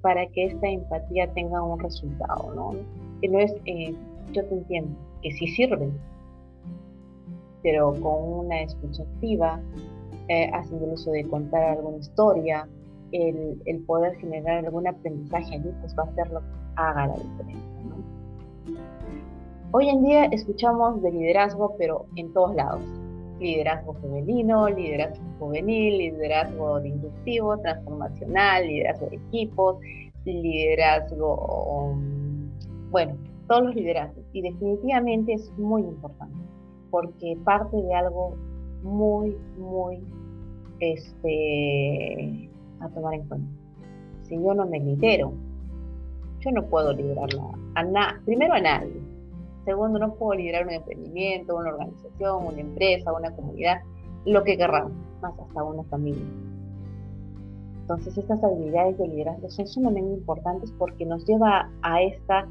para 0.00 0.26
que 0.28 0.46
esta 0.46 0.68
empatía 0.68 1.32
tenga 1.34 1.62
un 1.62 1.78
resultado, 1.78 2.54
¿no? 2.54 2.72
que 3.20 3.28
no 3.28 3.38
es, 3.38 3.54
eh, 3.66 3.94
yo 4.32 4.44
te 4.44 4.54
entiendo, 4.54 4.96
que 5.22 5.32
sí 5.32 5.46
sirven, 5.48 5.92
pero 7.62 7.92
con 7.94 8.46
una 8.46 8.62
escucha 8.62 9.02
activa, 9.02 9.60
eh, 10.28 10.50
haciendo 10.52 10.86
uso 10.86 11.10
de 11.10 11.24
contar 11.24 11.62
alguna 11.62 11.98
historia, 11.98 12.68
el, 13.12 13.60
el, 13.64 13.80
poder 13.84 14.16
generar 14.16 14.64
algún 14.64 14.86
aprendizaje 14.86 15.54
allí, 15.54 15.70
pues 15.80 15.94
va 15.98 16.04
a 16.04 16.14
ser 16.14 16.30
lo 16.30 16.40
que 16.40 16.46
haga 16.76 17.06
la 17.06 17.14
diferencia. 17.14 17.78
Hoy 19.72 19.88
en 19.88 20.02
día 20.02 20.24
escuchamos 20.26 21.02
de 21.02 21.12
liderazgo, 21.12 21.74
pero 21.78 22.06
en 22.16 22.32
todos 22.32 22.54
lados. 22.54 22.80
Liderazgo 23.38 23.94
femenino, 23.94 24.68
liderazgo 24.68 25.22
juvenil, 25.38 25.98
liderazgo 25.98 26.84
inductivo, 26.84 27.56
transformacional, 27.58 28.66
liderazgo 28.66 29.06
de 29.06 29.16
equipos, 29.16 29.76
liderazgo 30.24 31.96
bueno, 32.90 33.16
todos 33.46 33.64
los 33.64 33.74
liderazgos. 33.74 34.24
Y 34.32 34.42
definitivamente 34.42 35.34
es 35.34 35.50
muy 35.58 35.82
importante, 35.82 36.36
porque 36.90 37.36
parte 37.44 37.76
de 37.76 37.94
algo 37.94 38.36
muy, 38.82 39.36
muy 39.58 40.02
este, 40.80 42.50
a 42.80 42.88
tomar 42.88 43.14
en 43.14 43.28
cuenta. 43.28 43.48
Si 44.22 44.34
yo 44.34 44.54
no 44.54 44.66
me 44.66 44.80
lidero, 44.80 45.32
yo 46.40 46.52
no 46.52 46.64
puedo 46.66 46.92
liderarla 46.92 47.42
a 47.74 47.82
nada, 47.82 48.20
primero 48.24 48.54
a 48.54 48.60
nadie. 48.60 49.00
segundo, 49.64 49.98
no 49.98 50.14
puedo 50.14 50.34
liderar 50.34 50.66
un 50.66 50.72
emprendimiento, 50.72 51.56
una 51.56 51.70
organización, 51.70 52.46
una 52.46 52.60
empresa, 52.60 53.12
una 53.12 53.30
comunidad, 53.34 53.80
lo 54.24 54.42
que 54.44 54.56
querramos, 54.56 54.92
más 55.20 55.38
hasta 55.38 55.64
una 55.64 55.82
familia. 55.84 56.24
Entonces 57.80 58.18
estas 58.18 58.42
habilidades 58.44 58.98
de 58.98 59.08
liderazgo 59.08 59.48
son 59.48 59.66
sumamente 59.66 60.12
importantes 60.12 60.70
porque 60.78 61.06
nos 61.06 61.24
lleva 61.26 61.70
a, 61.82 62.02
esta, 62.02 62.46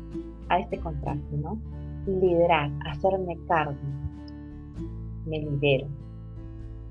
a 0.49 0.59
este 0.59 0.79
contraste, 0.79 1.37
¿no? 1.37 1.59
Liderar, 2.07 2.71
hacerme 2.85 3.37
cargo, 3.47 3.75
me 5.27 5.39
lidero. 5.39 5.87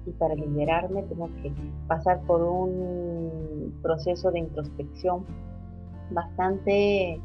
Y 0.07 0.11
para 0.13 0.35
liderarme 0.35 1.03
tengo 1.05 1.29
que 1.43 1.53
pasar 1.89 2.21
por 2.23 2.43
un 2.43 3.75
proceso 3.83 4.31
de 4.31 4.41
introspección 4.41 5.25
bastante 6.11 7.21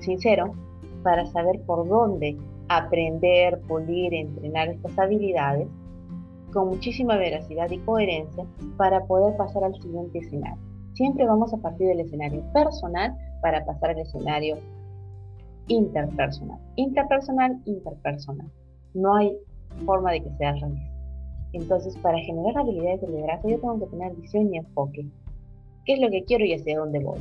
sincero 0.00 0.54
para 1.02 1.26
saber 1.26 1.60
por 1.66 1.86
dónde 1.86 2.38
aprender, 2.68 3.60
pulir, 3.68 4.14
entrenar 4.14 4.68
estas 4.68 4.98
habilidades 4.98 5.68
con 6.52 6.68
muchísima 6.68 7.16
veracidad 7.16 7.70
y 7.70 7.78
coherencia 7.78 8.46
para 8.76 9.04
poder 9.04 9.36
pasar 9.36 9.64
al 9.64 9.74
siguiente 9.80 10.18
escenario. 10.18 10.62
Siempre 10.94 11.26
vamos 11.26 11.52
a 11.52 11.58
partir 11.58 11.88
del 11.88 12.00
escenario 12.00 12.42
personal 12.52 13.14
para 13.42 13.64
pasar 13.66 13.90
al 13.90 13.98
escenario 13.98 14.56
interpersonal. 15.66 16.58
Interpersonal, 16.76 17.60
interpersonal. 17.66 18.50
No 18.94 19.16
hay 19.16 19.36
forma 19.84 20.12
de 20.12 20.22
que 20.22 20.30
sea 20.38 20.50
al. 20.50 20.76
Entonces, 21.52 21.96
para 21.98 22.18
generar 22.18 22.58
habilidades 22.58 23.00
de 23.02 23.08
liderazgo, 23.08 23.48
yo 23.48 23.60
tengo 23.60 23.78
que 23.78 23.86
tener 23.86 24.14
visión 24.16 24.52
y 24.52 24.58
enfoque. 24.58 25.06
¿Qué 25.84 25.94
es 25.94 26.00
lo 26.00 26.10
que 26.10 26.24
quiero 26.24 26.44
y 26.44 26.54
hacia 26.54 26.78
dónde 26.78 26.98
voy? 26.98 27.20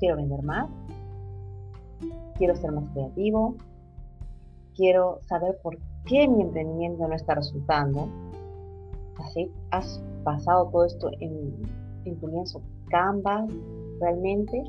¿Quiero 0.00 0.16
vender 0.16 0.42
más? 0.42 0.68
¿Quiero 2.36 2.56
ser 2.56 2.72
más 2.72 2.84
creativo? 2.92 3.54
¿Quiero 4.74 5.20
saber 5.22 5.58
por 5.62 5.78
qué 6.06 6.28
mi 6.28 6.42
emprendimiento 6.42 7.06
no 7.06 7.14
está 7.14 7.34
resultando. 7.34 8.08
Así 9.18 9.50
has 9.70 10.00
pasado 10.24 10.68
todo 10.70 10.84
esto 10.84 11.10
en, 11.20 11.52
en 12.04 12.16
tu 12.18 12.28
lienzo 12.28 12.62
Canvas, 12.88 13.50
realmente 14.00 14.62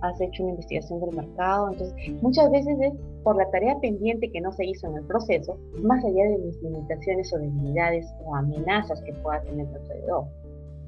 has 0.00 0.20
hecho 0.20 0.42
una 0.42 0.52
investigación 0.52 1.00
del 1.00 1.16
mercado. 1.16 1.70
Entonces, 1.72 2.22
muchas 2.22 2.50
veces 2.50 2.78
es 2.80 2.92
por 3.22 3.36
la 3.36 3.50
tarea 3.50 3.78
pendiente 3.80 4.30
que 4.30 4.40
no 4.40 4.52
se 4.52 4.66
hizo 4.66 4.86
en 4.88 4.96
el 4.96 5.04
proceso, 5.04 5.58
más 5.82 6.04
allá 6.04 6.24
de 6.24 6.38
mis 6.38 6.62
limitaciones 6.62 7.32
o 7.32 7.38
debilidades 7.38 8.06
o 8.24 8.34
amenazas 8.34 9.00
que 9.02 9.12
pueda 9.14 9.40
tener 9.42 9.66
alrededor. 9.66 10.24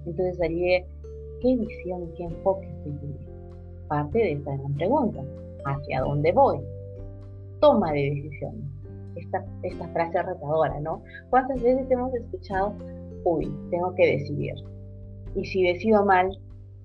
Entonces, 0.06 0.40
allí, 0.40 0.84
¿qué 1.42 1.56
visión, 1.56 2.10
qué 2.16 2.24
enfoque 2.24 2.66
estoy 2.66 2.92
teniendo? 2.92 3.30
Parte 3.88 4.18
de 4.18 4.32
esta 4.32 4.56
gran 4.56 4.74
pregunta. 4.74 5.24
¿Hacia 5.64 6.00
dónde 6.00 6.32
voy? 6.32 6.58
Toma 7.60 7.92
de 7.92 8.10
decisiones 8.14 8.80
esta, 9.16 9.44
esta 9.62 9.88
frase 9.88 10.22
retadora, 10.22 10.78
¿no? 10.80 11.02
¿Cuántas 11.30 11.62
veces 11.62 11.90
hemos 11.90 12.14
escuchado, 12.14 12.74
uy, 13.24 13.52
tengo 13.70 13.94
que 13.94 14.06
decidir? 14.18 14.54
Y 15.34 15.44
si 15.44 15.62
decido 15.62 16.04
mal, 16.04 16.30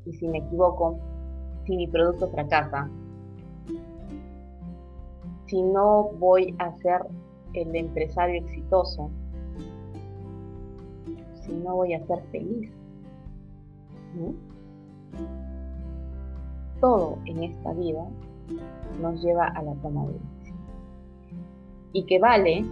y 0.06 0.14
si 0.14 0.28
me 0.28 0.40
equivoco, 0.40 1.00
si 1.66 1.76
mi 1.76 1.88
producto 1.88 2.28
fracasa, 2.30 2.90
si 5.48 5.62
no 5.62 6.12
voy 6.20 6.56
a 6.60 6.72
ser 6.78 7.02
el 7.54 7.76
empresario 7.76 8.42
exitoso, 8.42 9.10
si 11.42 11.54
no 11.54 11.76
voy 11.76 11.94
a 11.94 12.06
ser 12.06 12.22
feliz. 12.32 12.72
Todo 16.80 17.18
en 17.26 17.44
esta 17.44 17.74
vida 17.74 18.06
nos 19.02 19.22
lleva 19.22 19.48
a 19.48 19.62
la 19.62 19.74
toma 19.76 20.06
de 20.08 20.36
y 21.96 22.04
que 22.04 22.20
vale 22.20 22.66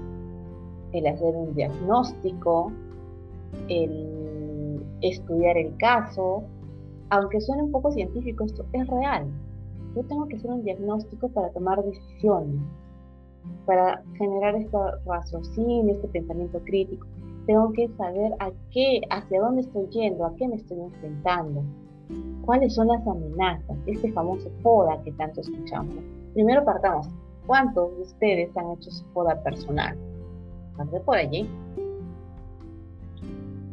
el 0.92 1.08
hacer 1.08 1.34
un 1.34 1.56
diagnóstico, 1.56 2.72
el 3.70 4.84
estudiar 5.02 5.58
el 5.58 5.76
caso, 5.78 6.44
aunque 7.10 7.42
suene 7.42 7.64
un 7.64 7.72
poco 7.72 7.92
científico, 7.92 8.44
esto 8.44 8.66
es 8.74 8.88
real. 8.88 9.26
Yo 9.96 10.04
tengo 10.04 10.28
que 10.28 10.38
hacer 10.38 10.52
un 10.52 10.64
diagnóstico 10.64 11.30
para 11.30 11.50
tomar 11.50 11.84
decisiones, 11.84 12.62
para 13.66 14.02
generar 14.18 14.56
este 14.56 14.78
raciocinio, 15.06 15.94
este 15.94 16.08
pensamiento 16.08 16.60
crítico. 16.64 17.06
Tengo 17.46 17.72
que 17.74 17.90
saber 17.98 18.34
a 18.40 18.52
qué, 18.72 19.02
hacia 19.10 19.42
dónde 19.42 19.62
estoy 19.62 19.88
yendo, 19.90 20.26
a 20.26 20.36
qué 20.36 20.48
me 20.48 20.56
estoy 20.56 20.80
enfrentando, 20.80 21.64
cuáles 22.46 22.74
son 22.74 22.88
las 22.88 23.06
amenazas, 23.06 23.78
este 23.86 24.12
famoso 24.12 24.50
FODA 24.62 25.02
que 25.04 25.12
tanto 25.14 25.42
escuchamos. 25.42 25.96
Primero 26.34 26.64
partamos, 26.64 27.10
¿Cuántos 27.46 27.94
de 27.98 28.04
ustedes 28.04 28.56
han 28.56 28.72
hecho 28.72 28.90
su 28.90 29.04
poda 29.08 29.42
personal? 29.44 29.98
Parte 30.78 31.00
por 31.02 31.18
allí. 31.18 31.50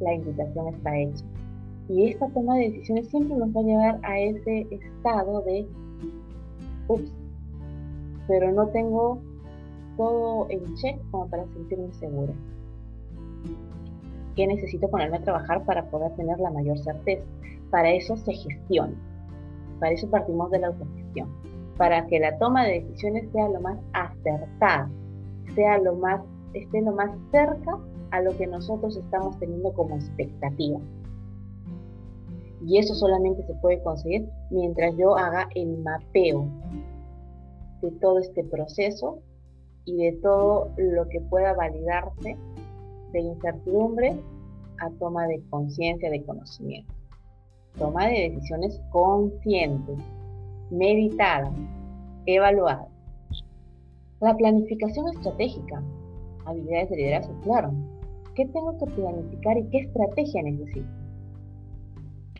La 0.00 0.14
invitación 0.14 0.74
está 0.74 0.98
hecha. 0.98 1.24
Y 1.90 2.08
esta 2.08 2.28
toma 2.28 2.54
de 2.54 2.70
decisiones 2.70 3.08
siempre 3.08 3.36
nos 3.36 3.48
va 3.48 3.60
a 3.60 3.64
llevar 3.64 4.00
a 4.04 4.20
ese 4.20 4.66
estado 4.70 5.42
de, 5.42 5.66
ups, 6.86 7.12
pero 8.28 8.52
no 8.52 8.68
tengo 8.68 9.20
todo 9.96 10.46
en 10.50 10.74
check 10.76 11.00
como 11.10 11.28
para 11.28 11.44
sentirme 11.48 11.92
segura. 11.94 12.32
¿Qué 14.36 14.46
necesito 14.46 14.88
ponerme 14.88 15.16
a 15.16 15.22
trabajar 15.22 15.64
para 15.64 15.90
poder 15.90 16.14
tener 16.14 16.38
la 16.38 16.52
mayor 16.52 16.78
certeza? 16.78 17.24
Para 17.70 17.90
eso 17.90 18.16
se 18.16 18.34
gestiona. 18.34 18.94
Para 19.80 19.92
eso 19.92 20.08
partimos 20.08 20.48
de 20.52 20.60
la 20.60 20.68
autogestión 20.68 21.28
para 21.80 22.06
que 22.08 22.20
la 22.20 22.36
toma 22.36 22.66
de 22.66 22.82
decisiones 22.82 23.32
sea 23.32 23.48
lo 23.48 23.58
más 23.62 23.78
acertada, 23.94 24.90
sea 25.54 25.78
lo 25.78 25.94
más, 25.94 26.20
esté 26.52 26.82
lo 26.82 26.92
más 26.92 27.10
cerca 27.30 27.78
a 28.10 28.20
lo 28.20 28.36
que 28.36 28.46
nosotros 28.46 28.98
estamos 28.98 29.38
teniendo 29.38 29.72
como 29.72 29.96
expectativa. 29.96 30.78
Y 32.66 32.78
eso 32.78 32.94
solamente 32.94 33.42
se 33.46 33.54
puede 33.54 33.82
conseguir 33.82 34.28
mientras 34.50 34.94
yo 34.96 35.16
haga 35.16 35.48
el 35.54 35.78
mapeo 35.78 36.46
de 37.82 37.90
todo 37.92 38.18
este 38.18 38.44
proceso 38.44 39.18
y 39.86 39.96
de 39.96 40.12
todo 40.20 40.70
lo 40.76 41.08
que 41.08 41.20
pueda 41.20 41.54
validarse 41.54 42.36
de 43.12 43.20
incertidumbre 43.20 44.20
a 44.78 44.90
toma 44.98 45.26
de 45.26 45.42
conciencia, 45.50 46.10
de 46.10 46.22
conocimiento. 46.24 46.92
Toma 47.78 48.06
de 48.08 48.30
decisiones 48.30 48.80
conscientes 48.90 49.98
meditada, 50.70 51.52
evaluada. 52.26 52.88
La 54.20 54.36
planificación 54.36 55.08
estratégica. 55.08 55.82
Habilidades 56.44 56.90
de 56.90 56.96
liderazgo, 56.96 57.34
claro. 57.42 57.72
¿Qué 58.34 58.46
tengo 58.46 58.76
que 58.78 58.86
planificar 58.86 59.58
y 59.58 59.64
qué 59.68 59.78
estrategia 59.78 60.42
necesito? 60.42 60.99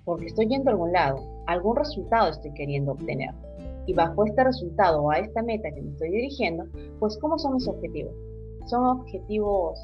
Porque 0.04 0.26
estoy 0.26 0.48
yendo 0.48 0.70
a 0.70 0.72
algún 0.72 0.92
lado, 0.92 1.22
algún 1.46 1.76
resultado 1.76 2.30
estoy 2.30 2.52
queriendo 2.54 2.92
obtener. 2.92 3.34
Y 3.86 3.94
bajo 3.94 4.24
este 4.24 4.44
resultado 4.44 5.02
o 5.02 5.10
a 5.10 5.18
esta 5.18 5.42
meta 5.42 5.70
que 5.70 5.82
me 5.82 5.90
estoy 5.90 6.10
dirigiendo, 6.10 6.64
pues 6.98 7.18
¿cómo 7.18 7.38
son 7.38 7.54
mis 7.54 7.66
objetivos? 7.68 8.14
¿Son 8.66 8.84
objetivos 8.84 9.78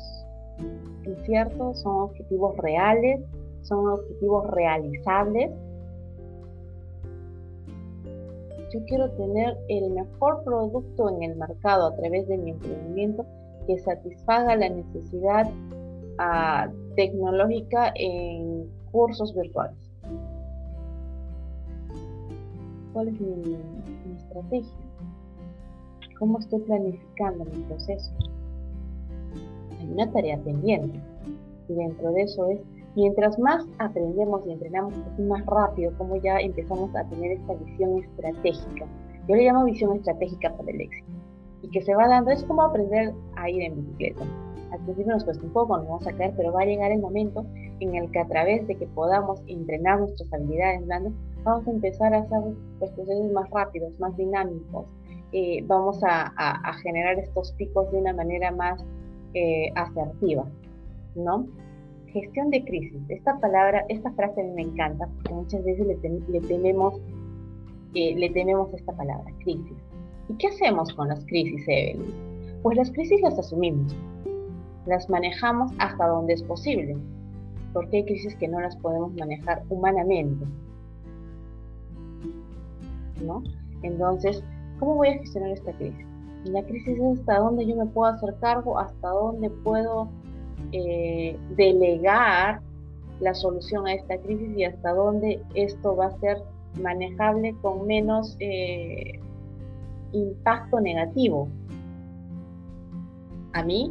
inciertos? 1.05 1.81
¿Son 1.81 2.03
objetivos 2.03 2.57
reales? 2.59 3.21
¿Son 3.63 3.89
objetivos 3.89 4.47
realizables? 4.51 5.51
yo 8.73 8.85
quiero 8.87 9.11
tener 9.13 9.57
el 9.69 9.91
mejor 9.91 10.43
producto 10.45 11.09
en 11.11 11.23
el 11.23 11.37
mercado 11.37 11.87
a 11.87 11.97
través 11.97 12.27
de 12.29 12.37
mi 12.37 12.51
emprendimiento 12.51 13.25
que 13.67 13.79
satisfaga 13.79 14.57
la 14.57 14.69
necesidad 14.69 15.51
ah, 16.19 16.69
tecnológica 16.95 17.93
en 17.95 18.69
cursos 18.91 19.35
virtuales. 19.35 19.86
¿Cuál 22.97 23.09
es 23.09 23.21
mi, 23.21 23.59
estrategia? 24.17 24.73
¿Cómo 26.19 26.39
estoy 26.39 26.61
planificando 26.61 27.45
mi 27.45 27.63
proceso? 27.65 28.11
Hay 29.79 29.93
una 29.93 30.11
tarea 30.11 30.39
pendiente 30.39 30.99
y 31.69 31.75
dentro 31.75 32.11
de 32.13 32.23
eso 32.23 32.47
es 32.47 32.61
Mientras 32.95 33.39
más 33.39 33.67
aprendemos 33.79 34.47
y 34.47 34.53
entrenamos, 34.53 34.95
más 35.19 35.45
rápido 35.45 35.93
como 35.99 36.17
ya 36.17 36.39
empezamos 36.39 36.97
a 36.97 37.05
tener 37.11 37.33
esta 37.33 37.53
visión 37.53 38.03
estratégica. 38.03 38.87
Yo 39.29 39.35
le 39.35 39.45
llamo 39.45 39.67
visión 39.67 39.95
estratégica 39.95 40.57
para 40.57 40.71
el 40.71 40.81
éxito. 40.81 41.13
Y 41.61 41.69
que 41.69 41.83
se 41.83 41.95
va 41.95 42.09
dando, 42.09 42.31
es 42.31 42.43
como 42.45 42.63
aprender 42.63 43.13
a 43.37 43.51
ir 43.51 43.65
en 43.65 43.77
bicicleta. 43.77 44.25
Al 44.73 44.81
principio 44.81 45.13
nos 45.13 45.25
cuesta 45.25 45.45
un 45.45 45.53
poco, 45.53 45.77
nos 45.77 45.87
vamos 45.87 46.07
a 46.07 46.13
caer, 46.13 46.35
pero 46.37 46.53
va 46.53 46.63
a 46.63 46.67
llegar 46.67 46.93
el 46.93 47.01
momento 47.01 47.47
en 47.81 47.95
el 47.95 48.11
que 48.11 48.19
a 48.19 48.27
través 48.27 48.67
de 48.67 48.77
que 48.77 48.87
podamos 48.89 49.43
entrenar 49.47 50.01
nuestras 50.01 50.33
habilidades 50.33 50.85
blandas, 50.87 51.13
vamos 51.45 51.67
a 51.67 51.71
empezar 51.71 52.15
a 52.15 52.19
hacer 52.19 52.41
los 52.81 52.91
procesos 52.91 53.33
más 53.33 53.49
rápidos, 53.51 53.99
más 54.01 54.17
dinámicos. 54.17 54.87
Vamos 55.67 56.01
a, 56.03 56.33
generar 56.83 57.19
estos 57.19 57.53
picos 57.53 57.91
de 57.93 57.99
una 57.99 58.15
manera 58.15 58.51
más 58.53 58.85
eh, 59.35 59.71
asertiva, 59.75 60.47
¿no? 61.15 61.47
gestión 62.21 62.51
de 62.51 62.65
crisis. 62.65 63.01
Esta 63.09 63.39
palabra, 63.41 63.85
esta 63.89 64.11
frase 64.13 64.41
a 64.41 64.45
mí 64.45 64.53
me 64.53 64.63
encanta 64.63 65.07
porque 65.07 65.35
muchas 65.35 65.65
veces 65.65 65.87
le, 65.87 66.41
tememos, 66.41 66.95
eh, 67.95 68.15
le 68.17 68.31
tememos 68.31 68.73
esta 68.73 68.93
palabra, 68.93 69.31
crisis. 69.45 69.77
¿Y 70.29 70.35
qué 70.35 70.49
hacemos 70.49 70.93
con 70.95 71.09
las 71.09 71.25
crisis, 71.27 71.63
Evelyn? 71.69 72.13
Pues 72.63 72.77
las 72.79 72.91
crisis 72.91 73.21
las 73.21 73.39
asumimos, 73.39 73.95
las 74.87 75.09
manejamos 75.11 75.73
hasta 75.79 76.07
donde 76.07 76.35
es 76.35 76.43
posible, 76.43 76.97
porque 77.73 77.99
hay 77.99 78.05
crisis 78.05 78.35
que 78.37 78.49
no 78.49 78.61
las 78.61 78.77
podemos 78.77 79.13
manejar 79.15 79.63
humanamente. 79.69 80.47
¿No? 83.23 83.43
Entonces, 83.83 84.43
¿cómo 84.79 84.97
voy 84.97 85.09
a 85.09 85.19
gestionar 85.19 85.51
esta 85.51 85.73
crisis? 85.73 86.07
La 86.45 86.63
crisis 86.63 86.99
es 86.99 87.19
hasta 87.19 87.39
dónde 87.39 87.67
yo 87.67 87.77
me 87.77 87.87
puedo 87.87 88.13
hacer 88.13 88.35
cargo, 88.41 88.79
hasta 88.79 89.09
dónde 89.09 89.51
puedo 89.51 90.09
eh, 90.73 91.37
delegar 91.57 92.61
la 93.21 93.35
solución 93.35 93.87
a 93.87 93.95
esta 93.95 94.19
crisis 94.19 94.57
y 94.57 94.65
hasta 94.65 94.93
dónde 94.93 95.43
esto 95.55 95.97
va 95.97 96.07
a 96.07 96.21
ser 96.21 96.39
manejable 96.81 97.55
con 97.63 97.87
menos 97.87 98.37
eh, 98.41 99.21
impacto 100.13 100.81
negativo 100.81 101.49
a 103.53 103.63
mí, 103.63 103.91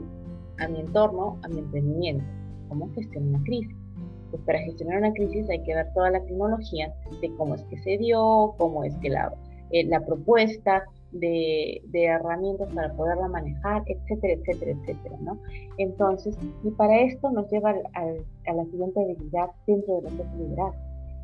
a 0.59 0.67
mi 0.67 0.79
entorno, 0.79 1.39
a 1.43 1.47
mi 1.47 1.59
emprendimiento. 1.59 2.23
¿Cómo 2.69 2.89
gestionar 2.93 3.29
una 3.29 3.43
crisis? 3.43 3.75
Pues 4.31 4.41
para 4.43 4.59
gestionar 4.59 4.99
una 4.99 5.13
crisis 5.13 5.49
hay 5.49 5.63
que 5.63 5.75
ver 5.75 5.87
toda 5.93 6.11
la 6.11 6.23
tecnología 6.25 6.93
de 7.21 7.33
cómo 7.35 7.55
es 7.55 7.63
que 7.63 7.77
se 7.77 7.97
dio, 7.97 8.53
cómo 8.57 8.83
es 8.83 8.95
que 8.97 9.09
la, 9.09 9.33
eh, 9.71 9.85
la 9.85 10.03
propuesta, 10.05 10.83
de, 11.19 11.81
herramientas 11.93 12.67
para 12.73 12.93
poderla 12.93 13.27
manejar, 13.27 13.83
etcétera, 13.87 14.33
etcétera, 14.33 14.71
etcétera. 14.71 15.17
Entonces, 15.77 16.37
y 16.63 16.71
para 16.71 17.01
esto 17.01 17.31
nos 17.31 17.49
lleva 17.51 17.71
a 17.71 18.53
la 18.53 18.65
siguiente 18.65 19.01
habilidad 19.01 19.49
dentro 19.67 20.01
de 20.01 20.11
lo 20.11 20.17
que 20.17 20.23
es 20.23 20.33
liderazgo, 20.37 20.75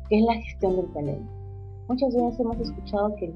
que 0.08 0.18
es 0.18 0.24
la 0.24 0.34
gestión 0.34 0.76
del 0.76 0.92
talento. 0.92 1.32
Muchas 1.88 2.14
veces 2.14 2.40
hemos 2.40 2.60
escuchado 2.60 3.14
que 3.16 3.32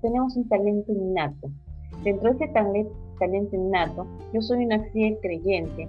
tenemos 0.00 0.36
un 0.36 0.48
talento 0.48 0.92
innato. 0.92 1.50
Dentro 2.02 2.30
de 2.30 2.36
ese 2.36 2.52
talento, 2.52 2.92
talento 3.22 3.54
innato, 3.54 4.06
yo 4.32 4.42
soy 4.42 4.64
una 4.64 4.82
fiel 4.90 5.16
creyente 5.22 5.88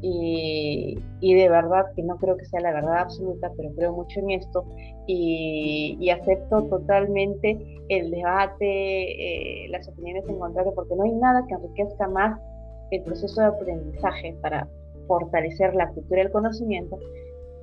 y, 0.00 0.96
de 1.20 1.48
verdad 1.48 1.86
que 1.96 2.02
no 2.02 2.16
creo 2.18 2.36
que 2.36 2.44
sea 2.44 2.60
la 2.60 2.72
verdad 2.72 2.98
absoluta, 2.98 3.50
pero 3.56 3.70
creo 3.74 3.92
mucho 3.92 4.20
en 4.20 4.30
esto 4.30 4.64
y, 5.06 6.08
acepto 6.10 6.62
totalmente 6.64 7.58
el 7.88 8.10
debate, 8.10 9.64
eh, 9.64 9.68
las 9.70 9.88
opiniones 9.88 10.24
encontradas, 10.28 10.74
porque 10.74 10.94
no 10.94 11.04
hay 11.04 11.12
nada 11.12 11.44
que 11.48 11.54
enriquezca 11.54 12.08
más 12.08 12.38
el 12.90 13.02
proceso 13.02 13.40
de 13.40 13.46
aprendizaje 13.48 14.36
para 14.40 14.68
fortalecer 15.06 15.74
la 15.74 15.88
cultura 15.88 16.22
del 16.22 16.32
conocimiento 16.32 16.98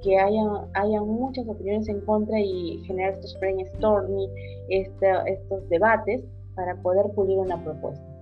que 0.03 0.17
haya, 0.17 0.43
haya 0.73 1.01
muchas 1.01 1.47
opiniones 1.47 1.87
en 1.89 2.01
contra 2.01 2.39
y 2.39 2.83
generar 2.85 3.13
estos 3.13 3.37
brainstorming, 3.39 4.29
este, 4.69 5.07
estos 5.27 5.67
debates 5.69 6.21
para 6.55 6.75
poder 6.81 7.05
pulir 7.15 7.37
una 7.37 7.63
propuesta. 7.63 8.14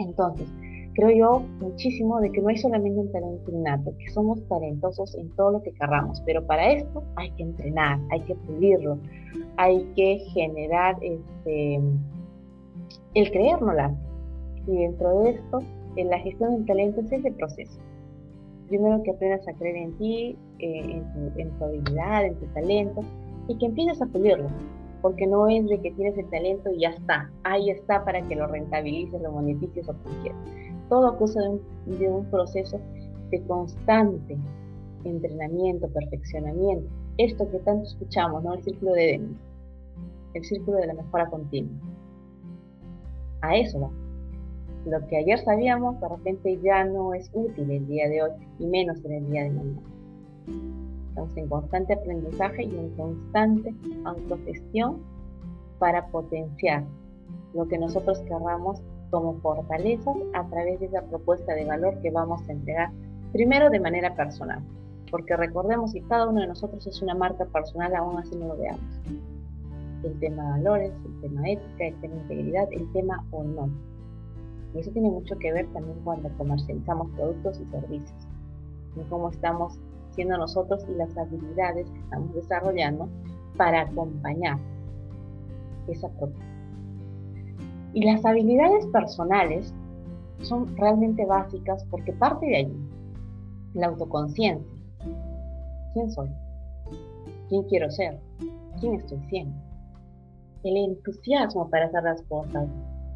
Entonces, 0.00 0.48
creo 0.94 1.10
yo 1.10 1.42
muchísimo 1.60 2.20
de 2.20 2.30
que 2.32 2.40
no 2.40 2.48
hay 2.48 2.56
solamente 2.56 2.98
un 2.98 3.12
talento 3.12 3.50
innato, 3.50 3.92
que 3.98 4.10
somos 4.10 4.42
talentosos 4.48 5.14
en 5.14 5.30
todo 5.36 5.52
lo 5.52 5.62
que 5.62 5.72
querramos, 5.72 6.22
pero 6.26 6.44
para 6.46 6.72
esto 6.72 7.02
hay 7.16 7.30
que 7.32 7.42
entrenar, 7.42 7.98
hay 8.10 8.20
que 8.22 8.34
pulirlo, 8.34 8.98
hay 9.56 9.84
que 9.94 10.18
generar 10.32 10.96
este, 11.02 11.80
el 13.14 13.30
creérnosla. 13.30 13.94
Y 14.66 14.76
dentro 14.76 15.20
de 15.20 15.30
esto, 15.30 15.58
en 15.96 16.08
la 16.08 16.18
gestión 16.18 16.56
del 16.56 16.66
talento 16.66 17.00
es 17.00 17.12
ese 17.12 17.32
proceso. 17.32 17.78
Primero 18.68 19.02
que 19.02 19.10
aprendas 19.10 19.46
a 19.48 19.52
creer 19.54 19.76
en 19.76 19.92
ti, 19.98 20.36
eh, 20.60 20.80
en, 20.80 21.12
tu, 21.12 21.40
en 21.40 21.50
tu 21.58 21.64
habilidad, 21.64 22.24
en 22.24 22.34
tu 22.36 22.46
talento, 22.46 23.02
y 23.48 23.56
que 23.58 23.66
empieces 23.66 24.00
a 24.00 24.06
pulirlo 24.06 24.48
porque 25.02 25.26
no 25.26 25.48
es 25.48 25.66
de 25.68 25.80
que 25.80 25.90
tienes 25.92 26.16
el 26.18 26.28
talento 26.30 26.70
y 26.70 26.80
ya 26.80 26.90
está, 26.90 27.30
ahí 27.44 27.70
está 27.70 28.04
para 28.04 28.22
que 28.22 28.36
lo 28.36 28.46
rentabilices, 28.46 29.20
lo 29.20 29.32
monetices 29.32 29.88
o 29.88 29.94
como 29.94 30.22
quieras 30.22 30.38
todo 30.90 31.06
a 31.06 31.16
causa 31.16 31.40
de 31.86 32.10
un, 32.10 32.26
proceso 32.26 32.78
de 33.30 33.40
constante 33.44 34.36
entrenamiento, 35.04 35.88
perfeccionamiento. 35.88 36.90
Esto 37.16 37.50
que 37.50 37.58
tanto 37.60 37.84
escuchamos, 37.84 38.42
¿no? 38.42 38.54
El 38.54 38.62
círculo 38.62 38.92
de 38.92 39.06
Denis, 39.06 39.38
el 40.34 40.44
círculo 40.44 40.76
de 40.78 40.88
la 40.88 40.94
mejora 40.94 41.30
continua. 41.30 41.72
A 43.40 43.56
eso 43.56 43.80
va. 43.80 43.90
Lo 44.84 45.06
que 45.06 45.16
ayer 45.16 45.38
sabíamos, 45.38 45.98
de 46.00 46.08
repente 46.08 46.58
ya 46.62 46.84
no 46.84 47.14
es 47.14 47.30
útil 47.32 47.70
el 47.70 47.86
día 47.86 48.08
de 48.08 48.22
hoy 48.22 48.30
y 48.58 48.66
menos 48.66 49.02
en 49.04 49.12
el 49.12 49.30
día 49.30 49.44
de 49.44 49.50
mañana. 49.50 50.79
Estamos 51.20 51.36
en 51.36 51.48
constante 51.48 51.92
aprendizaje 51.92 52.64
y 52.64 52.78
en 52.78 52.88
constante 52.96 53.74
autogestión 54.04 55.02
para 55.78 56.06
potenciar 56.06 56.84
lo 57.52 57.68
que 57.68 57.76
nosotros 57.76 58.20
querramos 58.20 58.80
como 59.10 59.34
fortalezas 59.40 60.16
a 60.32 60.48
través 60.48 60.80
de 60.80 60.86
esa 60.86 61.02
propuesta 61.02 61.52
de 61.52 61.66
valor 61.66 62.00
que 62.00 62.10
vamos 62.10 62.40
a 62.48 62.52
entregar, 62.52 62.90
primero 63.32 63.68
de 63.68 63.80
manera 63.80 64.14
personal, 64.14 64.62
porque 65.10 65.36
recordemos 65.36 65.92
que 65.92 66.00
cada 66.04 66.26
uno 66.26 66.40
de 66.40 66.46
nosotros 66.46 66.86
es 66.86 67.02
una 67.02 67.14
marca 67.14 67.44
personal, 67.44 67.94
aún 67.96 68.16
así 68.16 68.34
no 68.36 68.48
lo 68.48 68.56
veamos. 68.56 69.00
El 70.02 70.18
tema 70.20 70.52
valores, 70.52 70.92
el 71.04 71.20
tema 71.20 71.50
ética, 71.50 71.84
el 71.84 72.00
tema 72.00 72.14
integridad, 72.14 72.66
el 72.72 72.90
tema 72.92 73.22
honor. 73.32 73.68
Y 74.74 74.78
eso 74.78 74.90
tiene 74.92 75.10
mucho 75.10 75.36
que 75.36 75.52
ver 75.52 75.66
también 75.74 75.98
cuando 76.02 76.30
comercializamos 76.38 77.10
productos 77.10 77.60
y 77.60 77.70
servicios, 77.70 78.26
en 78.96 79.04
cómo 79.10 79.28
estamos 79.28 79.78
nosotros 80.24 80.84
y 80.88 80.94
las 80.94 81.16
habilidades 81.16 81.90
que 81.90 81.98
estamos 81.98 82.34
desarrollando 82.34 83.08
para 83.56 83.82
acompañar 83.82 84.58
esa 85.88 86.08
propuesta 86.10 86.50
y 87.92 88.04
las 88.04 88.24
habilidades 88.24 88.86
personales 88.86 89.74
son 90.42 90.76
realmente 90.76 91.24
básicas 91.26 91.84
porque 91.90 92.12
parte 92.12 92.46
de 92.46 92.56
allí 92.56 92.90
la 93.74 93.88
autoconciencia. 93.88 94.78
¿Quién 95.92 96.10
soy? 96.10 96.28
¿Quién 97.48 97.62
quiero 97.64 97.90
ser? 97.90 98.18
¿Quién 98.80 98.94
estoy 98.94 99.18
siendo? 99.28 99.56
El 100.62 100.76
entusiasmo 100.76 101.68
para 101.68 101.86
hacer 101.86 102.02
las 102.02 102.22
cosas 102.22 102.68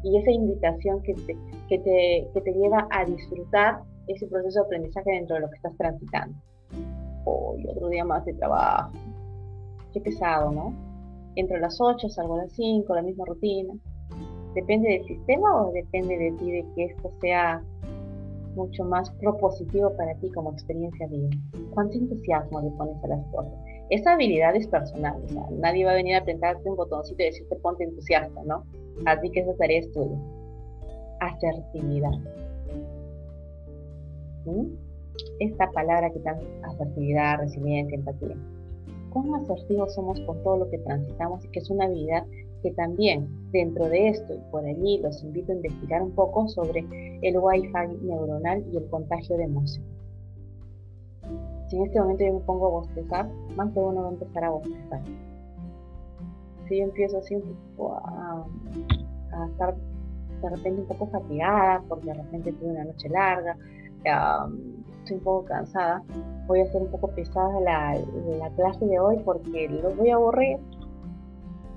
y 0.03 0.17
esa 0.17 0.31
invitación 0.31 1.01
que 1.03 1.13
te, 1.13 1.37
que 1.67 1.79
te, 1.79 2.29
que 2.33 2.41
te 2.41 2.53
lleva 2.53 2.87
a 2.91 3.05
disfrutar 3.05 3.81
ese 4.07 4.27
proceso 4.27 4.61
de 4.61 4.65
aprendizaje 4.65 5.11
dentro 5.11 5.35
de 5.35 5.41
lo 5.41 5.49
que 5.49 5.55
estás 5.55 5.75
transitando. 5.77 6.35
Hoy, 7.25 7.65
otro 7.67 7.89
día 7.89 8.05
más 8.05 8.25
de 8.25 8.33
trabajo. 8.33 8.91
Qué 9.93 10.01
pesado, 10.01 10.51
¿no? 10.51 10.73
Entro 11.35 11.57
a 11.57 11.59
las 11.59 11.79
8, 11.79 12.09
salgo 12.09 12.35
a 12.35 12.43
las 12.43 12.51
5, 12.53 12.93
la 12.93 13.01
misma 13.01 13.25
rutina 13.25 13.73
¿Depende 14.55 14.87
del 14.87 15.05
sistema 15.05 15.63
o 15.63 15.71
depende 15.73 16.17
de 16.17 16.31
ti 16.31 16.49
de 16.49 16.65
que 16.73 16.85
esto 16.85 17.11
sea 17.19 17.61
mucho 18.55 18.85
más 18.85 19.11
propositivo 19.19 19.93
para 19.97 20.15
ti 20.15 20.31
como 20.31 20.53
experiencia 20.53 21.07
vida? 21.07 21.29
¿Cuánto 21.73 21.97
entusiasmo 21.97 22.61
le 22.61 22.71
pones 22.71 23.03
a 23.03 23.07
las 23.07 23.25
cosas? 23.33 23.53
Esa 23.89 24.13
habilidad 24.13 24.55
es 24.55 24.65
personal, 24.67 25.21
o 25.25 25.27
sea, 25.27 25.43
nadie 25.51 25.83
va 25.83 25.91
a 25.91 25.95
venir 25.95 26.15
a 26.15 26.19
apretarte 26.19 26.69
un 26.69 26.77
botoncito 26.77 27.21
y 27.21 27.25
decirte 27.25 27.57
ponte 27.57 27.83
entusiasta, 27.83 28.41
¿no? 28.45 28.63
Así 29.05 29.29
que 29.29 29.41
esa 29.41 29.53
tarea 29.57 29.79
es 29.79 29.91
tuya. 29.91 30.17
Asertividad. 31.19 32.17
¿Mm? 34.45 34.84
Esta 35.39 35.71
palabra 35.71 36.11
que 36.11 36.19
tan 36.19 36.37
asertividad, 36.63 37.39
resiliencia, 37.39 37.97
empatía. 37.97 38.35
¿Cuán 39.11 39.33
asertivos 39.35 39.93
somos 39.93 40.19
con 40.21 40.41
todo 40.43 40.57
lo 40.57 40.69
que 40.69 40.77
transitamos 40.79 41.43
y 41.45 41.47
que 41.49 41.59
es 41.59 41.69
una 41.69 41.85
habilidad 41.85 42.25
que 42.61 42.71
también 42.71 43.29
dentro 43.51 43.87
de 43.87 44.09
esto 44.09 44.33
y 44.33 44.39
por 44.51 44.65
allí 44.65 44.99
los 45.01 45.23
invito 45.23 45.51
a 45.51 45.55
investigar 45.55 46.01
un 46.01 46.11
poco 46.11 46.47
sobre 46.47 46.85
el 47.21 47.37
Wi-Fi 47.37 48.03
neuronal 48.03 48.65
y 48.73 48.77
el 48.77 48.89
contagio 48.89 49.37
de 49.37 49.43
emociones. 49.43 49.95
Si 51.67 51.77
en 51.77 51.83
este 51.85 51.99
momento 51.99 52.25
yo 52.25 52.33
me 52.33 52.39
pongo 52.41 52.67
a 52.67 52.69
bostezar, 52.71 53.29
más 53.55 53.73
de 53.73 53.79
uno 53.79 54.01
va 54.03 54.09
a 54.09 54.11
empezar 54.13 54.43
a 54.43 54.49
bostezar. 54.49 55.01
Si 56.67 56.77
yo 56.77 56.83
empiezo 56.83 57.19
así 57.19 57.35
a, 57.35 58.45
estar 59.51 59.75
de 60.41 60.49
repente 60.49 60.81
un 60.81 60.87
poco 60.87 61.07
fatigada, 61.07 61.83
porque 61.87 62.07
de 62.07 62.13
repente 62.15 62.51
tuve 62.53 62.71
una 62.71 62.85
noche 62.85 63.09
larga, 63.09 63.57
estoy 65.05 65.17
un 65.17 65.23
poco 65.23 65.45
cansada, 65.45 66.03
voy 66.47 66.61
a 66.61 66.63
hacer 66.63 66.81
un 66.81 66.89
poco 66.89 67.09
pesada 67.09 67.59
la, 67.61 67.97
la 68.39 68.49
clase 68.51 68.85
de 68.85 68.99
hoy 68.99 69.17
porque 69.23 69.69
los 69.69 69.95
voy 69.95 70.09
a 70.09 70.15
aburrir 70.15 70.59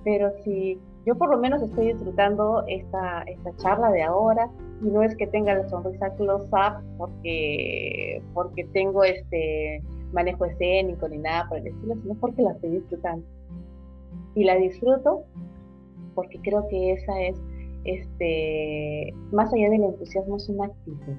pero 0.09 0.33
si 0.43 0.79
yo 1.05 1.17
por 1.17 1.31
lo 1.31 1.39
menos 1.39 1.63
estoy 1.63 1.89
disfrutando 1.89 2.65
esta, 2.67 3.23
esta 3.23 3.55
charla 3.57 3.91
de 3.91 4.03
ahora 4.03 4.49
y 4.83 4.87
no 4.87 5.03
es 5.03 5.15
que 5.17 5.27
tenga 5.27 5.55
la 5.55 5.69
sonrisa 5.69 6.15
close 6.17 6.49
up 6.53 6.83
porque, 6.97 8.23
porque 8.33 8.65
tengo 8.73 9.05
este 9.05 9.83
manejo 10.13 10.47
escénico 10.47 11.09
ni 11.09 11.19
nada 11.19 11.47
por 11.49 11.59
el 11.59 11.67
estilo, 11.67 11.95
sino 12.03 12.15
porque 12.15 12.43
la 12.43 12.53
estoy 12.53 12.71
disfrutando. 12.71 13.27
Y 14.35 14.45
la 14.45 14.57
disfruto 14.57 15.25
porque 16.15 16.39
creo 16.41 16.67
que 16.69 16.93
esa 16.93 17.21
es, 17.21 17.39
este, 17.85 19.13
más 19.31 19.53
allá 19.53 19.69
del 19.69 19.85
entusiasmo, 19.85 20.37
es 20.37 20.49
una 20.49 20.67
actitud 20.67 21.15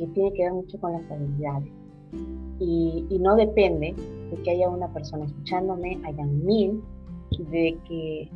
que 0.00 0.12
tiene 0.12 0.32
que 0.32 0.42
ver 0.44 0.52
mucho 0.52 0.80
con 0.80 0.92
las 0.92 1.10
habilidades. 1.10 1.68
Y, 2.58 3.06
y 3.08 3.18
no 3.18 3.36
depende 3.36 3.94
de 4.30 4.42
que 4.42 4.50
haya 4.50 4.68
una 4.68 4.88
persona 4.92 5.26
escuchándome, 5.26 6.00
hayan 6.04 6.44
mil, 6.44 6.82
de 7.38 7.78
que 7.86 8.28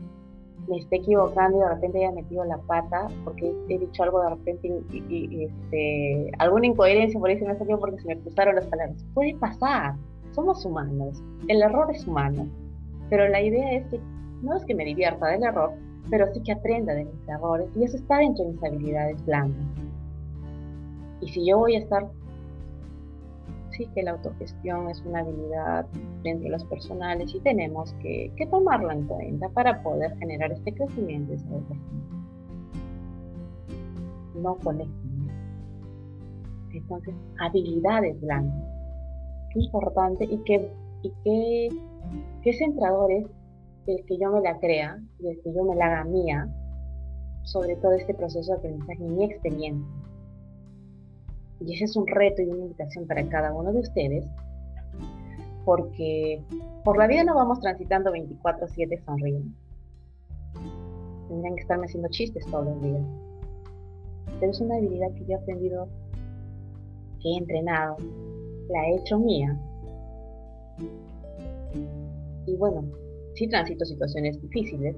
me 0.68 0.78
esté 0.78 0.96
equivocando 0.96 1.58
y 1.58 1.60
de 1.60 1.68
repente 1.68 1.98
haya 1.98 2.12
metido 2.12 2.44
la 2.44 2.58
pata 2.58 3.08
porque 3.24 3.54
he 3.68 3.78
dicho 3.78 4.02
algo 4.02 4.22
de 4.22 4.30
repente 4.30 4.82
y, 4.90 5.44
este, 5.44 6.30
alguna 6.38 6.66
incoherencia 6.66 7.20
por 7.20 7.28
ahí 7.28 7.38
se 7.38 7.46
me 7.46 7.54
porque 7.76 8.00
se 8.00 8.08
me 8.08 8.18
cruzaron 8.18 8.54
las 8.54 8.66
palabras. 8.66 9.04
Puede 9.14 9.34
pasar, 9.36 9.94
somos 10.32 10.64
humanos, 10.64 11.22
el 11.48 11.62
error 11.62 11.90
es 11.90 12.06
humano, 12.06 12.46
pero 13.10 13.28
la 13.28 13.42
idea 13.42 13.72
es 13.72 13.86
que 13.88 14.00
no 14.42 14.56
es 14.56 14.64
que 14.64 14.74
me 14.74 14.84
divierta 14.84 15.26
del 15.28 15.42
error, 15.42 15.72
pero 16.10 16.32
sí 16.32 16.40
que 16.42 16.52
aprenda 16.52 16.94
de 16.94 17.04
mis 17.04 17.28
errores 17.28 17.68
y 17.76 17.84
eso 17.84 17.96
está 17.96 18.18
dentro 18.18 18.44
de 18.44 18.52
mis 18.52 18.64
habilidades 18.64 19.24
blancas. 19.26 19.66
Y 21.24 21.28
si 21.28 21.46
yo 21.46 21.58
voy 21.58 21.76
a 21.76 21.78
estar 21.78 22.06
sí 23.70 23.86
que 23.94 24.02
la 24.02 24.10
autogestión 24.12 24.90
es 24.90 25.00
una 25.06 25.20
habilidad 25.20 25.86
dentro 26.22 26.44
de 26.44 26.50
los 26.50 26.64
personales 26.66 27.34
y 27.34 27.40
tenemos 27.40 27.94
que, 27.94 28.30
tomarla 28.50 28.92
en 28.92 29.06
cuenta 29.06 29.48
para 29.48 29.82
poder 29.82 30.14
generar 30.18 30.52
este 30.52 30.74
crecimiento 30.74 31.32
y 31.32 31.38
No 34.38 34.56
conecten. 34.56 35.28
Entonces, 36.72 37.14
habilidades 37.38 38.20
blancas. 38.20 38.68
Qué 39.50 39.60
importante 39.60 40.24
y 40.24 40.36
qué, 40.44 40.70
y 41.02 41.12
qué, 41.24 41.68
qué 42.42 42.52
centrador 42.52 43.10
es 43.12 43.26
el 43.86 44.04
que 44.04 44.18
yo 44.18 44.30
me 44.30 44.42
la 44.42 44.58
crea, 44.58 45.00
el 45.20 45.40
que 45.42 45.54
yo 45.54 45.64
me 45.64 45.74
la 45.74 45.86
haga 45.86 46.04
mía, 46.04 46.48
sobre 47.44 47.76
todo 47.76 47.92
este 47.92 48.12
proceso 48.12 48.52
de 48.52 48.58
aprendizaje, 48.58 49.02
mi 49.04 49.24
experiencia 49.24 50.04
y 51.66 51.74
ese 51.74 51.84
es 51.84 51.96
un 51.96 52.06
reto 52.06 52.42
y 52.42 52.46
una 52.46 52.62
invitación 52.62 53.06
para 53.06 53.26
cada 53.28 53.54
uno 53.54 53.72
de 53.72 53.80
ustedes, 53.80 54.24
porque 55.64 56.42
por 56.84 56.98
la 56.98 57.06
vida 57.06 57.24
no 57.24 57.34
vamos 57.34 57.60
transitando 57.60 58.12
24/7 58.12 59.02
sonriendo. 59.04 59.50
Tendrían 61.28 61.54
que 61.56 61.62
estarme 61.62 61.86
haciendo 61.86 62.08
chistes 62.10 62.44
todos 62.46 62.66
los 62.66 62.82
días. 62.82 63.02
Pero 64.40 64.52
es 64.52 64.60
una 64.60 64.76
habilidad 64.76 65.12
que 65.14 65.24
yo 65.24 65.32
he 65.32 65.34
aprendido, 65.36 65.88
que 67.20 67.30
he 67.30 67.36
entrenado, 67.38 67.96
la 68.68 68.86
he 68.88 68.96
hecho 68.96 69.18
mía. 69.18 69.58
Y 72.46 72.56
bueno, 72.56 72.84
sí 73.34 73.48
transito 73.48 73.86
situaciones 73.86 74.40
difíciles, 74.42 74.96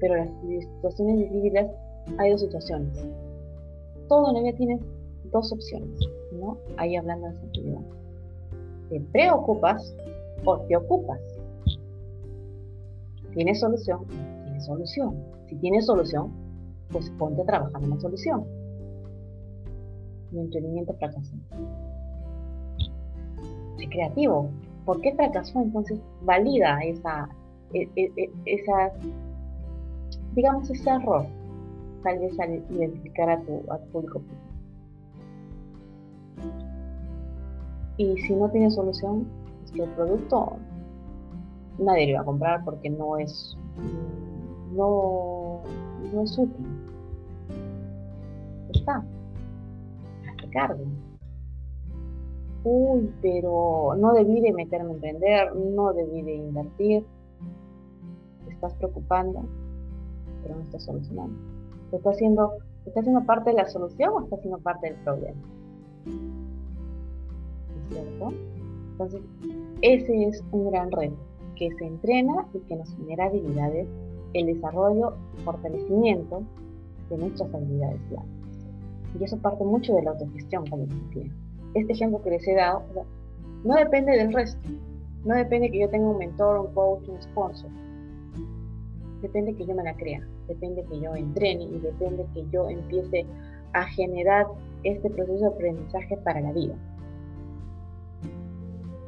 pero 0.00 0.16
las 0.16 0.30
situaciones 0.42 1.18
difíciles 1.20 1.70
hay 2.18 2.30
dos 2.30 2.40
situaciones. 2.42 3.06
Todo 4.08 4.28
en 4.28 4.34
la 4.34 4.40
vida 4.42 4.56
tiene 4.56 4.78
dos 5.30 5.52
opciones, 5.52 6.00
¿no? 6.32 6.58
Ahí 6.76 6.96
hablando 6.96 7.28
de 7.28 7.34
sentido. 7.34 7.78
¿Te 8.88 9.00
preocupas 9.00 9.94
o 10.44 10.58
te 10.60 10.76
ocupas? 10.76 11.20
¿Tienes 13.34 13.60
solución? 13.60 14.04
Tienes 14.44 14.64
solución. 14.64 15.16
Si 15.48 15.56
tienes 15.56 15.86
solución, 15.86 16.32
pues 16.90 17.10
ponte 17.18 17.42
a 17.42 17.46
trabajar 17.46 17.82
en 17.82 17.90
la 17.90 18.00
solución. 18.00 18.44
Mi 20.30 20.40
emprendimiento 20.40 20.94
fracasó. 20.94 21.32
Sé 23.76 23.88
creativo. 23.88 24.50
¿Por 24.84 25.00
qué 25.00 25.14
fracasó? 25.14 25.60
Entonces 25.60 26.00
valida 26.22 26.78
esa, 26.80 27.28
e, 27.72 27.88
e, 27.96 28.12
e, 28.16 28.30
esa 28.46 28.92
digamos, 30.38 30.70
ese 30.70 30.88
error, 30.88 31.26
tal 32.04 32.18
vez 32.20 32.38
al 32.38 32.62
identificar 32.70 33.28
a 33.30 33.40
tu, 33.40 33.60
a 33.72 33.78
tu 33.78 33.88
público 33.90 34.22
y 37.96 38.16
si 38.18 38.34
no 38.34 38.48
tiene 38.48 38.70
solución, 38.70 39.26
el 39.74 39.88
producto 39.90 40.56
nadie 41.78 42.08
lo 42.08 42.14
va 42.14 42.20
a 42.22 42.24
comprar 42.24 42.64
porque 42.64 42.90
no 42.90 43.16
es 43.18 43.56
no, 44.72 45.62
no 46.12 46.22
es 46.22 46.38
útil. 46.38 46.66
Está. 48.72 49.04
Cargo. 50.50 50.84
Uy, 52.64 53.12
pero 53.20 53.94
no 53.98 54.14
debí 54.14 54.40
de 54.40 54.52
meterme 54.52 54.90
a 54.90 54.94
emprender, 54.94 55.54
no 55.54 55.92
debí 55.92 56.22
de 56.22 56.36
invertir. 56.36 57.06
Te 58.46 58.52
estás 58.54 58.74
preocupando, 58.74 59.44
pero 60.42 60.56
no 60.56 60.62
estás 60.62 60.84
solucionando. 60.84 61.36
¿Te 61.90 61.96
está 61.96 62.10
haciendo, 62.10 62.54
está 62.86 63.00
haciendo 63.00 63.24
parte 63.26 63.50
de 63.50 63.56
la 63.56 63.68
solución 63.68 64.14
o 64.14 64.20
está 64.22 64.36
haciendo 64.36 64.58
parte 64.58 64.88
del 64.88 64.96
problema? 65.02 65.40
¿Cierto? 67.90 68.32
Entonces, 68.92 69.20
ese 69.82 70.24
es 70.24 70.42
un 70.52 70.70
gran 70.70 70.90
reto 70.90 71.16
que 71.56 71.70
se 71.72 71.86
entrena 71.86 72.46
y 72.54 72.60
que 72.60 72.76
nos 72.76 72.94
genera 72.96 73.26
habilidades, 73.26 73.88
el 74.34 74.46
desarrollo 74.46 75.14
fortalecimiento 75.44 76.42
de 77.10 77.18
nuestras 77.18 77.52
habilidades 77.54 78.00
blancas. 78.10 78.32
Y 79.18 79.24
eso 79.24 79.38
parte 79.38 79.64
mucho 79.64 79.94
de 79.94 80.02
la 80.02 80.10
autogestión, 80.10 80.66
como 80.66 80.86
decía. 80.86 81.30
Este 81.74 81.92
ejemplo 81.92 82.22
que 82.22 82.30
les 82.30 82.46
he 82.46 82.54
dado 82.54 82.82
no 83.64 83.74
depende 83.74 84.12
del 84.12 84.32
resto, 84.32 84.68
no 85.24 85.34
depende 85.34 85.70
que 85.70 85.80
yo 85.80 85.88
tenga 85.88 86.08
un 86.08 86.18
mentor, 86.18 86.60
un 86.60 86.74
coach, 86.74 87.08
un 87.08 87.20
sponsor. 87.22 87.70
Depende 89.22 89.54
que 89.54 89.66
yo 89.66 89.74
me 89.74 89.82
la 89.82 89.94
crea, 89.94 90.26
depende 90.46 90.84
que 90.84 91.00
yo 91.00 91.14
entrene 91.16 91.64
y 91.64 91.78
depende 91.78 92.24
que 92.34 92.46
yo 92.50 92.68
empiece 92.68 93.26
a 93.72 93.84
generar 93.84 94.46
este 94.84 95.10
proceso 95.10 95.40
de 95.40 95.46
aprendizaje 95.46 96.16
para 96.18 96.40
la 96.40 96.52
vida 96.52 96.76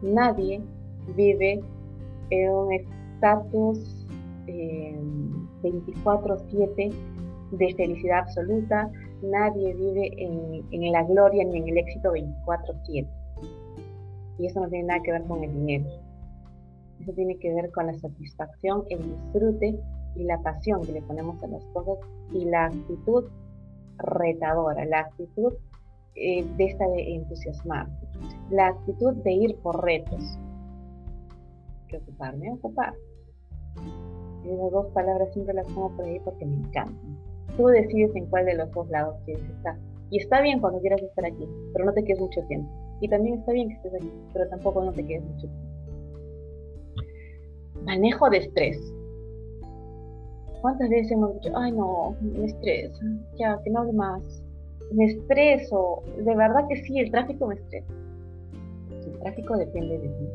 nadie 0.02 0.60
vive 1.16 1.62
en 2.30 2.50
un 2.50 2.72
estatus 2.72 4.06
24/7 4.46 6.72
eh, 6.78 6.92
de 7.52 7.74
felicidad 7.74 8.20
absoluta, 8.20 8.90
nadie 9.22 9.74
vive 9.74 10.10
en, 10.22 10.92
la 10.92 11.02
gloria 11.04 11.44
ni 11.44 11.58
en 11.58 11.68
el 11.68 11.76
éxito 11.78 12.12
24/7. 12.12 13.08
Y 14.38 14.46
eso 14.46 14.60
no 14.60 14.68
tiene 14.68 14.86
nada 14.86 15.02
que 15.02 15.12
ver 15.12 15.24
con 15.24 15.44
el 15.44 15.52
dinero. 15.52 15.84
Eso 17.00 17.12
tiene 17.12 17.36
que 17.38 17.52
ver 17.52 17.70
con 17.72 17.86
la 17.86 17.94
satisfacción, 17.94 18.84
el 18.88 19.02
disfrute 19.02 19.78
y 20.16 20.24
la 20.24 20.40
pasión 20.42 20.82
que 20.82 20.92
le 20.92 21.02
ponemos 21.02 21.42
a 21.42 21.48
las 21.48 21.64
cosas 21.66 21.98
y 22.32 22.44
la 22.44 22.66
actitud 22.66 23.24
retadora, 24.02 24.84
la 24.84 25.00
actitud 25.00 25.52
eh, 26.14 26.44
de 26.56 26.64
esta 26.64 26.88
de 26.88 27.14
entusiasmar, 27.14 27.88
la 28.50 28.68
actitud 28.68 29.14
de 29.16 29.32
ir 29.32 29.56
por 29.62 29.82
retos. 29.84 30.38
Preocuparme, 31.88 32.52
ocupar. 32.52 32.94
Esas 34.44 34.70
dos 34.72 34.86
palabras 34.88 35.32
siempre 35.32 35.54
las 35.54 35.66
pongo 35.66 35.94
por 35.96 36.04
ahí 36.04 36.20
porque 36.24 36.46
me 36.46 36.56
encantan. 36.56 37.18
Tú 37.56 37.66
decides 37.66 38.14
en 38.16 38.26
cuál 38.26 38.46
de 38.46 38.54
los 38.54 38.70
dos 38.72 38.88
lados 38.90 39.16
quieres 39.24 39.44
estar. 39.44 39.76
Y 40.10 40.18
está 40.18 40.40
bien 40.40 40.60
cuando 40.60 40.80
quieras 40.80 41.02
estar 41.02 41.24
aquí, 41.24 41.46
pero 41.72 41.84
no 41.84 41.92
te 41.92 42.02
quedes 42.02 42.20
mucho 42.20 42.40
tiempo. 42.48 42.68
Y 43.00 43.08
también 43.08 43.38
está 43.38 43.52
bien 43.52 43.68
que 43.68 43.74
estés 43.74 43.94
aquí, 43.94 44.10
pero 44.32 44.48
tampoco 44.48 44.84
no 44.84 44.92
te 44.92 45.04
quedes 45.04 45.22
mucho 45.24 45.46
tiempo. 45.46 45.70
Manejo 47.84 48.28
de 48.30 48.38
estrés. 48.38 48.99
¿Cuántas 50.60 50.88
veces 50.90 51.12
hemos 51.12 51.34
dicho, 51.34 51.56
ay 51.56 51.72
no, 51.72 52.14
me 52.20 52.44
estrés, 52.44 52.92
ya, 53.38 53.58
que 53.62 53.70
no 53.70 53.80
hable 53.80 53.92
más, 53.94 54.42
me 54.92 55.04
estreso, 55.04 56.02
de 56.16 56.34
verdad 56.34 56.66
que 56.68 56.76
sí, 56.76 56.98
el 56.98 57.10
tráfico 57.10 57.46
me 57.46 57.54
estresa. 57.54 57.92
El 58.90 59.18
tráfico 59.20 59.56
depende 59.56 59.98
de 59.98 60.08
ti. 60.08 60.28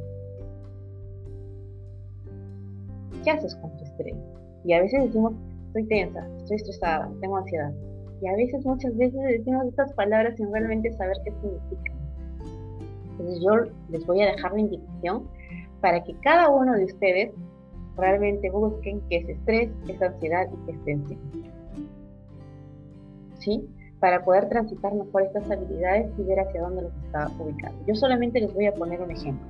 ¿Qué 3.24 3.32
haces 3.32 3.56
con 3.56 3.76
tu 3.78 3.84
estrés? 3.84 4.16
Y 4.64 4.74
a 4.74 4.82
veces 4.82 5.04
decimos, 5.04 5.34
estoy 5.68 5.84
tensa, 5.88 6.28
estoy 6.38 6.56
estresada, 6.56 7.12
tengo 7.22 7.38
ansiedad. 7.38 7.74
Y 8.22 8.28
a 8.28 8.36
veces, 8.36 8.66
muchas 8.66 8.96
veces 8.98 9.22
decimos 9.22 9.68
estas 9.68 9.94
palabras 9.94 10.36
sin 10.38 10.52
realmente 10.52 10.92
saber 10.94 11.18
qué 11.26 11.32
significan. 11.32 11.96
Entonces 13.12 13.44
yo 13.44 13.72
les 13.90 14.06
voy 14.06 14.22
a 14.22 14.32
dejar 14.32 14.54
la 14.54 14.60
invitación 14.62 15.28
para 15.82 16.04
que 16.04 16.16
cada 16.22 16.50
uno 16.50 16.74
de 16.74 16.86
ustedes 16.86 17.32
realmente 17.98 18.50
busquen 18.50 19.02
qué 19.10 19.18
es 19.18 19.30
estrés, 19.30 19.72
qué 19.86 19.94
es 19.94 20.02
ansiedad 20.02 20.48
y 20.52 20.66
qué 20.66 20.72
es 20.72 20.84
tensión. 20.86 21.20
¿Sí? 23.40 23.70
para 24.00 24.24
poder 24.24 24.50
transitar 24.50 24.94
mejor 24.94 25.24
estas 25.24 25.50
habilidades 25.50 26.12
y 26.20 26.24
ver 26.24 26.40
hacia 26.40 26.62
dónde 26.62 26.84
los 26.84 26.94
está 27.06 27.28
ubicando. 27.40 27.84
Yo 27.88 27.96
solamente 27.96 28.40
les 28.40 28.54
voy 28.54 28.68
a 28.68 28.74
poner 28.74 29.02
un 29.02 29.10
ejemplo. 29.10 29.48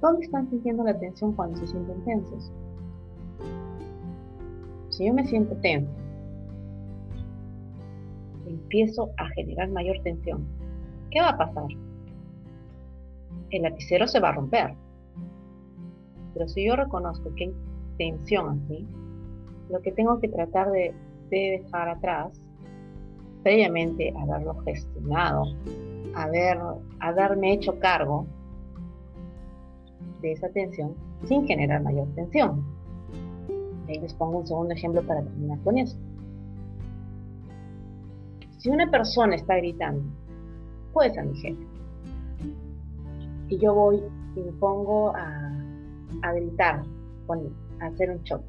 ¿Dónde 0.00 0.24
están 0.24 0.48
sintiendo 0.48 0.84
la 0.84 0.96
tensión 0.96 1.32
cuando 1.32 1.56
se 1.56 1.66
sienten 1.66 2.04
tensos? 2.04 2.52
Si 4.90 5.06
yo 5.06 5.12
me 5.12 5.24
siento 5.26 5.56
tenso, 5.56 5.90
empiezo 8.46 9.10
a 9.16 9.28
generar 9.30 9.70
mayor 9.70 9.96
tensión, 10.04 10.46
¿qué 11.10 11.20
va 11.20 11.30
a 11.30 11.38
pasar? 11.38 11.66
El 13.50 13.62
lapicero 13.62 14.06
se 14.06 14.20
va 14.20 14.28
a 14.28 14.32
romper. 14.32 14.74
Pero 16.38 16.48
si 16.48 16.64
yo 16.64 16.76
reconozco 16.76 17.34
que 17.34 17.46
hay 17.46 17.54
tensión 17.98 18.62
aquí, 18.64 18.86
lo 19.70 19.82
que 19.82 19.90
tengo 19.90 20.20
que 20.20 20.28
tratar 20.28 20.70
de, 20.70 20.94
de 21.30 21.62
dejar 21.64 21.88
atrás 21.88 22.40
previamente 23.42 24.14
haberlo 24.16 24.54
gestionado, 24.60 25.46
haber, 26.14 26.58
haberme 27.00 27.54
hecho 27.54 27.76
cargo 27.80 28.24
de 30.20 30.30
esa 30.30 30.48
tensión 30.50 30.94
sin 31.24 31.44
generar 31.44 31.82
mayor 31.82 32.06
tensión. 32.14 32.64
Y 33.88 33.98
les 33.98 34.14
pongo 34.14 34.38
un 34.38 34.46
segundo 34.46 34.74
ejemplo 34.74 35.02
para 35.02 35.24
terminar 35.24 35.58
con 35.64 35.76
eso. 35.76 35.98
Si 38.58 38.70
una 38.70 38.88
persona 38.88 39.34
está 39.34 39.56
gritando, 39.56 40.04
puede 40.92 41.10
ser 41.10 41.26
mi 41.26 41.36
jefe, 41.36 41.66
y 43.48 43.58
yo 43.58 43.74
voy 43.74 44.00
y 44.36 44.40
me 44.40 44.52
pongo 44.52 45.16
a, 45.16 45.57
a 46.22 46.32
gritar, 46.32 46.82
a 47.80 47.86
hacer 47.86 48.10
un 48.10 48.22
choque. 48.24 48.46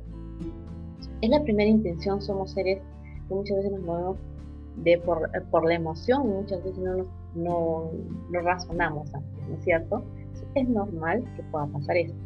Es 1.22 1.30
la 1.30 1.44
primera 1.44 1.70
intención, 1.70 2.22
somos 2.22 2.52
seres 2.52 2.82
que 3.28 3.34
muchas 3.34 3.58
veces 3.58 3.72
nos 3.72 3.82
movemos 3.82 4.18
de 4.78 4.98
por, 5.00 5.30
por 5.52 5.66
la 5.66 5.76
emoción 5.76 6.30
muchas 6.30 6.64
veces 6.64 6.80
no, 6.80 7.06
no, 7.36 7.92
no 8.32 8.42
razonamos 8.42 9.14
antes, 9.14 9.48
¿no 9.50 9.56
es 9.56 9.64
cierto? 9.64 10.04
Es 10.56 10.68
normal 10.70 11.24
que 11.36 11.44
pueda 11.44 11.68
pasar 11.68 11.98
esto. 11.98 12.18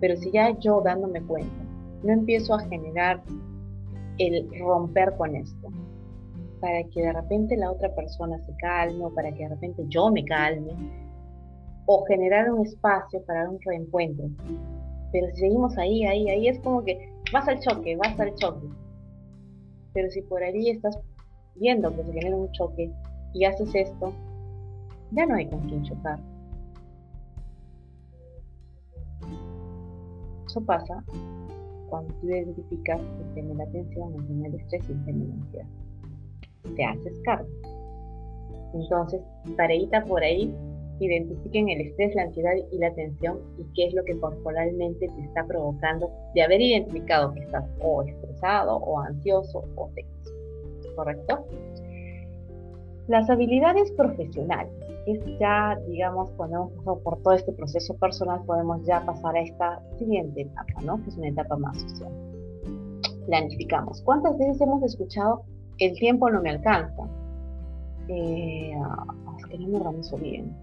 Pero 0.00 0.16
si 0.16 0.30
ya 0.30 0.56
yo 0.58 0.80
dándome 0.82 1.20
cuenta, 1.22 1.64
no 2.02 2.12
empiezo 2.12 2.54
a 2.54 2.60
generar 2.60 3.22
el 4.18 4.48
romper 4.60 5.14
con 5.16 5.34
esto, 5.34 5.68
para 6.60 6.84
que 6.84 7.02
de 7.02 7.12
repente 7.12 7.56
la 7.56 7.70
otra 7.70 7.94
persona 7.94 8.38
se 8.46 8.54
calme 8.56 9.04
para 9.14 9.32
que 9.32 9.44
de 9.44 9.48
repente 9.48 9.84
yo 9.88 10.10
me 10.10 10.24
calme, 10.24 10.74
o 11.92 12.04
generar 12.04 12.52
un 12.52 12.64
espacio 12.64 13.20
para 13.24 13.50
un 13.50 13.58
reencuentro. 13.62 14.28
Pero 15.10 15.26
si 15.34 15.40
seguimos 15.40 15.76
ahí, 15.76 16.04
ahí, 16.04 16.30
ahí 16.30 16.46
es 16.46 16.60
como 16.60 16.84
que 16.84 17.12
vas 17.32 17.48
al 17.48 17.58
choque, 17.58 17.96
vas 17.96 18.18
al 18.20 18.32
choque. 18.36 18.68
Pero 19.92 20.08
si 20.08 20.22
por 20.22 20.40
ahí 20.40 20.70
estás 20.70 20.96
viendo 21.56 21.90
que 21.90 22.04
se 22.04 22.12
genera 22.12 22.36
un 22.36 22.52
choque 22.52 22.92
y 23.34 23.44
haces 23.44 23.74
esto, 23.74 24.12
ya 25.10 25.26
no 25.26 25.34
hay 25.34 25.48
con 25.48 25.68
quién 25.68 25.82
chocar. 25.82 26.20
Eso 30.46 30.60
pasa 30.60 31.02
cuando 31.88 32.14
tú 32.20 32.28
identificas 32.28 33.00
el 33.00 33.34
tema 33.34 33.54
la 33.54 33.64
atención, 33.64 34.14
el 34.14 34.26
tema 34.28 34.46
estrés 34.46 34.88
y 34.88 34.92
el 34.92 35.04
tema 35.06 35.24
la 35.24 35.34
ansiedad. 35.34 35.66
Te 36.76 36.84
haces 36.84 37.20
cargo. 37.24 37.48
Entonces, 38.74 39.20
tareita 39.56 40.04
por 40.04 40.22
ahí, 40.22 40.54
identifiquen 41.06 41.68
el 41.68 41.80
estrés, 41.80 42.14
la 42.14 42.22
ansiedad 42.22 42.52
y 42.70 42.78
la 42.78 42.92
tensión 42.94 43.38
y 43.58 43.64
qué 43.74 43.86
es 43.86 43.94
lo 43.94 44.04
que 44.04 44.18
corporalmente 44.18 45.08
te 45.08 45.20
está 45.22 45.46
provocando 45.46 46.10
de 46.34 46.42
haber 46.42 46.60
identificado 46.60 47.32
que 47.32 47.40
estás 47.40 47.64
o 47.80 48.02
estresado 48.02 48.76
o 48.76 49.00
ansioso 49.00 49.64
o 49.76 49.88
tenso. 49.94 50.32
¿Correcto? 50.96 51.44
Las 53.08 53.28
habilidades 53.30 53.90
profesionales, 53.92 54.72
es 55.06 55.20
ya, 55.38 55.78
digamos, 55.88 56.30
cuando 56.36 56.56
hemos 56.56 56.72
pasado 56.72 56.98
por 57.00 57.22
todo 57.22 57.34
este 57.34 57.52
proceso 57.52 57.94
personal, 57.94 58.42
podemos 58.44 58.84
ya 58.86 59.04
pasar 59.04 59.34
a 59.36 59.40
esta 59.40 59.80
siguiente 59.98 60.42
etapa, 60.42 60.80
¿no? 60.84 61.02
Que 61.02 61.08
es 61.08 61.16
una 61.16 61.28
etapa 61.28 61.56
más 61.56 61.80
social. 61.80 62.12
Planificamos. 63.26 64.02
¿Cuántas 64.02 64.38
veces 64.38 64.60
hemos 64.60 64.82
escuchado 64.82 65.42
el 65.78 65.94
tiempo 65.98 66.30
no 66.30 66.42
me 66.42 66.50
alcanza? 66.50 67.02
Eh, 68.08 68.74
es 69.38 69.46
que 69.46 69.58
no 69.58 69.68
me 69.68 69.76
organizo 69.78 70.16
bien 70.18 70.54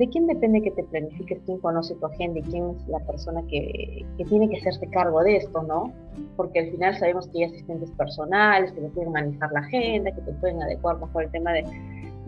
¿de 0.00 0.08
quién 0.08 0.26
depende 0.26 0.62
que 0.62 0.70
te 0.70 0.82
planifiques? 0.84 1.42
¿Quién 1.44 1.58
conoce 1.58 1.94
tu 1.94 2.06
agenda 2.06 2.40
y 2.40 2.42
quién 2.44 2.70
es 2.70 2.88
la 2.88 3.00
persona 3.00 3.42
que, 3.48 4.06
tiene 4.16 4.48
que 4.48 4.56
hacerse 4.56 4.86
cargo 4.88 5.22
de 5.22 5.36
esto, 5.36 5.62
no? 5.62 5.92
Porque 6.38 6.60
al 6.60 6.70
final 6.70 6.96
sabemos 6.96 7.28
que 7.28 7.44
hay 7.44 7.44
asistentes 7.50 7.90
personales 7.90 8.72
que 8.72 8.80
te 8.80 8.88
pueden 8.88 9.12
manejar 9.12 9.52
la 9.52 9.60
agenda, 9.60 10.10
que 10.10 10.22
te 10.22 10.32
pueden 10.32 10.62
adecuar 10.62 10.98
mejor 10.98 11.24
el 11.24 11.30
tema 11.30 11.52
de, 11.52 11.64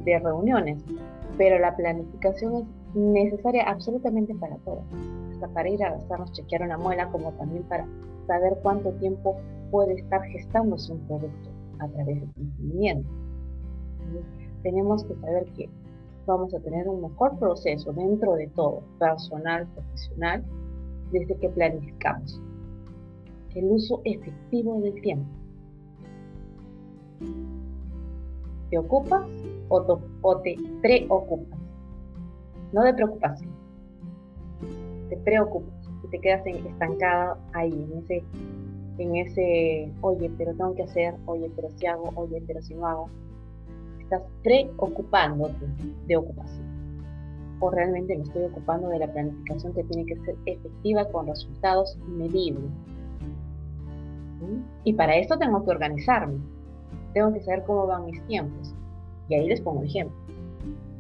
de 0.05 0.19
reuniones, 0.19 0.85
pero 1.39 1.59
la 1.59 1.75
planificación 1.75 2.57
es 2.57 2.95
necesaria 2.95 3.63
absolutamente 3.63 4.35
para 4.35 4.57
todo, 4.59 4.83
hasta 5.33 5.49
para 5.49 5.71
ir 5.71 5.83
a 5.83 5.93
gastarnos, 5.93 6.31
chequear 6.33 6.61
una 6.61 6.77
muela, 6.77 7.09
como 7.09 7.33
también 7.33 7.63
para 7.63 7.87
saber 8.27 8.59
cuánto 8.63 8.91
tiempo 8.97 9.35
puede 9.71 9.95
estar 9.95 10.23
gestándose 10.25 10.93
un 10.93 11.01
producto 11.07 11.49
a 11.79 11.89
través 11.89 12.21
del 12.21 12.31
cumplimiento. 12.33 13.09
Tenemos 14.63 15.05
que 15.05 15.15
saber 15.15 15.47
que 15.57 15.71
vamos 16.27 16.55
a 16.55 16.61
tener 16.61 16.89
un 16.89 17.03
mejor 17.03 17.39
proceso 17.39 17.93
dentro 17.93 18.35
de 18.35 18.47
todo, 18.49 18.83
personal, 18.99 19.67
profesional, 19.75 20.45
desde 21.11 21.37
que 21.37 21.49
planificamos. 21.51 22.41
El 23.55 23.67
uso 23.67 24.01
efectivo 24.05 24.81
del 24.81 25.01
tiempo. 25.03 25.29
¿Te 28.71 28.79
ocupas 28.79 29.27
o, 29.69 30.41
te 30.43 30.57
preocupas? 30.81 31.59
No 32.73 32.83
de 32.83 32.95
preocupación. 32.95 33.51
Te 35.11 35.17
preocupas 35.19 35.75
y 36.05 36.09
te 36.09 36.19
quedas 36.21 36.47
estancada 36.47 37.37
ahí, 37.53 37.71
en 37.71 37.99
ese, 37.99 38.25
en 38.97 39.17
ese, 39.17 39.93
oye, 40.01 40.31
pero 40.39 40.55
tengo 40.55 40.75
que 40.75 40.85
hacer, 40.85 41.15
oye, 41.27 41.51
pero 41.55 41.69
si 41.77 41.87
hago, 41.87 42.11
oye, 42.15 42.43
pero 42.47 42.63
si 42.63 42.75
no 42.75 42.87
hago 42.87 43.11
estás 44.13 44.29
preocupándote 44.43 45.67
de 46.07 46.17
ocupación. 46.17 46.63
O 47.61 47.71
realmente 47.71 48.17
me 48.17 48.25
estoy 48.25 48.45
ocupando 48.45 48.89
de 48.89 48.99
la 48.99 49.13
planificación 49.13 49.73
que 49.73 49.85
tiene 49.85 50.05
que 50.05 50.17
ser 50.25 50.37
efectiva 50.47 51.09
con 51.11 51.27
resultados 51.27 51.97
medibles. 52.09 52.71
¿Mm? 54.41 54.63
Y 54.85 54.93
para 54.95 55.17
esto 55.17 55.39
tengo 55.39 55.65
que 55.65 55.71
organizarme. 55.71 56.39
Tengo 57.15 57.33
que 57.33 57.41
saber 57.41 57.65
cómo 57.65 57.87
van 57.87 58.07
mis 58.07 58.21
tiempos. 58.27 58.75
Y 59.29 59.35
ahí 59.35 59.49
les 59.49 59.61
pongo 59.61 59.81
un 59.81 59.87
ejemplo. 59.87 60.17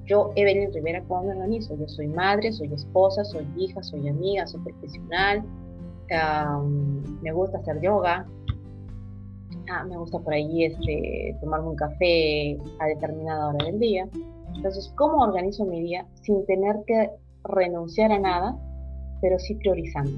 Yo, 0.07 0.33
Evelyn 0.37 0.73
Rivera, 0.73 1.03
¿cómo 1.07 1.25
me 1.25 1.33
organizo? 1.33 1.77
Yo 1.77 1.89
soy 1.89 2.09
madre, 2.09 2.53
soy 2.53 2.73
esposa, 2.73 3.25
soy 3.25 3.47
hija, 3.57 3.83
soy 3.83 4.09
amiga, 4.09 4.47
soy 4.47 4.61
profesional, 4.63 5.45
me 7.23 7.33
gusta 7.33 7.59
hacer 7.59 7.81
yoga, 7.81 8.27
ah, 9.71 9.85
me 9.85 9.97
gusta 9.97 10.19
por 10.19 10.33
ahí 10.33 10.65
este, 10.65 11.37
tomarme 11.41 11.71
un 11.71 11.77
café 11.77 12.59
a 12.79 12.87
determinada 12.87 13.49
hora 13.49 13.65
del 13.67 13.79
día. 13.79 14.09
Entonces, 14.55 14.93
¿cómo 14.97 15.23
organizo 15.23 15.65
mi 15.65 15.81
día 15.83 16.07
sin 16.23 16.45
tener 16.47 16.77
que 16.87 17.11
renunciar 17.45 18.13
a 18.13 18.19
nada, 18.19 18.57
pero 19.21 19.39
sí 19.39 19.55
priorizando? 19.55 20.13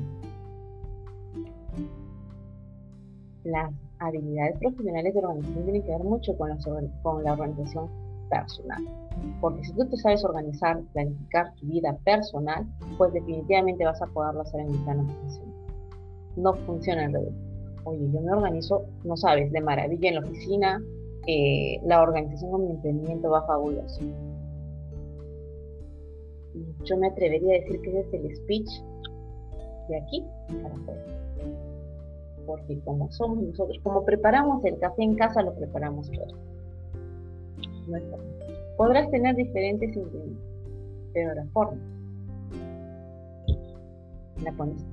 Las 3.44 3.72
habilidades 3.98 4.58
profesionales 4.58 5.14
de 5.14 5.20
organización 5.20 5.64
tienen 5.64 5.82
que 5.82 5.90
ver 5.90 6.04
mucho 6.04 6.36
con 6.36 6.48
la, 6.48 6.58
con 7.02 7.22
la 7.22 7.32
organización 7.32 7.88
personal. 8.30 8.82
Porque 9.40 9.64
si 9.64 9.72
tú 9.74 9.86
te 9.88 9.96
sabes 9.98 10.24
organizar, 10.24 10.80
planificar 10.92 11.54
tu 11.54 11.66
vida 11.66 11.96
personal, 12.04 12.66
pues 12.98 13.12
definitivamente 13.12 13.84
vas 13.84 14.00
a 14.02 14.06
poderlo 14.06 14.40
hacer 14.40 14.60
en 14.60 14.70
el 14.70 14.84
plano 14.84 15.04
profesional. 15.04 15.54
No 16.36 16.54
funciona 16.54 17.04
al 17.04 17.12
revés 17.12 17.53
oye, 17.84 18.10
yo 18.10 18.20
me 18.20 18.32
organizo, 18.32 18.86
no 19.04 19.16
sabes, 19.16 19.52
de 19.52 19.60
maravilla 19.60 20.08
en 20.08 20.14
la 20.16 20.20
oficina, 20.20 20.82
eh, 21.26 21.78
la 21.84 22.02
organización 22.02 22.50
con 22.50 22.64
mi 22.66 22.70
emprendimiento 22.72 23.30
va 23.30 23.46
fabuloso. 23.46 24.00
Yo 26.84 26.96
me 26.98 27.08
atrevería 27.08 27.56
a 27.56 27.60
decir 27.60 27.80
que 27.80 27.90
ese 27.90 28.16
es 28.16 28.24
el 28.24 28.36
speech 28.36 28.70
de 29.88 29.96
aquí 29.96 30.24
para 30.62 30.74
afuera. 30.74 31.02
Porque 32.46 32.78
como 32.80 33.10
somos 33.10 33.42
nosotros, 33.42 33.78
como 33.82 34.04
preparamos 34.04 34.64
el 34.64 34.78
café 34.78 35.02
en 35.02 35.14
casa, 35.14 35.42
lo 35.42 35.54
preparamos. 35.54 36.10
No 37.88 37.98
Podrás 38.76 39.10
tener 39.10 39.34
diferentes 39.36 39.96
ingredientes, 39.96 40.44
pero 41.12 41.34
la 41.34 41.44
forma 41.46 41.80
la 44.42 44.52
pones. 44.52 44.84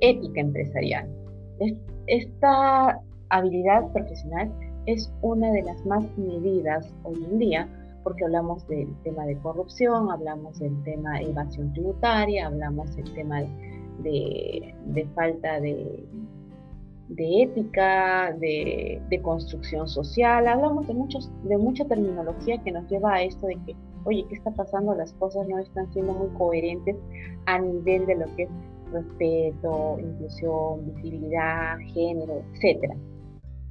Ética 0.00 0.40
empresarial 0.40 1.23
esta 2.06 3.00
habilidad 3.30 3.92
profesional 3.92 4.52
es 4.86 5.12
una 5.22 5.50
de 5.50 5.62
las 5.62 5.84
más 5.86 6.04
medidas 6.18 6.92
hoy 7.04 7.24
en 7.30 7.38
día 7.38 7.68
porque 8.04 8.24
hablamos 8.24 8.68
del 8.68 8.94
tema 9.02 9.24
de 9.24 9.36
corrupción, 9.38 10.10
hablamos 10.10 10.58
del 10.58 10.80
tema 10.84 11.18
de 11.18 11.30
evasión 11.30 11.72
tributaria, 11.72 12.46
hablamos 12.46 12.94
del 12.94 13.12
tema 13.14 13.40
de, 14.02 15.08
falta 15.14 15.58
de, 15.58 16.06
ética, 17.18 18.36
de, 18.38 19.20
construcción 19.22 19.88
social, 19.88 20.46
hablamos 20.46 20.86
de, 20.86 20.92
muchos, 20.92 21.32
de 21.44 21.56
mucha 21.56 21.86
terminología 21.86 22.62
que 22.62 22.72
nos 22.72 22.88
lleva 22.90 23.14
a 23.14 23.22
esto 23.22 23.46
de 23.46 23.56
que, 23.64 23.74
oye, 24.04 24.26
¿qué 24.28 24.34
está 24.34 24.50
pasando? 24.50 24.94
Las 24.94 25.14
cosas 25.14 25.48
no 25.48 25.58
están 25.58 25.90
siendo 25.94 26.12
muy 26.12 26.28
coherentes 26.36 26.96
a 27.46 27.58
nivel 27.58 28.04
de 28.04 28.16
lo 28.16 28.36
que 28.36 28.42
es 28.42 28.50
respeto, 28.94 29.98
inclusión, 29.98 30.86
visibilidad, 30.94 31.76
género, 31.92 32.42
etc. 32.54 32.94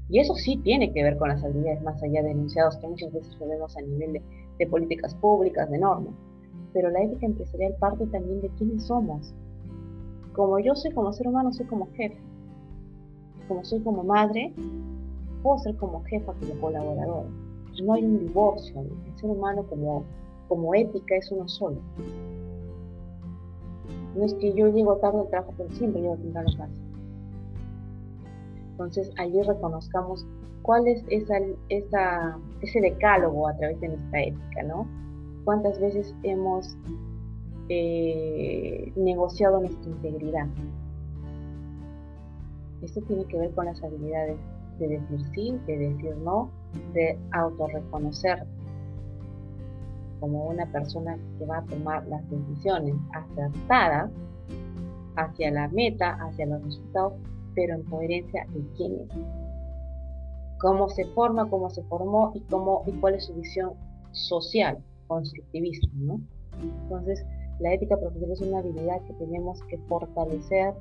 Y 0.10 0.20
eso 0.20 0.36
sí 0.36 0.58
tiene 0.58 0.92
que 0.94 1.04
ver 1.04 1.18
con 1.18 1.30
las 1.30 1.44
habilidades 1.44 1.82
más 1.82 2.02
allá 2.04 2.22
de 2.22 2.32
enunciados 2.32 2.78
que 2.78 2.88
muchas 2.88 3.12
veces 3.12 3.38
vemos 3.40 3.76
a 3.76 3.82
nivel 3.82 4.22
de, 4.60 4.68
políticas 4.68 5.16
públicas, 5.16 5.70
de 5.70 5.80
normas. 5.80 6.14
Pero 6.74 6.90
la 6.90 7.04
ética 7.04 7.26
empresarial 7.26 7.76
parte 7.80 8.06
también 8.08 8.42
de 8.42 8.50
quiénes 8.50 8.86
somos. 8.86 9.34
Como 10.34 10.60
yo 10.60 10.76
soy 10.76 10.92
como 10.92 11.14
ser 11.14 11.28
humano, 11.28 11.52
soy 11.52 11.66
como 11.66 11.88
jefe. 11.94 12.18
Como 13.48 13.64
soy 13.64 13.80
como 13.82 14.04
madre, 14.04 14.54
puedo 15.42 15.58
ser 15.60 15.76
como 15.78 16.04
jefa, 16.04 16.34
como 16.34 16.62
colaboradora. 16.62 17.30
No 17.84 17.94
hay 17.94 18.04
un 18.04 18.20
divorcio. 18.20 18.82
El 18.82 19.18
ser 19.18 19.30
humano 19.30 19.64
como, 19.70 20.04
como 20.48 20.76
ética 20.76 21.16
es 21.16 21.32
uno 21.32 21.48
solo. 21.48 21.78
No 24.16 24.26
es 24.26 24.34
que 24.36 24.53
yo 24.53 24.68
llego 24.68 24.97
tarde 24.97 25.22
al 25.22 25.30
trabajo, 25.30 25.53
pero 25.57 25.70
siempre 25.72 26.01
llego 26.01 26.16
temprano 26.18 26.49
a 26.53 26.57
casa. 26.57 26.82
Entonces 28.72 29.11
allí 29.18 29.41
reconozcamos 29.41 30.26
cuál 30.61 30.88
es 30.88 31.03
esa, 31.09 31.36
esa, 31.70 32.38
ese 32.61 32.82
decálogo 32.82 33.47
a 33.47 33.55
través 33.57 33.80
de 33.82 33.89
nuestra 33.89 34.24
ética, 34.24 34.64
¿no? 34.64 34.88
¿Cuántas 35.45 35.80
veces 35.80 36.16
hemos 36.24 36.76
eh, 37.70 38.91
negociado 38.95 39.59
nuestra 39.59 39.91
integridad? 39.91 40.47
Esto 42.82 43.01
tiene 43.01 43.26
que 43.26 43.38
ver 43.38 43.51
con 43.51 43.66
las 43.66 43.82
habilidades 43.84 44.38
de 44.80 44.88
decir 44.88 45.20
sí, 45.34 45.59
de 45.68 45.78
decir 45.78 46.16
no, 46.18 46.49
de 46.93 47.18
autorreconocer 47.32 48.45
como 50.24 50.46
una 50.46 50.66
persona 50.68 51.20
que 51.38 51.46
va 51.46 51.58
a 51.58 51.66
tomar 51.66 52.08
las 52.08 52.24
decisiones 52.30 52.96
acertadas 53.12 54.10
hacia 55.18 55.52
la 55.52 55.68
meta, 55.68 56.12
hacia 56.12 56.46
los 56.46 56.64
resultados, 56.64 57.16
pero 57.56 57.76
en 57.76 57.84
coherencia 57.84 58.48
de 58.54 58.64
quién 58.78 59.02
es, 59.02 59.10
cómo 60.60 60.88
se 60.88 61.04
forma, 61.08 61.50
cómo 61.50 61.70
se 61.70 61.84
formó 61.84 62.32
y, 62.36 62.40
cómo, 62.44 62.84
y 62.88 62.94
cuál 63.02 63.16
es 63.16 63.26
su 63.26 63.34
visión 63.34 63.74
social, 64.14 64.78
constructivista. 65.08 65.90
¿no? 65.94 66.22
Entonces, 66.84 67.26
la 67.60 67.74
ética 67.74 67.98
profesional 67.98 68.32
es 68.32 68.42
una 68.44 68.60
habilidad 68.60 69.02
que 69.02 69.14
tenemos 69.16 69.62
que 69.64 69.78
fortalecer, 69.90 70.74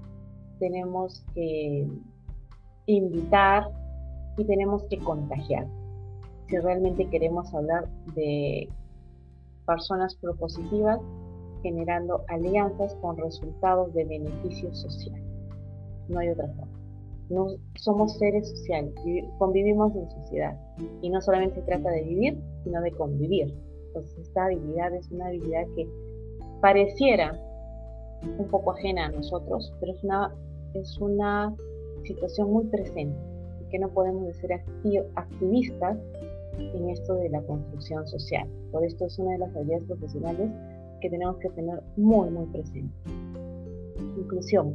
tenemos 0.60 1.24
que 1.34 1.88
invitar 2.86 3.64
y 4.36 4.44
tenemos 4.44 4.84
que 4.84 4.98
contagiar. 4.98 5.66
Si 6.48 6.56
realmente 6.58 7.06
queremos 7.06 7.52
hablar 7.52 7.88
de 8.14 8.68
personas 9.66 10.14
propositivas 10.16 11.00
generando 11.62 12.24
alianzas 12.28 12.94
con 12.96 13.16
resultados 13.16 13.92
de 13.94 14.04
beneficio 14.04 14.74
social. 14.74 15.20
No 16.08 16.18
hay 16.18 16.30
otra 16.30 16.48
forma. 16.48 16.78
No, 17.30 17.46
somos 17.76 18.18
seres 18.18 18.50
sociales, 18.50 18.92
convivimos 19.38 19.94
en 19.96 20.10
sociedad 20.10 20.58
y 21.00 21.08
no 21.08 21.20
solamente 21.20 21.60
se 21.60 21.66
trata 21.66 21.90
de 21.90 22.02
vivir, 22.02 22.38
sino 22.64 22.80
de 22.82 22.90
convivir. 22.92 23.54
Entonces 23.86 24.18
esta 24.18 24.46
habilidad 24.46 24.94
es 24.94 25.10
una 25.10 25.28
habilidad 25.28 25.64
que 25.74 25.88
pareciera 26.60 27.38
un 28.38 28.46
poco 28.48 28.72
ajena 28.72 29.06
a 29.06 29.10
nosotros, 29.10 29.72
pero 29.80 29.92
es 29.92 30.04
una, 30.04 30.34
es 30.74 30.98
una 30.98 31.54
situación 32.04 32.52
muy 32.52 32.64
presente 32.66 33.18
que 33.70 33.78
no 33.78 33.88
podemos 33.88 34.36
ser 34.36 34.52
activistas 35.16 35.96
en 36.58 36.90
esto 36.90 37.14
de 37.14 37.28
la 37.30 37.42
construcción 37.42 38.06
social. 38.06 38.48
Por 38.70 38.84
esto 38.84 39.06
es 39.06 39.18
una 39.18 39.32
de 39.32 39.38
las 39.38 39.56
habilidades 39.56 39.84
profesionales 39.86 40.50
que 41.00 41.10
tenemos 41.10 41.36
que 41.38 41.48
tener 41.50 41.82
muy, 41.96 42.30
muy 42.30 42.46
presente. 42.46 42.94
Inclusión. 44.16 44.74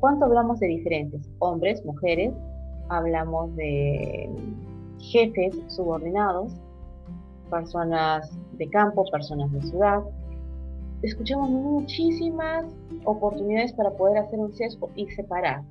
¿Cuánto 0.00 0.26
hablamos 0.26 0.60
de 0.60 0.66
diferentes? 0.66 1.28
Hombres, 1.38 1.84
mujeres, 1.84 2.32
hablamos 2.88 3.54
de 3.56 4.28
jefes 4.98 5.56
subordinados, 5.68 6.52
personas 7.50 8.30
de 8.52 8.68
campo, 8.68 9.04
personas 9.10 9.52
de 9.52 9.62
ciudad. 9.62 10.02
Escuchamos 11.02 11.50
muchísimas 11.50 12.66
oportunidades 13.04 13.72
para 13.74 13.90
poder 13.90 14.18
hacer 14.18 14.38
un 14.38 14.54
sesgo 14.54 14.90
y 14.96 15.06
separar. 15.08 15.62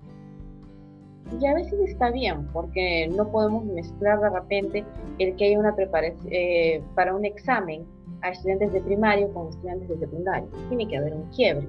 Y 1.39 1.45
a 1.45 1.53
veces 1.53 1.79
está 1.87 2.11
bien, 2.11 2.47
porque 2.53 3.07
no 3.07 3.29
podemos 3.31 3.65
mezclar 3.65 4.19
de 4.19 4.29
repente 4.29 4.85
el 5.19 5.35
que 5.35 5.45
haya 5.45 5.59
una 5.59 5.75
preparación 5.75 6.27
eh, 6.31 6.81
para 6.93 7.15
un 7.15 7.25
examen 7.25 7.83
a 8.21 8.29
estudiantes 8.29 8.73
de 8.73 8.81
primario 8.81 9.33
con 9.33 9.49
estudiantes 9.49 9.89
de 9.89 9.97
secundario. 9.97 10.47
Tiene 10.69 10.87
que 10.87 10.97
haber 10.97 11.13
un 11.13 11.29
quiebre 11.31 11.67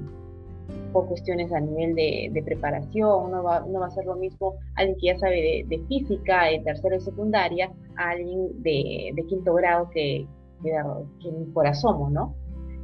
por 0.92 1.06
cuestiones 1.08 1.52
a 1.52 1.60
nivel 1.60 1.94
de, 1.94 2.42
preparación, 2.44 3.30
no 3.30 3.42
va, 3.42 3.60
no 3.60 3.80
va, 3.80 3.86
a 3.86 3.90
ser 3.90 4.06
lo 4.06 4.16
mismo 4.16 4.54
alguien 4.76 4.96
que 4.98 5.06
ya 5.08 5.18
sabe 5.18 5.64
de, 5.68 5.78
física 5.88 6.44
de 6.46 6.60
tercero 6.60 6.96
y 6.96 7.00
secundaria 7.00 7.70
a 7.96 8.10
alguien 8.10 8.62
de, 8.62 9.12
quinto 9.28 9.54
grado 9.54 9.90
que, 9.90 10.26
que 10.62 11.32
ni 11.32 11.44
por 11.46 11.66
asomo, 11.66 12.10
¿no? 12.10 12.34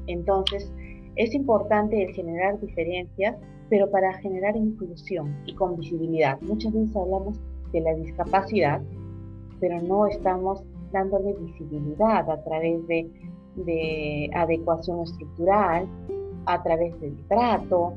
Entonces, 0.07 0.73
es 1.17 1.35
importante 1.35 2.03
el 2.03 2.15
generar 2.15 2.61
diferencias 2.61 3.37
pero 3.73 3.91
para 3.91 4.13
generar 4.19 4.55
inclusión 4.55 5.35
y 5.47 5.55
con 5.55 5.79
visibilidad. 5.79 6.39
Muchas 6.43 6.75
veces 6.75 6.95
hablamos 6.95 7.41
de 7.73 7.81
la 7.81 7.95
discapacidad, 7.95 8.83
pero 9.61 9.81
no 9.81 10.07
estamos 10.09 10.63
dándole 10.93 11.33
visibilidad 11.33 12.31
a 12.31 12.45
través 12.45 12.87
de, 12.87 13.11
de 13.57 14.31
adecuación 14.35 15.01
estructural, 15.01 15.89
a 16.45 16.63
través 16.63 17.01
del 17.01 17.17
trato, 17.29 17.95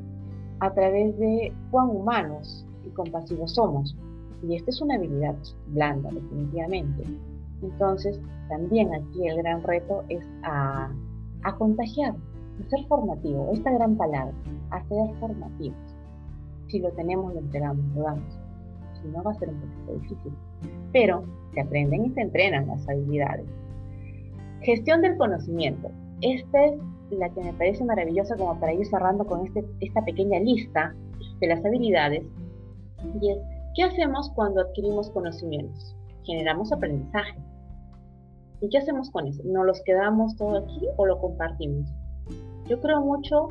a 0.60 0.72
través 0.72 1.18
de 1.18 1.52
cuán 1.70 1.90
humanos 1.90 2.66
y 2.86 2.88
compasivos 2.92 3.52
somos. 3.52 3.94
Y 4.48 4.54
esta 4.54 4.70
es 4.70 4.80
una 4.80 4.94
habilidad 4.94 5.36
blanda, 5.66 6.08
definitivamente. 6.10 7.02
Entonces, 7.60 8.18
también 8.48 8.94
aquí 8.94 9.28
el 9.28 9.36
gran 9.42 9.62
reto 9.62 10.04
es 10.08 10.24
a 10.42 10.88
contagiar, 11.58 12.14
ser 12.64 12.86
formativo, 12.86 13.50
esta 13.52 13.70
gran 13.70 13.96
palabra, 13.96 14.34
hacer 14.70 15.14
formativos. 15.20 15.96
Si 16.68 16.80
lo 16.80 16.90
tenemos, 16.92 17.32
lo 17.32 17.40
entregamos, 17.40 17.84
lo 17.94 18.02
damos. 18.02 18.38
Si 19.00 19.08
no, 19.08 19.22
va 19.22 19.30
a 19.30 19.34
ser 19.34 19.50
un 19.50 19.60
poquito 19.60 19.92
difícil. 20.00 20.32
Pero 20.92 21.24
se 21.54 21.60
aprenden 21.60 22.06
y 22.06 22.10
se 22.10 22.22
entrenan 22.22 22.66
las 22.66 22.88
habilidades. 22.88 23.46
Gestión 24.62 25.02
del 25.02 25.16
conocimiento. 25.16 25.90
Esta 26.22 26.64
es 26.64 26.80
la 27.10 27.28
que 27.30 27.42
me 27.42 27.52
parece 27.52 27.84
maravillosa 27.84 28.36
como 28.36 28.58
para 28.58 28.72
ir 28.72 28.86
cerrando 28.86 29.24
con 29.26 29.46
este, 29.46 29.64
esta 29.80 30.04
pequeña 30.04 30.40
lista 30.40 30.94
de 31.40 31.46
las 31.46 31.64
habilidades. 31.64 32.24
Y 33.20 33.30
es, 33.30 33.38
¿qué 33.74 33.84
hacemos 33.84 34.30
cuando 34.30 34.60
adquirimos 34.62 35.10
conocimientos? 35.10 35.94
Generamos 36.24 36.72
aprendizaje. 36.72 37.38
¿Y 38.60 38.68
qué 38.70 38.78
hacemos 38.78 39.10
con 39.10 39.26
eso? 39.26 39.42
¿Nos 39.44 39.66
los 39.66 39.82
quedamos 39.82 40.34
todo 40.36 40.58
aquí 40.58 40.88
o 40.96 41.06
lo 41.06 41.20
compartimos? 41.20 41.92
Yo 42.68 42.80
creo 42.80 43.00
mucho 43.00 43.48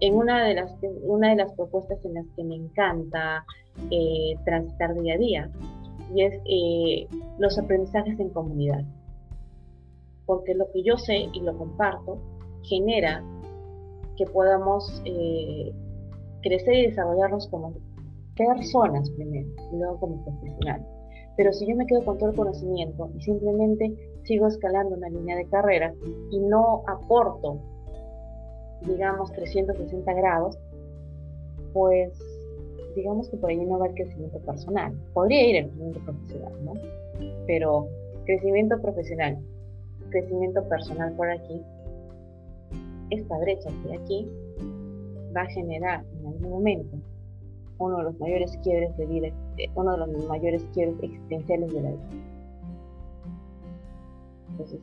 en 0.00 0.14
una 0.14 0.44
de 0.44 0.54
las, 0.54 1.52
propuestas 1.52 2.04
en 2.04 2.14
las 2.14 2.26
que 2.36 2.44
me 2.44 2.56
encanta 2.56 3.44
eh, 3.90 4.34
transitar 4.44 4.94
día 4.94 5.14
a 5.14 5.18
día, 5.18 5.50
y 6.14 6.22
es 6.22 6.40
eh, 6.44 7.06
los 7.38 7.58
aprendizajes 7.58 8.18
en 8.18 8.30
comunidad. 8.30 8.84
Porque 10.26 10.54
lo 10.54 10.70
que 10.72 10.82
yo 10.82 10.96
sé 10.96 11.28
y 11.32 11.40
lo 11.40 11.56
comparto 11.56 12.18
genera 12.62 13.22
que 14.16 14.26
podamos 14.26 15.02
eh, 15.04 15.72
crecer 16.42 16.74
y 16.74 16.86
desarrollarnos 16.88 17.46
como 17.48 17.74
personas 18.36 19.08
primero, 19.10 19.48
y 19.72 19.76
luego 19.76 20.00
como 20.00 20.24
profesionales. 20.24 20.86
Pero 21.36 21.52
si 21.52 21.68
yo 21.68 21.76
me 21.76 21.86
quedo 21.86 22.04
con 22.04 22.18
todo 22.18 22.30
el 22.30 22.36
conocimiento 22.36 23.08
y 23.16 23.22
simplemente 23.22 23.94
sigo 24.24 24.48
escalando 24.48 24.96
una 24.96 25.08
línea 25.08 25.36
de 25.36 25.46
carrera 25.46 25.94
y 26.32 26.40
no 26.40 26.82
aporto 26.88 27.60
digamos, 28.82 29.32
360 29.32 30.12
grados, 30.14 30.58
pues 31.72 32.12
digamos 32.94 33.28
que 33.28 33.36
por 33.36 33.50
ahí 33.50 33.64
no 33.64 33.78
va 33.78 33.86
el 33.88 33.94
crecimiento 33.94 34.38
personal. 34.40 34.92
Podría 35.12 35.48
ir 35.48 35.56
el 35.56 35.66
crecimiento 35.66 36.00
profesional, 36.00 36.64
¿no? 36.64 36.72
Pero 37.46 37.88
crecimiento 38.24 38.80
profesional, 38.80 39.38
crecimiento 40.10 40.68
personal 40.68 41.12
por 41.14 41.30
aquí, 41.30 41.62
esta 43.10 43.38
brecha 43.38 43.70
que 43.82 43.90
hay 43.90 43.98
aquí 43.98 44.28
va 45.34 45.42
a 45.42 45.46
generar 45.46 46.04
en 46.20 46.26
algún 46.26 46.50
momento 46.50 46.96
uno 47.78 47.98
de 47.98 48.04
los 48.04 48.18
mayores 48.18 48.58
quiebres 48.62 48.96
de 48.96 49.06
vida, 49.06 49.28
uno 49.74 49.92
de 49.92 49.98
los 49.98 50.26
mayores 50.26 50.64
quiebres 50.74 50.96
existenciales 51.02 51.72
de 51.72 51.80
la 51.80 51.90
vida. 51.90 52.10
Entonces, 54.50 54.80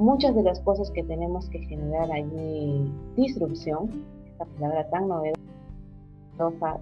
muchas 0.00 0.34
de 0.34 0.42
las 0.42 0.58
cosas 0.60 0.90
que 0.90 1.04
tenemos 1.04 1.48
que 1.50 1.58
generar 1.58 2.10
allí, 2.10 2.90
disrupción, 3.16 3.90
esta 4.24 4.46
palabra 4.46 4.88
tan 4.88 5.08
novedosa, 5.08 6.80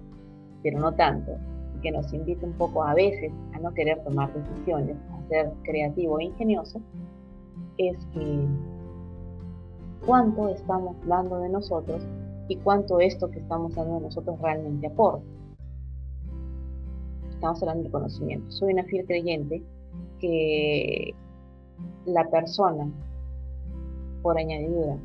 pero 0.63 0.79
no 0.79 0.93
tanto, 0.93 1.33
que 1.81 1.91
nos 1.91 2.13
invita 2.13 2.45
un 2.45 2.53
poco 2.53 2.81
a 2.81 2.93
veces 2.93 3.31
a 3.53 3.59
no 3.59 3.73
querer 3.73 4.01
tomar 4.05 4.33
decisiones, 4.33 4.95
a 5.11 5.27
ser 5.27 5.51
creativo 5.63 6.19
e 6.19 6.25
ingenioso, 6.25 6.79
es 7.77 7.97
que 8.13 8.45
cuánto 10.05 10.47
estamos 10.47 10.95
dando 11.05 11.39
de 11.39 11.49
nosotros 11.49 12.01
y 12.47 12.55
cuánto 12.55 13.01
esto 13.01 13.29
que 13.29 13.39
estamos 13.39 13.75
dando 13.75 13.95
de 13.95 14.01
nosotros 14.01 14.39
realmente 14.39 14.87
aporta. 14.87 15.25
Estamos 17.31 17.61
hablando 17.63 17.83
de 17.83 17.91
conocimiento. 17.91 18.49
Soy 18.49 18.73
una 18.73 18.83
fiel 18.85 19.05
creyente 19.05 19.61
que 20.19 21.13
la 22.05 22.29
persona 22.29 22.89
por 24.21 24.37
añadidura. 24.37 24.97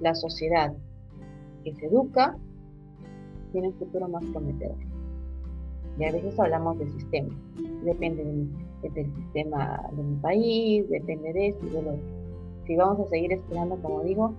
La 0.00 0.14
sociedad 0.14 0.74
que 1.64 1.74
se 1.74 1.86
educa 1.86 2.36
tiene 3.52 3.68
un 3.68 3.74
futuro 3.74 4.08
más 4.08 4.24
prometedor. 4.26 4.76
Y 5.98 6.04
a 6.04 6.12
veces 6.12 6.38
hablamos 6.38 6.78
de 6.78 6.86
sistema. 6.88 7.34
Depende 7.84 8.24
del 8.82 9.14
sistema 9.14 9.82
de 9.92 10.02
mi 10.02 10.16
país, 10.16 10.88
depende 10.90 11.32
de 11.32 11.48
esto 11.48 11.66
y 11.66 11.70
de 11.70 11.78
otro. 11.78 11.98
Si 12.66 12.76
vamos 12.76 13.00
a 13.00 13.10
seguir 13.10 13.32
esperando, 13.32 13.76
como 13.76 14.02
digo, 14.02 14.34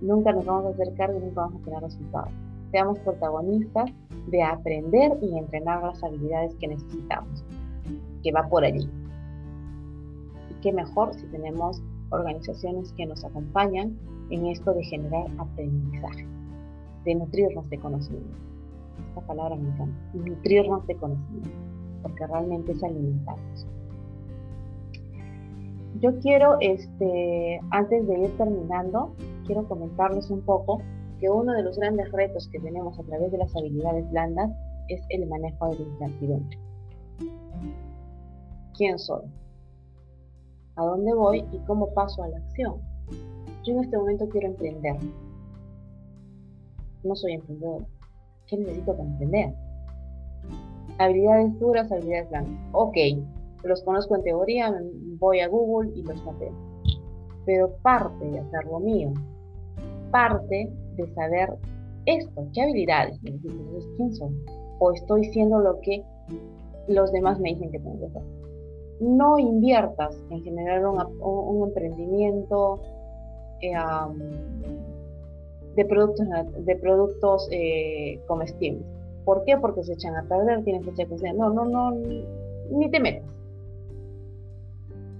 nunca 0.00 0.32
nos 0.32 0.44
vamos 0.44 0.66
a 0.66 0.68
hacer 0.70 0.94
cargo 0.94 1.18
y 1.18 1.22
nunca 1.22 1.42
vamos 1.42 1.60
a 1.60 1.64
tener 1.64 1.82
resultados. 1.82 2.32
seamos 2.70 2.98
protagonistas 3.00 3.90
de 4.28 4.42
aprender 4.42 5.18
y 5.20 5.36
entrenar 5.36 5.82
las 5.82 6.02
habilidades 6.02 6.54
que 6.56 6.68
necesitamos, 6.68 7.44
que 8.22 8.32
va 8.32 8.48
por 8.48 8.64
allí. 8.64 8.88
Y 10.50 10.54
qué 10.62 10.72
mejor 10.72 11.12
si 11.14 11.26
tenemos 11.26 11.82
organizaciones 12.12 12.92
que 12.92 13.06
nos 13.06 13.24
acompañan 13.24 13.98
en 14.30 14.46
esto 14.46 14.72
de 14.72 14.84
generar 14.84 15.26
aprendizaje, 15.38 16.26
de 17.04 17.14
nutrirnos 17.14 17.68
de 17.70 17.78
conocimiento. 17.78 18.36
Esta 19.08 19.20
palabra 19.26 19.56
me 19.56 19.68
encanta, 19.68 19.98
nutrirnos 20.14 20.86
de 20.86 20.96
conocimiento, 20.96 21.50
porque 22.02 22.26
realmente 22.26 22.72
es 22.72 22.82
alimentarnos. 22.82 23.66
Yo 26.00 26.18
quiero, 26.20 26.56
este, 26.60 27.60
antes 27.70 28.06
de 28.06 28.18
ir 28.20 28.36
terminando, 28.36 29.14
quiero 29.46 29.68
comentarles 29.68 30.30
un 30.30 30.40
poco 30.42 30.80
que 31.20 31.28
uno 31.28 31.52
de 31.52 31.62
los 31.62 31.78
grandes 31.78 32.10
retos 32.10 32.48
que 32.48 32.58
tenemos 32.58 32.98
a 32.98 33.02
través 33.04 33.30
de 33.30 33.38
las 33.38 33.54
habilidades 33.54 34.10
blandas 34.10 34.50
es 34.88 35.00
el 35.10 35.26
manejo 35.28 35.68
de 35.68 35.78
la 35.78 35.84
incertidumbre. 35.84 36.58
¿Quién 38.74 38.98
soy? 38.98 39.22
¿A 40.76 40.84
dónde 40.84 41.12
voy 41.14 41.44
y 41.52 41.58
cómo 41.66 41.92
paso 41.92 42.22
a 42.22 42.28
la 42.28 42.38
acción? 42.38 42.80
Yo 43.64 43.74
en 43.74 43.80
este 43.80 43.96
momento 43.96 44.28
quiero 44.28 44.48
emprender. 44.48 44.96
No 47.04 47.14
soy 47.14 47.32
emprendedor. 47.32 47.84
¿Qué 48.46 48.56
necesito 48.56 48.96
para 48.96 49.08
emprender? 49.08 49.54
Habilidades 50.98 51.58
duras, 51.58 51.92
habilidades 51.92 52.30
blandas. 52.30 52.54
Ok, 52.72 52.96
los 53.64 53.82
conozco 53.82 54.16
en 54.16 54.22
teoría, 54.22 54.74
voy 55.18 55.40
a 55.40 55.48
Google 55.48 55.92
y 55.94 56.02
los 56.02 56.24
mapeo. 56.24 56.52
Pero 57.44 57.72
parte 57.82 58.24
de 58.24 58.38
hacerlo 58.38 58.80
mío, 58.80 59.12
parte 60.10 60.72
de 60.96 61.14
saber 61.14 61.56
esto, 62.06 62.46
qué 62.52 62.62
habilidades 62.62 63.18
quién 63.20 64.14
soy, 64.14 64.34
o 64.78 64.92
estoy 64.92 65.24
siendo 65.26 65.60
lo 65.60 65.80
que 65.80 66.04
los 66.88 67.12
demás 67.12 67.38
me 67.40 67.50
dicen 67.50 67.70
que 67.70 67.78
tengo 67.78 67.98
que 67.98 68.06
hacer. 68.06 68.41
No 69.02 69.38
inviertas 69.38 70.16
en 70.30 70.42
generar 70.42 70.82
un, 70.86 71.68
emprendimiento 71.68 72.80
eh, 73.60 73.72
de 75.74 75.84
productos, 75.84 76.26
de 76.58 76.76
productos 76.76 77.48
eh, 77.50 78.20
comestibles. 78.26 78.84
¿Por 79.24 79.44
qué? 79.44 79.56
Porque 79.56 79.82
se 79.84 79.94
echan 79.94 80.16
a 80.16 80.22
perder, 80.28 80.64
tienen 80.64 80.84
fecha 80.84 81.04
de 81.04 81.32
No, 81.34 81.50
no, 81.50 81.64
no, 81.64 81.90
ni 82.70 82.90
te 82.90 83.00
metas 83.00 83.32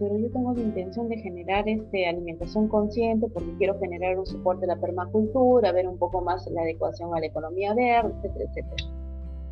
pero 0.03 0.19
yo 0.19 0.31
tengo 0.33 0.53
la 0.53 0.61
intención 0.61 1.09
de 1.09 1.17
generar 1.19 1.69
este, 1.69 2.09
alimentación 2.09 2.67
consciente 2.67 3.29
porque 3.29 3.55
quiero 3.57 3.79
generar 3.79 4.19
un 4.19 4.27
soporte 4.27 4.65
a 4.65 4.69
la 4.69 4.77
permacultura, 4.77 5.71
ver 5.71 5.87
un 5.87 5.97
poco 5.97 6.21
más 6.21 6.45
la 6.51 6.63
adecuación 6.63 7.15
a 7.15 7.21
la 7.21 7.27
economía 7.27 7.73
verde, 7.73 8.13
etcétera, 8.17 8.45
etcétera. 8.51 8.91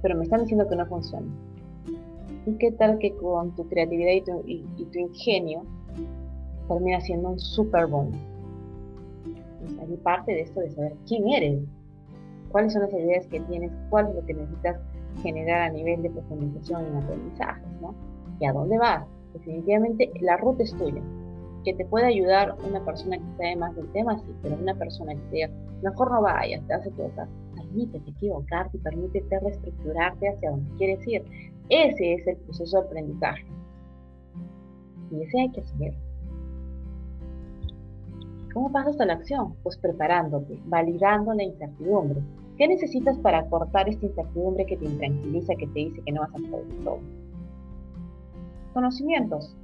Pero 0.02 0.16
me 0.16 0.24
están 0.24 0.40
diciendo 0.40 0.66
que 0.68 0.74
no 0.74 0.86
funciona. 0.86 1.26
¿Y 2.46 2.52
qué 2.54 2.72
tal 2.72 2.98
que 2.98 3.14
con 3.16 3.54
tu 3.54 3.68
creatividad 3.68 4.12
y 4.12 4.22
tu, 4.22 4.42
y, 4.46 4.84
tu 4.86 4.98
ingenio 4.98 5.62
termina 6.68 7.00
siendo 7.00 7.30
un 7.30 7.38
super 7.38 7.86
boom? 7.86 8.10
Pues 9.60 9.78
ahí 9.78 9.96
parte 9.98 10.32
de 10.32 10.40
esto 10.42 10.60
de 10.60 10.70
saber 10.70 10.96
quién 11.06 11.28
eres, 11.28 11.60
cuáles 12.50 12.72
son 12.72 12.82
las 12.82 12.92
ideas 12.92 13.26
que 13.26 13.40
tienes, 13.40 13.70
cuál 13.90 14.08
es 14.08 14.14
lo 14.14 14.24
que 14.24 14.34
necesitas 14.34 14.80
generar 15.22 15.62
a 15.62 15.70
nivel 15.70 16.02
de 16.02 16.10
profundización 16.10 16.86
en 16.86 16.96
aprendizajes, 16.96 17.80
¿no? 17.80 17.94
¿Y 18.40 18.46
a 18.46 18.52
dónde 18.52 18.78
vas? 18.78 19.06
definitivamente 19.32 20.10
la 20.20 20.36
ruta 20.36 20.62
es 20.62 20.74
tuya. 20.76 21.02
Que 21.64 21.74
te 21.74 21.84
puede 21.84 22.06
ayudar 22.06 22.56
una 22.66 22.82
persona 22.84 23.18
que 23.18 23.36
sabe 23.36 23.56
más 23.56 23.76
del 23.76 23.90
tema, 23.92 24.18
sí, 24.18 24.32
pero 24.42 24.56
una 24.56 24.74
persona 24.74 25.14
que 25.14 25.20
te 25.20 25.36
diga, 25.36 25.50
mejor 25.82 26.10
no 26.10 26.22
vayas, 26.22 26.66
te 26.66 26.74
a 26.74 26.78
equivocar. 26.78 27.28
Permítete 27.54 28.10
equivocarte, 28.10 28.78
permítete 28.78 29.40
reestructurarte 29.40 30.28
hacia 30.30 30.50
donde 30.50 30.70
quieres 30.76 31.06
ir. 31.06 31.22
Ese 31.70 32.14
es 32.14 32.26
el 32.26 32.36
proceso 32.36 32.80
de 32.80 32.86
aprendizaje. 32.86 33.46
Y 35.10 35.22
ese 35.22 35.40
hay 35.40 35.50
que 35.50 35.62
seguir. 35.62 35.94
¿Cómo 38.52 38.70
pasas 38.72 39.00
a 39.00 39.06
la 39.06 39.14
acción? 39.14 39.54
Pues 39.62 39.78
preparándote, 39.78 40.58
validando 40.66 41.32
la 41.32 41.44
incertidumbre. 41.44 42.20
¿Qué 42.58 42.68
necesitas 42.68 43.16
para 43.18 43.46
cortar 43.46 43.88
esta 43.88 44.04
incertidumbre 44.04 44.66
que 44.66 44.76
te 44.76 44.84
intranquiliza, 44.84 45.54
que 45.54 45.66
te 45.68 45.78
dice 45.78 46.02
que 46.04 46.12
no 46.12 46.20
vas 46.20 46.34
a 46.34 46.50
poder 46.50 46.66
todo? 46.84 46.98
conocimientos, 48.72 49.56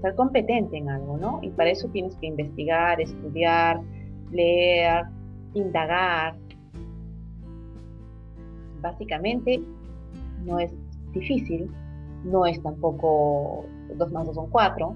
ser 0.00 0.14
competente 0.14 0.78
en 0.78 0.88
algo, 0.88 1.18
¿no? 1.18 1.40
Y 1.42 1.50
para 1.50 1.70
eso 1.70 1.88
tienes 1.88 2.16
que 2.16 2.26
investigar, 2.26 3.00
estudiar, 3.00 3.80
leer, 4.30 5.04
indagar. 5.54 6.36
Básicamente 8.80 9.62
no 10.44 10.58
es 10.58 10.72
difícil, 11.12 11.70
no 12.24 12.46
es 12.46 12.62
tampoco 12.62 13.64
dos 13.96 14.12
más 14.12 14.26
dos 14.26 14.34
son 14.34 14.50
cuatro, 14.50 14.94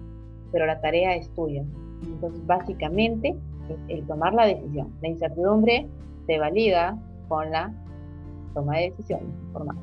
pero 0.52 0.66
la 0.66 0.80
tarea 0.80 1.14
es 1.14 1.28
tuya. 1.34 1.64
Entonces, 2.02 2.46
básicamente 2.46 3.36
es 3.68 3.78
el 3.88 4.06
tomar 4.06 4.34
la 4.34 4.46
decisión. 4.46 4.92
La 5.02 5.08
incertidumbre 5.08 5.88
se 6.26 6.38
valida 6.38 6.98
con 7.28 7.50
la 7.50 7.72
toma 8.54 8.76
de 8.76 8.90
decisiones 8.90 9.28
informada. 9.46 9.80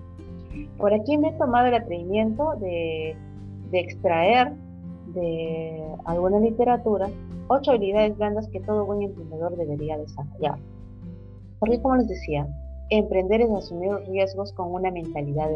Por 0.77 0.93
aquí 0.93 1.17
me 1.17 1.29
he 1.29 1.33
tomado 1.33 1.67
el 1.67 1.75
atrevimiento 1.75 2.55
de, 2.59 3.15
extraer 3.71 4.53
de 5.13 5.81
alguna 6.05 6.39
literatura 6.39 7.09
ocho 7.47 7.71
habilidades 7.71 8.17
blandas 8.17 8.47
que 8.49 8.59
todo 8.59 8.85
buen 8.85 9.01
emprendedor 9.01 9.55
debería 9.55 9.97
desarrollar. 9.97 10.57
Porque 11.59 11.81
como 11.81 11.97
les 11.97 12.07
decía, 12.07 12.47
emprender 12.91 13.41
es 13.41 13.49
asumir 13.51 13.91
riesgos 14.07 14.51
con 14.53 14.71
una 14.73 14.91
mentalidad 14.91 15.49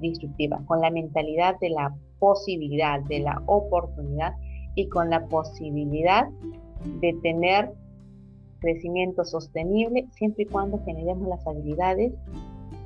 disruptiva, 0.00 0.60
con 0.66 0.80
la 0.80 0.90
mentalidad 0.90 1.58
de 1.60 1.70
la 1.70 1.94
posibilidad, 2.18 3.00
de 3.04 3.20
la 3.20 3.42
oportunidad 3.46 4.34
y 4.74 4.88
con 4.88 5.08
la 5.08 5.24
posibilidad 5.26 6.28
de 7.00 7.14
tener 7.22 7.72
crecimiento 8.58 9.24
sostenible 9.24 10.06
siempre 10.12 10.44
y 10.44 10.46
cuando 10.46 10.82
generemos 10.84 11.28
las 11.28 11.46
habilidades 11.46 12.12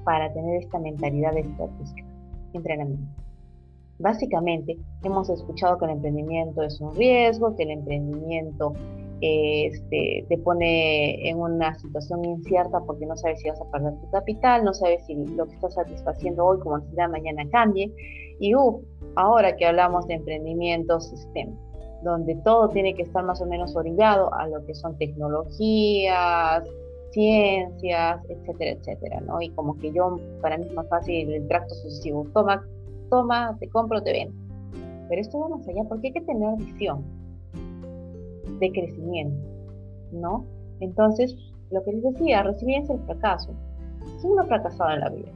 para 0.04 0.32
tener 0.32 0.62
esta 0.62 0.78
mentalidad 0.78 1.36
estratégica, 1.36 2.04
entrenamiento. 2.52 3.24
Básicamente, 3.98 4.76
hemos 5.02 5.30
escuchado 5.30 5.78
que 5.78 5.86
el 5.86 5.92
emprendimiento 5.92 6.62
es 6.62 6.80
un 6.80 6.94
riesgo, 6.94 7.56
que 7.56 7.62
el 7.62 7.70
emprendimiento 7.70 8.74
este, 9.20 10.26
te 10.28 10.38
pone 10.38 11.28
en 11.28 11.40
una 11.40 11.74
situación 11.78 12.24
incierta 12.24 12.80
porque 12.80 13.06
no 13.06 13.16
sabes 13.16 13.40
si 13.40 13.48
vas 13.48 13.60
a 13.60 13.70
perder 13.70 13.94
tu 14.00 14.10
capital, 14.10 14.64
no 14.64 14.74
sabes 14.74 15.04
si 15.06 15.14
lo 15.14 15.46
que 15.46 15.54
estás 15.54 15.74
satisfaciendo 15.74 16.44
hoy 16.44 16.58
como 16.60 16.78
necesidad 16.78 17.08
mañana 17.08 17.48
cambie. 17.50 17.92
Y 18.40 18.54
uh, 18.54 18.82
ahora 19.16 19.56
que 19.56 19.66
hablamos 19.66 20.06
de 20.06 20.14
emprendimiento 20.14 21.00
sistémico, 21.00 21.58
donde 22.02 22.34
todo 22.44 22.68
tiene 22.68 22.94
que 22.94 23.02
estar 23.02 23.24
más 23.24 23.40
o 23.40 23.46
menos 23.46 23.74
orillado 23.76 24.32
a 24.34 24.48
lo 24.48 24.64
que 24.66 24.74
son 24.74 24.98
tecnologías, 24.98 26.64
ciencias, 27.12 28.20
etcétera, 28.28 28.72
etcétera, 28.72 29.20
¿no? 29.20 29.40
Y 29.40 29.50
como 29.50 29.78
que 29.78 29.92
yo, 29.92 30.18
para 30.42 30.58
mí 30.58 30.66
es 30.66 30.74
más 30.74 30.88
fácil 30.88 31.32
el 31.32 31.46
tracto 31.46 31.74
sucesivo, 31.74 32.26
toma, 32.34 32.66
toma, 33.08 33.56
te 33.60 33.68
compro, 33.68 34.02
te 34.02 34.12
vendo. 34.12 34.34
Pero 35.08 35.20
esto 35.20 35.38
va 35.38 35.48
más 35.48 35.66
allá 35.68 35.84
porque 35.88 36.08
hay 36.08 36.12
que 36.14 36.20
tener 36.22 36.56
visión 36.56 37.23
de 38.64 38.72
crecimiento, 38.72 39.36
¿no? 40.12 40.44
Entonces, 40.80 41.36
lo 41.70 41.82
que 41.84 41.92
les 41.92 42.02
decía, 42.02 42.42
resiliencia 42.42 42.94
el 42.94 43.00
fracaso. 43.02 43.52
Si 44.18 44.26
uno 44.26 44.42
ha 44.42 44.46
fracasado 44.46 44.90
en 44.92 45.00
la 45.00 45.08
vida, 45.10 45.32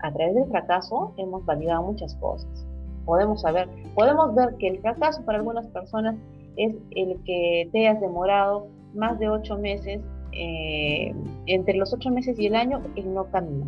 a 0.00 0.12
través 0.12 0.34
del 0.34 0.46
fracaso 0.46 1.12
hemos 1.16 1.44
validado 1.44 1.82
muchas 1.82 2.14
cosas. 2.16 2.66
Podemos 3.04 3.40
saber, 3.40 3.68
podemos 3.94 4.34
ver 4.34 4.56
que 4.56 4.68
el 4.68 4.78
fracaso 4.80 5.24
para 5.24 5.38
algunas 5.38 5.66
personas 5.68 6.16
es 6.56 6.74
el 6.92 7.22
que 7.24 7.68
te 7.72 7.88
has 7.88 8.00
demorado 8.00 8.66
más 8.94 9.18
de 9.18 9.28
ocho 9.28 9.58
meses, 9.58 10.00
eh, 10.32 11.14
entre 11.46 11.74
los 11.74 11.92
ocho 11.92 12.10
meses 12.10 12.38
y 12.38 12.46
el 12.46 12.54
año, 12.54 12.80
él 12.96 13.12
no 13.14 13.24
camina. 13.30 13.66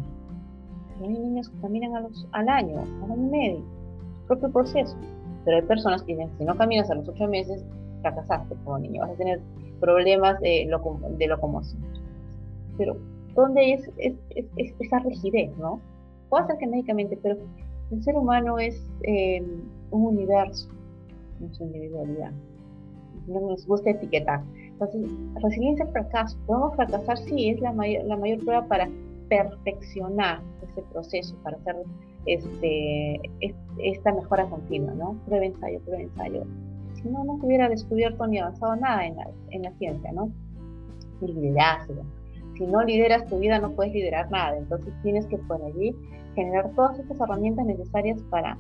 hay 1.01 1.09
niños 1.09 1.49
que 1.49 1.61
caminan 1.61 1.95
a 1.97 2.01
los, 2.01 2.27
al 2.33 2.49
año, 2.49 2.81
al 3.05 3.13
año 3.13 3.27
y 3.27 3.31
medio, 3.31 3.65
propio 4.27 4.51
proceso. 4.51 4.97
Pero 5.49 5.61
hay 5.61 5.67
personas 5.67 6.03
que 6.03 6.13
dicen, 6.13 6.29
si 6.37 6.45
no 6.45 6.55
caminas 6.59 6.91
a 6.91 6.95
los 6.95 7.09
ocho 7.09 7.27
meses, 7.27 7.65
fracasaste 8.03 8.55
como 8.65 8.81
niño, 8.81 9.01
vas 9.01 9.13
a 9.13 9.15
tener 9.15 9.41
problemas 9.81 10.39
de, 10.41 10.67
locomoción. 10.67 11.81
Pero, 12.77 12.99
¿dónde 13.35 13.73
es, 13.73 13.91
esa 14.57 14.99
rigidez, 14.99 15.57
no? 15.57 15.81
Puede 16.29 16.49
ser 16.49 16.59
genéticamente, 16.59 17.19
pero 17.23 17.39
el 17.91 18.03
ser 18.03 18.17
humano 18.17 18.59
es 18.59 18.79
eh, 19.05 19.43
un 19.91 20.03
universo, 20.09 20.69
no 21.41 21.51
su 21.55 21.65
individualidad. 21.65 22.33
No 23.27 23.41
nos 23.41 23.67
gusta 23.67 23.89
etiquetar. 23.89 24.43
Entonces, 24.55 25.11
resiliencia 25.41 25.87
al 25.87 25.93
fracaso. 25.93 26.37
Podemos 26.45 26.77
fracasar, 26.77 27.17
sí, 27.17 27.49
es 27.49 27.61
la 27.63 27.73
mayor, 27.73 28.05
la 28.05 28.19
mayor 28.19 28.45
prueba 28.45 28.67
para 28.67 28.87
perfeccionar 29.31 30.43
ese 30.61 30.83
proceso, 30.93 31.35
para 31.43 31.57
hacer 31.57 31.77
este, 32.27 33.21
esta 33.79 34.13
mejora 34.13 34.47
continua, 34.49 34.95
¿no? 34.95 35.17
Prueba, 35.27 35.47
ensayo, 35.47 35.81
prueba, 35.81 36.03
ensayo. 36.03 36.45
Si 36.95 37.09
no, 37.09 37.25
no 37.25 37.39
se 37.39 37.47
hubiera 37.47 37.69
descubierto 37.69 38.27
ni 38.27 38.39
avanzado 38.39 38.77
nada 38.77 39.07
en 39.07 39.17
la, 39.17 39.29
en 39.51 39.63
la 39.63 39.73
ciencia, 39.73 40.13
¿no? 40.13 40.31
liderazgo. 41.27 42.03
Si 42.57 42.67
no 42.67 42.83
lideras 42.83 43.27
tu 43.27 43.39
vida, 43.39 43.59
no 43.59 43.71
puedes 43.73 43.93
liderar 43.93 44.31
nada. 44.31 44.57
Entonces 44.57 44.93
tienes 45.03 45.27
que 45.27 45.39
por 45.39 45.63
allí 45.63 45.95
generar 46.35 46.71
todas 46.75 46.99
estas 46.99 47.21
herramientas 47.21 47.67
necesarias 47.67 48.21
para, 48.31 48.59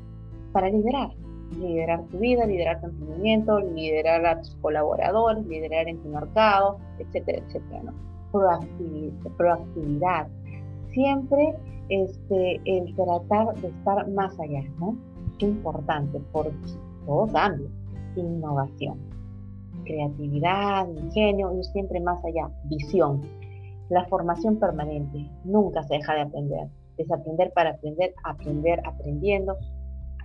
para 0.53 0.69
liderar. 0.69 1.11
Liderar 1.59 2.05
tu 2.05 2.19
vida, 2.19 2.45
liderar 2.47 2.81
tu 2.81 2.87
emprendimiento, 2.87 3.59
liderar 3.61 4.25
a 4.27 4.41
tus 4.41 4.55
colaboradores, 4.57 5.47
liderar 5.47 5.89
en 5.89 5.99
tu 6.03 6.09
mercado, 6.11 6.79
etcétera, 6.99 7.39
etcétera. 7.39 7.83
¿no? 7.85 7.95
Proactividad, 8.33 9.31
proactividad. 9.37 10.29
Siempre 10.93 11.55
este, 11.89 12.60
el 12.65 12.94
tratar 12.94 13.55
de 13.60 13.69
estar 13.69 14.09
más 14.10 14.39
allá, 14.39 14.62
¿no? 14.78 14.97
Qué 15.39 15.47
importante, 15.47 16.20
porque 16.32 16.56
todo 17.06 17.27
cambia. 17.28 17.69
Innovación, 18.16 18.98
creatividad, 19.85 20.89
ingenio, 20.89 21.56
ir 21.56 21.65
siempre 21.65 22.01
más 22.01 22.23
allá, 22.24 22.51
visión. 22.65 23.23
La 23.89 24.05
formación 24.06 24.56
permanente, 24.59 25.31
nunca 25.44 25.82
se 25.85 25.94
deja 25.94 26.15
de 26.15 26.23
aprender. 26.23 26.69
Desaprender 26.97 27.52
para 27.52 27.70
aprender, 27.70 28.12
aprender 28.24 28.82
aprendiendo. 28.85 29.56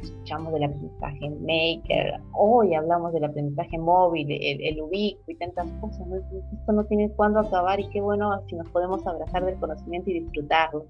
Escuchamos 0.02 0.52
del 0.54 0.64
aprendizaje 0.64 1.30
maker, 1.30 2.20
hoy 2.34 2.74
hablamos 2.74 3.14
del 3.14 3.24
aprendizaje 3.24 3.78
móvil, 3.78 4.30
el, 4.32 4.62
el 4.62 4.82
ubico 4.82 5.24
y 5.28 5.36
tantas 5.36 5.68
cosas. 5.80 6.06
Esto 6.52 6.72
no 6.74 6.84
tiene 6.86 7.10
cuándo 7.12 7.40
acabar 7.40 7.80
y 7.80 7.88
qué 7.90 8.02
bueno 8.02 8.42
si 8.48 8.56
nos 8.56 8.68
podemos 8.70 9.06
abrazar 9.08 9.46
del 9.46 9.56
conocimiento 9.60 10.10
y 10.10 10.20
disfrutarlo 10.20 10.86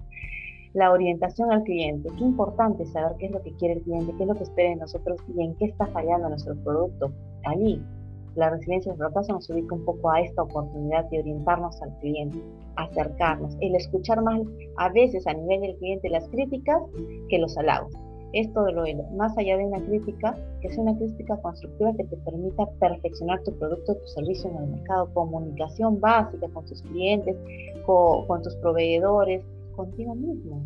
la 0.74 0.90
orientación 0.90 1.52
al 1.52 1.62
cliente. 1.62 2.10
Qué 2.18 2.24
importante 2.24 2.84
saber 2.86 3.16
qué 3.18 3.26
es 3.26 3.32
lo 3.32 3.42
que 3.42 3.54
quiere 3.56 3.74
el 3.74 3.82
cliente, 3.82 4.12
qué 4.16 4.24
es 4.24 4.28
lo 4.28 4.34
que 4.34 4.42
espera 4.42 4.70
de 4.70 4.76
nosotros 4.76 5.20
y 5.34 5.42
en 5.42 5.54
qué 5.54 5.66
está 5.66 5.86
fallando 5.86 6.28
nuestro 6.28 6.56
producto. 6.56 7.12
Allí, 7.44 7.80
la 8.34 8.50
resiliencia 8.50 8.92
del 8.92 8.98
fracaso 8.98 9.32
nos 9.32 9.48
ubica 9.48 9.74
un 9.74 9.84
poco 9.84 10.10
a 10.10 10.20
esta 10.20 10.42
oportunidad 10.42 11.04
de 11.10 11.20
orientarnos 11.20 11.80
al 11.80 11.96
cliente, 12.00 12.38
acercarnos, 12.74 13.56
el 13.60 13.76
escuchar 13.76 14.20
más 14.22 14.40
a 14.76 14.88
veces 14.88 15.26
a 15.28 15.34
nivel 15.34 15.60
del 15.60 15.76
cliente 15.76 16.10
las 16.10 16.28
críticas 16.28 16.82
que 17.28 17.38
los 17.38 17.56
halagos. 17.56 17.92
Esto 18.34 18.64
de 18.64 18.72
lo 18.72 18.82
más 19.12 19.38
allá 19.38 19.56
de 19.56 19.64
una 19.64 19.80
crítica, 19.80 20.34
que 20.60 20.68
sea 20.68 20.82
una 20.82 20.96
crítica 20.96 21.36
constructiva 21.36 21.94
que 21.94 22.02
te 22.02 22.16
permita 22.16 22.66
perfeccionar 22.80 23.40
tu 23.44 23.56
producto, 23.56 23.94
tu 23.94 24.06
servicio 24.08 24.50
en 24.50 24.56
el 24.56 24.66
mercado, 24.70 25.08
comunicación 25.14 26.00
básica 26.00 26.48
con 26.48 26.66
tus 26.66 26.82
clientes, 26.82 27.36
con, 27.86 28.42
tus 28.42 28.56
proveedores, 28.56 29.44
contigo 29.76 30.16
mismo, 30.16 30.60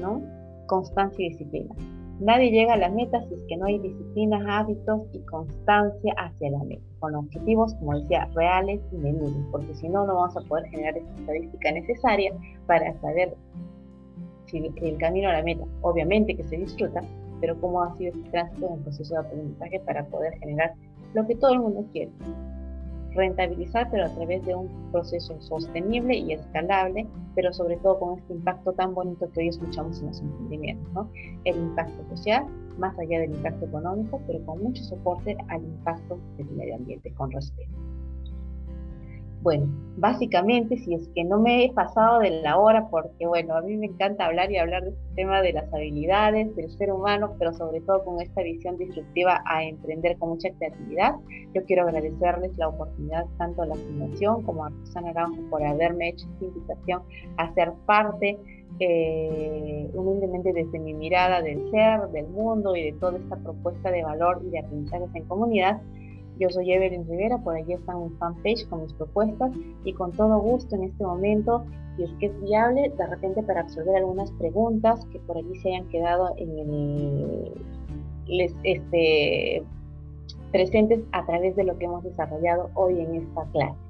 ¿no? 0.00 0.22
Constancia 0.66 1.26
y 1.26 1.28
disciplina. 1.28 1.74
Nadie 2.18 2.50
llega 2.50 2.72
a 2.72 2.78
la 2.78 2.88
meta 2.88 3.22
si 3.28 3.34
es 3.34 3.42
que 3.46 3.58
no 3.58 3.66
hay 3.66 3.78
disciplinas, 3.80 4.42
hábitos 4.48 5.02
y 5.12 5.18
constancia 5.26 6.14
hacia 6.16 6.50
la 6.50 6.64
meta, 6.64 6.82
con 6.98 7.14
objetivos, 7.14 7.74
como 7.74 7.98
decía, 8.00 8.24
reales 8.34 8.80
y 8.90 8.96
medibles, 8.96 9.36
porque 9.52 9.74
si 9.74 9.86
no, 9.90 10.06
no 10.06 10.14
vamos 10.14 10.36
a 10.38 10.40
poder 10.48 10.64
generar 10.70 10.96
esa 10.96 11.14
estadística 11.14 11.72
necesaria 11.72 12.32
para 12.66 12.98
saber 13.00 13.36
el 14.52 14.98
camino 14.98 15.28
a 15.28 15.34
la 15.34 15.42
meta, 15.42 15.64
obviamente 15.82 16.36
que 16.36 16.44
se 16.44 16.56
disfruta, 16.56 17.02
pero 17.40 17.60
cómo 17.60 17.82
ha 17.82 17.94
sido 17.96 18.12
este 18.12 18.30
tránsito 18.30 18.66
en 18.66 18.72
el 18.74 18.80
proceso 18.80 19.14
de 19.14 19.20
aprendizaje 19.20 19.80
para 19.80 20.04
poder 20.06 20.38
generar 20.38 20.74
lo 21.14 21.26
que 21.26 21.34
todo 21.36 21.52
el 21.52 21.60
mundo 21.60 21.84
quiere, 21.92 22.10
rentabilizar, 23.14 23.88
pero 23.90 24.06
a 24.06 24.08
través 24.14 24.44
de 24.44 24.54
un 24.54 24.68
proceso 24.92 25.40
sostenible 25.40 26.16
y 26.16 26.32
escalable, 26.32 27.06
pero 27.34 27.52
sobre 27.52 27.76
todo 27.78 27.98
con 27.98 28.18
este 28.18 28.32
impacto 28.34 28.72
tan 28.72 28.94
bonito 28.94 29.30
que 29.32 29.40
hoy 29.40 29.48
escuchamos 29.48 30.00
en 30.00 30.08
los 30.08 30.20
emprendimientos, 30.20 30.92
¿no? 30.92 31.10
El 31.44 31.56
impacto 31.56 32.04
social, 32.08 32.46
más 32.78 32.98
allá 32.98 33.20
del 33.20 33.30
impacto 33.30 33.66
económico, 33.66 34.20
pero 34.26 34.44
con 34.44 34.62
mucho 34.62 34.82
soporte 34.84 35.36
al 35.48 35.62
impacto 35.62 36.18
del 36.36 36.46
medio 36.50 36.76
ambiente 36.76 37.12
con 37.12 37.30
respeto. 37.30 37.72
Bueno, 39.40 39.66
básicamente, 39.96 40.76
si 40.78 40.94
es 40.94 41.08
que 41.14 41.22
no 41.22 41.38
me 41.38 41.64
he 41.64 41.72
pasado 41.72 42.18
de 42.18 42.42
la 42.42 42.58
hora, 42.58 42.88
porque 42.88 43.24
bueno, 43.24 43.54
a 43.54 43.60
mí 43.62 43.76
me 43.76 43.86
encanta 43.86 44.26
hablar 44.26 44.50
y 44.50 44.56
hablar 44.56 44.82
de 44.82 44.90
este 44.90 45.14
tema 45.14 45.42
de 45.42 45.52
las 45.52 45.72
habilidades 45.72 46.54
del 46.56 46.70
ser 46.72 46.92
humano, 46.92 47.34
pero 47.38 47.52
sobre 47.52 47.80
todo 47.82 48.04
con 48.04 48.20
esta 48.20 48.42
visión 48.42 48.76
disruptiva 48.78 49.40
a 49.46 49.62
emprender 49.62 50.18
con 50.18 50.30
mucha 50.30 50.50
creatividad. 50.50 51.14
Yo 51.54 51.64
quiero 51.66 51.84
agradecerles 51.84 52.56
la 52.56 52.68
oportunidad 52.68 53.26
tanto 53.38 53.62
a 53.62 53.66
la 53.66 53.76
Fundación 53.76 54.42
como 54.42 54.64
a 54.64 54.70
Rosana 54.70 55.10
Aranjo 55.10 55.40
por 55.50 55.62
haberme 55.64 56.08
hecho 56.08 56.26
esta 56.32 56.44
invitación 56.44 57.02
a 57.36 57.54
ser 57.54 57.72
parte 57.86 58.38
eh, 58.80 59.88
humildemente 59.94 60.52
desde 60.52 60.78
mi 60.80 60.94
mirada 60.94 61.42
del 61.42 61.70
ser, 61.70 62.08
del 62.10 62.26
mundo 62.26 62.74
y 62.74 62.90
de 62.90 62.92
toda 62.98 63.18
esta 63.18 63.36
propuesta 63.36 63.90
de 63.90 64.02
valor 64.02 64.42
y 64.44 64.50
de 64.50 64.58
aprendizajes 64.58 65.08
en 65.14 65.24
comunidad 65.24 65.80
yo 66.38 66.50
soy 66.50 66.72
Evelyn 66.72 67.06
Rivera, 67.08 67.38
por 67.38 67.56
allí 67.56 67.72
está 67.72 67.94
mi 67.94 68.08
fanpage 68.18 68.68
con 68.68 68.82
mis 68.82 68.92
propuestas 68.92 69.52
y 69.84 69.92
con 69.92 70.12
todo 70.12 70.38
gusto 70.38 70.76
en 70.76 70.84
este 70.84 71.04
momento, 71.04 71.64
si 71.96 72.04
es 72.04 72.10
que 72.20 72.26
es 72.26 72.42
viable, 72.42 72.92
de 72.96 73.06
repente 73.06 73.42
para 73.42 73.60
absorber 73.60 73.96
algunas 73.96 74.30
preguntas 74.32 75.04
que 75.06 75.18
por 75.20 75.36
allí 75.36 75.58
se 75.60 75.68
hayan 75.70 75.88
quedado 75.88 76.34
en 76.36 77.52
este, 78.64 79.62
presentes 80.52 81.00
a 81.12 81.26
través 81.26 81.56
de 81.56 81.64
lo 81.64 81.76
que 81.78 81.86
hemos 81.86 82.04
desarrollado 82.04 82.70
hoy 82.74 83.00
en 83.00 83.16
esta 83.16 83.44
clase. 83.52 83.87